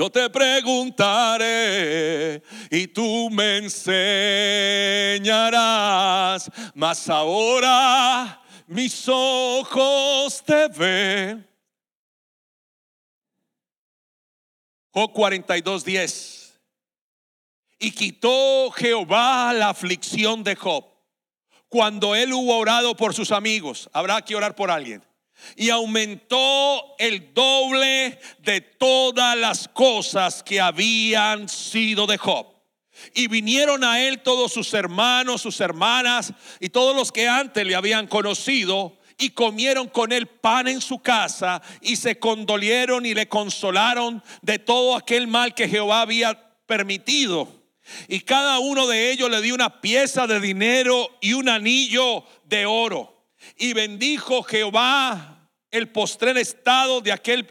Yo 0.00 0.08
te 0.08 0.30
preguntaré 0.30 1.44
y 2.70 2.86
tú 2.86 3.28
me 3.28 3.58
enseñarás, 5.18 5.20
mas 6.74 7.06
ahora 7.10 8.42
mis 8.66 9.06
ojos 9.08 10.42
te 10.42 10.68
ven. 10.68 11.46
Job 14.88 15.12
42, 15.12 15.84
10. 15.84 16.58
Y 17.80 17.90
quitó 17.90 18.70
Jehová 18.70 19.52
la 19.52 19.68
aflicción 19.68 20.42
de 20.42 20.56
Job 20.56 20.86
cuando 21.68 22.14
él 22.14 22.32
hubo 22.32 22.56
orado 22.56 22.96
por 22.96 23.12
sus 23.12 23.32
amigos. 23.32 23.90
Habrá 23.92 24.22
que 24.22 24.34
orar 24.34 24.56
por 24.56 24.70
alguien. 24.70 25.09
Y 25.56 25.70
aumentó 25.70 26.96
el 26.98 27.32
doble 27.34 28.18
de 28.38 28.60
todas 28.60 29.36
las 29.36 29.68
cosas 29.68 30.42
que 30.42 30.60
habían 30.60 31.48
sido 31.48 32.06
de 32.06 32.18
Job. 32.18 32.46
Y 33.14 33.28
vinieron 33.28 33.84
a 33.84 34.00
él 34.02 34.20
todos 34.20 34.52
sus 34.52 34.74
hermanos, 34.74 35.42
sus 35.42 35.60
hermanas 35.60 36.32
y 36.58 36.68
todos 36.68 36.94
los 36.94 37.12
que 37.12 37.28
antes 37.28 37.66
le 37.66 37.74
habían 37.74 38.06
conocido 38.06 38.98
y 39.20 39.30
comieron 39.30 39.88
con 39.88 40.12
él 40.12 40.26
pan 40.26 40.66
en 40.66 40.80
su 40.80 41.00
casa 41.00 41.62
y 41.80 41.96
se 41.96 42.18
condolieron 42.18 43.04
y 43.06 43.14
le 43.14 43.28
consolaron 43.28 44.22
de 44.42 44.58
todo 44.58 44.96
aquel 44.96 45.26
mal 45.26 45.54
que 45.54 45.68
Jehová 45.68 46.00
había 46.00 46.34
permitido. 46.66 47.60
Y 48.08 48.20
cada 48.20 48.58
uno 48.58 48.86
de 48.86 49.10
ellos 49.10 49.30
le 49.30 49.42
dio 49.42 49.54
una 49.54 49.80
pieza 49.80 50.26
de 50.26 50.40
dinero 50.40 51.18
y 51.20 51.34
un 51.34 51.48
anillo 51.48 52.24
de 52.44 52.66
oro. 52.66 53.26
Y 53.56 53.72
bendijo 53.72 54.42
Jehová 54.42 55.29
el 55.70 55.90
postrer 55.90 56.36
estado 56.38 57.00
de 57.00 57.12
aquel 57.12 57.48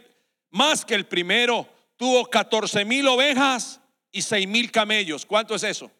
más 0.50 0.84
que 0.84 0.94
el 0.94 1.06
primero. 1.06 1.68
Tuvo 1.96 2.28
14 2.28 2.84
mil 2.84 3.06
ovejas 3.08 3.80
y 4.10 4.22
seis 4.22 4.46
mil 4.46 4.70
camellos. 4.70 5.26
¿Cuánto 5.26 5.54
es 5.54 5.62
eso? 5.62 5.90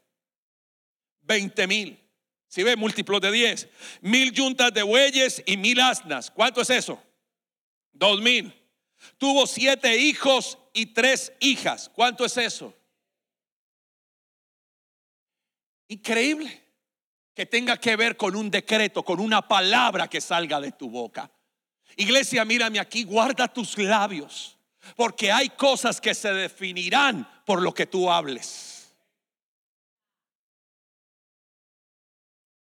20 1.22 1.66
mil. 1.66 1.98
Si 2.48 2.62
ve, 2.62 2.74
múltiplos 2.74 3.20
de 3.20 3.30
10. 3.30 3.68
Mil 4.00 4.32
yuntas 4.32 4.74
de 4.74 4.82
bueyes 4.82 5.42
y 5.46 5.56
mil 5.56 5.78
asnas. 5.80 6.30
¿Cuánto 6.30 6.62
es 6.62 6.70
eso? 6.70 7.00
Dos 7.92 8.20
mil. 8.20 8.52
Tuvo 9.18 9.46
siete 9.46 9.96
hijos 9.96 10.58
y 10.72 10.86
tres 10.86 11.32
hijas. 11.40 11.88
¿Cuánto 11.94 12.24
es 12.24 12.36
eso? 12.36 12.74
Increíble 15.88 16.60
que 17.34 17.46
tenga 17.46 17.76
que 17.78 17.96
ver 17.96 18.16
con 18.16 18.36
un 18.36 18.50
decreto, 18.50 19.02
con 19.04 19.20
una 19.20 19.46
palabra 19.46 20.08
que 20.08 20.20
salga 20.20 20.60
de 20.60 20.72
tu 20.72 20.90
boca. 20.90 21.30
Iglesia, 22.00 22.46
mírame 22.46 22.80
aquí, 22.80 23.04
guarda 23.04 23.46
tus 23.46 23.76
labios, 23.76 24.56
porque 24.96 25.30
hay 25.30 25.50
cosas 25.50 26.00
que 26.00 26.14
se 26.14 26.32
definirán 26.32 27.28
por 27.44 27.60
lo 27.60 27.74
que 27.74 27.86
tú 27.86 28.10
hables. 28.10 28.70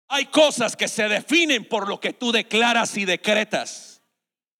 Hay 0.09 0.25
cosas 0.27 0.75
que 0.75 0.87
se 0.87 1.07
definen 1.07 1.67
por 1.67 1.87
lo 1.87 1.99
que 1.99 2.13
tú 2.13 2.31
declaras 2.31 2.95
y 2.97 3.05
decretas. 3.05 4.01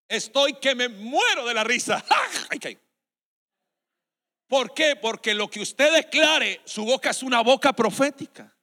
Estoy 0.06 0.54
que 0.54 0.74
me 0.74 0.88
muero 0.88 1.46
de 1.46 1.54
la 1.54 1.64
risa. 1.64 2.04
¿Por 4.46 4.74
qué? 4.74 4.96
Porque 4.96 5.34
lo 5.34 5.50
que 5.50 5.60
usted 5.60 5.92
declare, 5.92 6.60
su 6.64 6.84
boca 6.84 7.10
es 7.10 7.22
una 7.22 7.40
boca 7.40 7.72
profética. 7.72 8.54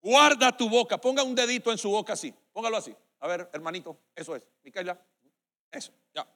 Guarda 0.00 0.56
tu 0.56 0.68
boca. 0.68 0.98
Ponga 0.98 1.22
un 1.22 1.34
dedito 1.34 1.72
en 1.72 1.78
su 1.78 1.90
boca 1.90 2.12
así. 2.12 2.34
Póngalo 2.52 2.76
así. 2.76 2.94
A 3.20 3.26
ver, 3.26 3.48
hermanito, 3.52 3.98
eso 4.14 4.36
es. 4.36 4.42
Micaela. 4.62 5.00
Eso, 5.70 5.92
ya. 6.14 6.26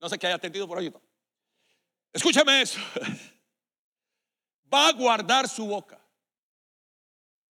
No 0.00 0.08
sé 0.08 0.18
qué 0.18 0.26
haya 0.26 0.36
atendido 0.36 0.66
por 0.66 0.78
ahí. 0.78 0.92
Escúchame 2.12 2.62
eso. 2.62 2.80
Va 4.72 4.88
a 4.88 4.92
guardar 4.92 5.48
su 5.48 5.66
boca. 5.66 5.98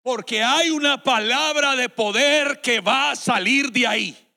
Porque 0.02 0.42
hay 0.42 0.70
una 0.70 1.04
palabra 1.04 1.76
de 1.76 1.90
poder 1.90 2.62
que 2.62 2.80
va 2.80 3.12
a 3.12 3.16
salir 3.16 3.70
de 3.72 3.86
ahí. 3.86 4.30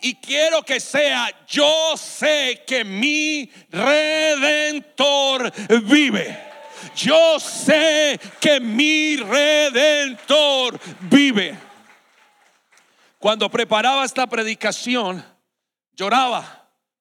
Y 0.00 0.14
quiero 0.16 0.62
que 0.62 0.80
sea, 0.80 1.28
yo 1.46 1.96
sé 1.96 2.62
que 2.66 2.84
mi 2.84 3.50
redentor 3.70 5.52
vive. 5.84 6.45
Yo 6.94 7.38
sé 7.40 8.18
que 8.40 8.60
mi 8.60 9.16
redentor 9.16 10.78
vive. 11.02 11.58
Cuando 13.18 13.50
preparaba 13.50 14.04
esta 14.04 14.26
predicación, 14.26 15.24
lloraba 15.92 16.56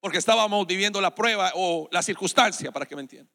porque 0.05 0.19
estábamos 0.19 0.67
viviendo 0.67 1.01
la 1.01 1.15
prueba 1.15 1.51
o 1.55 1.89
la 1.91 2.03
circunstancia, 2.03 2.71
para 2.71 2.86
que 2.86 2.95
me 2.95 3.01
entiendan. 3.01 3.34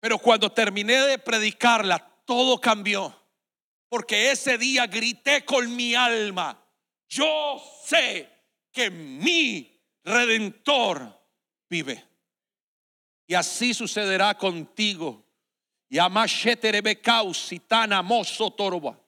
Pero 0.00 0.18
cuando 0.18 0.50
terminé 0.50 0.94
de 1.02 1.18
predicarla, 1.18 1.98
todo 2.24 2.58
cambió. 2.58 3.14
Porque 3.90 4.30
ese 4.30 4.56
día 4.56 4.86
grité 4.86 5.44
con 5.44 5.76
mi 5.76 5.94
alma, 5.94 6.58
yo 7.10 7.62
sé 7.84 8.26
que 8.72 8.90
mi 8.90 9.78
redentor 10.02 11.14
vive. 11.68 12.07
Y 13.28 13.34
así 13.34 13.74
sucederá 13.74 14.34
contigo. 14.34 15.24
Y 15.90 15.98
mozo 18.02 18.50
torba. 18.50 18.98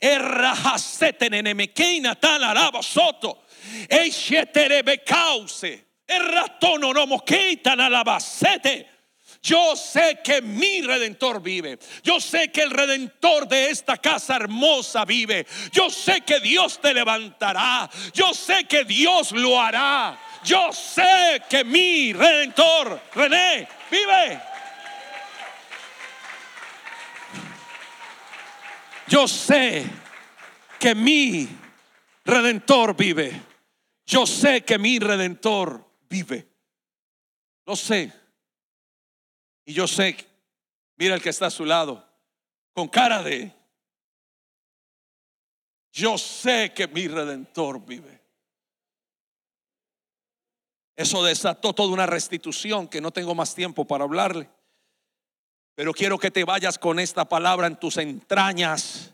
Errahasetenenemekeina 0.00 2.14
tal 2.14 2.44
araba 2.44 2.82
soto. 2.82 3.44
Eisheterebekause. 3.88 5.84
Erratono 6.06 6.92
no 6.92 7.06
moqueitan 7.06 7.80
alabasete. 7.80 8.90
Yo 9.42 9.74
sé 9.76 10.20
que 10.24 10.40
mi 10.40 10.80
redentor 10.80 11.42
vive. 11.42 11.78
Yo 12.02 12.18
sé 12.18 12.50
que 12.50 12.62
el 12.62 12.70
redentor 12.70 13.46
de 13.46 13.68
esta 13.70 13.98
casa 13.98 14.36
hermosa 14.36 15.04
vive. 15.04 15.46
Yo 15.70 15.90
sé 15.90 16.22
que 16.22 16.40
Dios 16.40 16.80
te 16.80 16.94
levantará. 16.94 17.90
Yo 18.14 18.32
sé 18.32 18.64
que 18.64 18.84
Dios 18.84 19.32
lo 19.32 19.60
hará. 19.60 20.18
Yo 20.44 20.72
sé 20.72 21.42
que 21.48 21.64
mi 21.64 22.12
redentor, 22.12 23.00
René, 23.14 23.66
vive. 23.90 24.42
Yo 29.08 29.26
sé 29.26 29.84
que 30.78 30.94
mi 30.94 31.48
redentor 32.24 32.94
vive. 32.94 33.40
Yo 34.04 34.26
sé 34.26 34.62
que 34.64 34.78
mi 34.78 34.98
redentor 34.98 35.82
vive. 36.10 36.46
Lo 37.64 37.74
sé. 37.74 38.12
Y 39.64 39.72
yo 39.72 39.86
sé, 39.86 40.16
mira 40.96 41.14
el 41.14 41.22
que 41.22 41.30
está 41.30 41.46
a 41.46 41.50
su 41.50 41.64
lado, 41.64 42.06
con 42.74 42.88
cara 42.88 43.22
de, 43.22 43.50
yo 45.90 46.18
sé 46.18 46.72
que 46.74 46.86
mi 46.86 47.08
redentor 47.08 47.84
vive. 47.86 48.23
Eso 50.96 51.24
desató 51.24 51.72
toda 51.72 51.92
una 51.92 52.06
restitución 52.06 52.88
que 52.88 53.00
no 53.00 53.10
tengo 53.10 53.34
más 53.34 53.54
tiempo 53.54 53.84
para 53.84 54.04
hablarle. 54.04 54.48
Pero 55.74 55.92
quiero 55.92 56.18
que 56.18 56.30
te 56.30 56.44
vayas 56.44 56.78
con 56.78 57.00
esta 57.00 57.28
palabra 57.28 57.66
en 57.66 57.76
tus 57.76 57.96
entrañas 57.96 59.12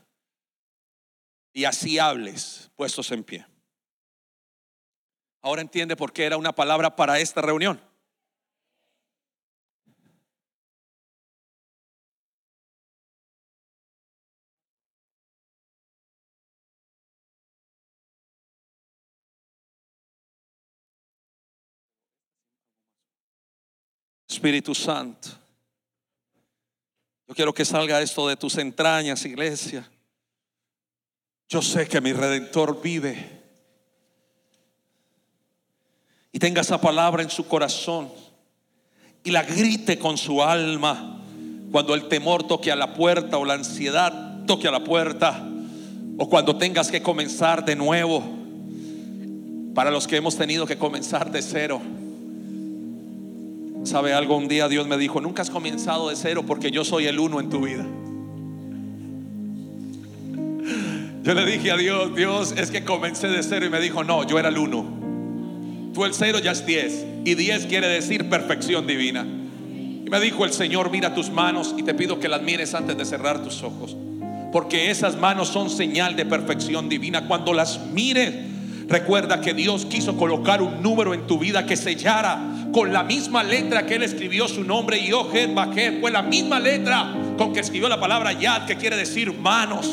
y 1.53 1.65
así 1.65 1.97
hables 1.97 2.69
puestos 2.75 3.11
en 3.11 3.23
pie. 3.23 3.45
Ahora 5.41 5.61
entiende 5.61 5.95
por 5.95 6.13
qué 6.13 6.25
era 6.25 6.37
una 6.37 6.53
palabra 6.53 6.95
para 6.95 7.19
esta 7.19 7.41
reunión. 7.41 7.81
Espíritu 24.41 24.73
Santo. 24.73 25.29
Yo 27.27 27.35
quiero 27.35 27.53
que 27.53 27.63
salga 27.63 28.01
esto 28.01 28.27
de 28.27 28.35
tus 28.35 28.57
entrañas, 28.57 29.23
iglesia. 29.23 29.87
Yo 31.47 31.61
sé 31.61 31.87
que 31.87 32.01
mi 32.01 32.11
redentor 32.11 32.81
vive. 32.81 33.39
Y 36.31 36.39
tenga 36.39 36.61
esa 36.61 36.81
palabra 36.81 37.21
en 37.21 37.29
su 37.29 37.47
corazón. 37.47 38.11
Y 39.23 39.29
la 39.29 39.43
grite 39.43 39.99
con 39.99 40.17
su 40.17 40.41
alma. 40.41 41.21
Cuando 41.71 41.93
el 41.93 42.07
temor 42.07 42.41
toque 42.47 42.71
a 42.71 42.75
la 42.75 42.95
puerta 42.95 43.37
o 43.37 43.45
la 43.45 43.53
ansiedad 43.53 44.43
toque 44.47 44.67
a 44.67 44.71
la 44.71 44.83
puerta. 44.83 45.47
O 46.17 46.27
cuando 46.27 46.57
tengas 46.57 46.89
que 46.89 47.03
comenzar 47.03 47.63
de 47.63 47.75
nuevo. 47.75 48.23
Para 49.75 49.91
los 49.91 50.07
que 50.07 50.17
hemos 50.17 50.35
tenido 50.35 50.65
que 50.65 50.79
comenzar 50.79 51.29
de 51.29 51.43
cero. 51.43 51.79
¿Sabe 53.83 54.13
algo? 54.13 54.37
Un 54.37 54.47
día 54.47 54.67
Dios 54.67 54.87
me 54.87 54.97
dijo, 54.97 55.21
nunca 55.21 55.41
has 55.41 55.49
comenzado 55.49 56.09
de 56.09 56.15
cero 56.15 56.43
porque 56.45 56.71
yo 56.71 56.83
soy 56.83 57.07
el 57.07 57.19
uno 57.19 57.39
en 57.39 57.49
tu 57.49 57.61
vida. 57.61 57.85
Yo 61.23 61.33
le 61.33 61.45
dije 61.45 61.71
a 61.71 61.77
Dios, 61.77 62.15
Dios, 62.15 62.53
es 62.57 62.71
que 62.71 62.83
comencé 62.83 63.27
de 63.27 63.43
cero 63.43 63.65
y 63.65 63.69
me 63.69 63.79
dijo, 63.79 64.03
no, 64.03 64.25
yo 64.25 64.39
era 64.39 64.49
el 64.49 64.57
uno. 64.57 64.85
Tú 65.93 66.05
el 66.05 66.13
cero 66.13 66.39
ya 66.39 66.51
es 66.51 66.65
diez. 66.65 67.05
Y 67.25 67.35
diez 67.35 67.65
quiere 67.65 67.87
decir 67.87 68.29
perfección 68.29 68.87
divina. 68.87 69.23
Y 69.23 70.09
me 70.09 70.19
dijo 70.19 70.45
el 70.45 70.53
Señor, 70.53 70.89
mira 70.91 71.13
tus 71.13 71.29
manos 71.29 71.75
y 71.77 71.83
te 71.83 71.93
pido 71.93 72.19
que 72.19 72.27
las 72.27 72.41
mires 72.41 72.73
antes 72.73 72.97
de 72.97 73.05
cerrar 73.05 73.43
tus 73.43 73.63
ojos. 73.63 73.95
Porque 74.51 74.91
esas 74.91 75.17
manos 75.17 75.47
son 75.47 75.69
señal 75.69 76.15
de 76.15 76.25
perfección 76.25 76.89
divina. 76.89 77.27
Cuando 77.27 77.53
las 77.53 77.79
mires, 77.87 78.33
recuerda 78.87 79.41
que 79.41 79.53
Dios 79.53 79.85
quiso 79.85 80.17
colocar 80.17 80.61
un 80.61 80.81
número 80.81 81.13
en 81.13 81.27
tu 81.27 81.39
vida 81.39 81.65
que 81.65 81.77
sellara 81.77 82.50
con 82.71 82.93
la 82.93 83.03
misma 83.03 83.43
letra 83.43 83.85
que 83.85 83.95
él 83.95 84.03
escribió 84.03 84.47
su 84.47 84.63
nombre, 84.63 85.03
Yohed 85.05 85.53
Bajet, 85.53 85.99
fue 85.99 86.11
la 86.11 86.21
misma 86.21 86.59
letra 86.59 87.13
con 87.37 87.53
que 87.53 87.59
escribió 87.59 87.89
la 87.89 87.99
palabra 87.99 88.33
Yad, 88.33 88.65
que 88.65 88.77
quiere 88.77 88.95
decir 88.95 89.33
manos. 89.33 89.89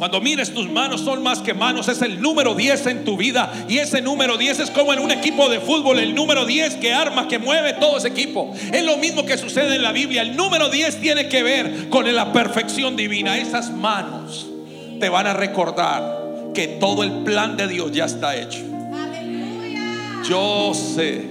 Cuando 0.00 0.18
mires 0.22 0.54
tus 0.54 0.70
manos 0.70 1.02
son 1.02 1.22
más 1.22 1.40
que 1.40 1.52
manos, 1.52 1.86
es 1.88 2.00
el 2.00 2.22
número 2.22 2.54
10 2.54 2.86
en 2.86 3.04
tu 3.04 3.18
vida. 3.18 3.52
Y 3.68 3.76
ese 3.76 4.00
número 4.00 4.38
10 4.38 4.60
es 4.60 4.70
como 4.70 4.94
en 4.94 4.98
un 4.98 5.10
equipo 5.10 5.50
de 5.50 5.60
fútbol, 5.60 5.98
el 5.98 6.14
número 6.14 6.46
10 6.46 6.76
que 6.76 6.94
arma, 6.94 7.28
que 7.28 7.38
mueve 7.38 7.74
todo 7.74 7.98
ese 7.98 8.08
equipo. 8.08 8.54
Es 8.72 8.82
lo 8.82 8.96
mismo 8.96 9.26
que 9.26 9.36
sucede 9.36 9.76
en 9.76 9.82
la 9.82 9.92
Biblia. 9.92 10.22
El 10.22 10.36
número 10.36 10.70
10 10.70 11.02
tiene 11.02 11.28
que 11.28 11.42
ver 11.42 11.90
con 11.90 12.10
la 12.14 12.32
perfección 12.32 12.96
divina. 12.96 13.36
Esas 13.36 13.70
manos 13.70 14.46
te 14.98 15.10
van 15.10 15.26
a 15.26 15.34
recordar 15.34 16.52
que 16.54 16.66
todo 16.66 17.02
el 17.02 17.22
plan 17.22 17.58
de 17.58 17.68
Dios 17.68 17.92
ya 17.92 18.06
está 18.06 18.36
hecho. 18.36 18.69
Yo 20.28 20.72
sé 20.74 21.22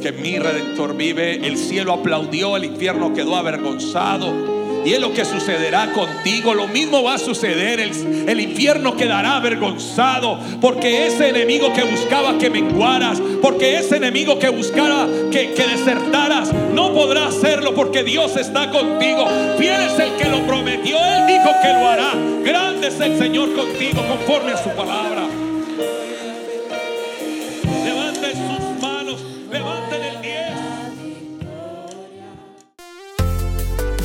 que 0.00 0.12
mi 0.12 0.38
redentor 0.38 0.96
vive. 0.96 1.46
El 1.46 1.56
cielo 1.56 1.92
aplaudió, 1.92 2.56
el 2.56 2.64
infierno 2.64 3.12
quedó 3.12 3.36
avergonzado. 3.36 4.58
Y 4.84 4.92
es 4.92 5.00
lo 5.00 5.12
que 5.12 5.24
sucederá 5.24 5.92
contigo. 5.92 6.54
Lo 6.54 6.68
mismo 6.68 7.02
va 7.02 7.14
a 7.14 7.18
suceder. 7.18 7.80
El, 7.80 8.40
infierno 8.40 8.96
quedará 8.96 9.36
avergonzado. 9.36 10.38
Porque 10.60 11.06
ese 11.06 11.28
enemigo 11.28 11.72
que 11.74 11.82
buscaba 11.82 12.38
que 12.38 12.48
menguaras. 12.48 13.20
Porque 13.42 13.76
ese 13.76 13.96
enemigo 13.96 14.38
que 14.38 14.48
buscara 14.48 15.06
que, 15.30 15.52
que 15.52 15.66
desertaras. 15.66 16.52
No 16.72 16.94
podrá 16.94 17.26
hacerlo 17.26 17.74
porque 17.74 18.04
Dios 18.04 18.36
está 18.36 18.70
contigo. 18.70 19.26
Fiel 19.58 19.82
es 19.82 19.98
el 19.98 20.16
que 20.16 20.28
lo 20.28 20.46
prometió. 20.46 20.96
Él 20.96 21.26
dijo 21.26 21.50
que 21.62 21.68
lo 21.68 21.88
hará. 21.88 22.14
Grande 22.44 22.88
es 22.88 23.00
el 23.00 23.18
Señor 23.18 23.52
contigo 23.54 24.02
conforme 24.08 24.52
a 24.52 24.62
su 24.62 24.70
palabra. 24.70 25.27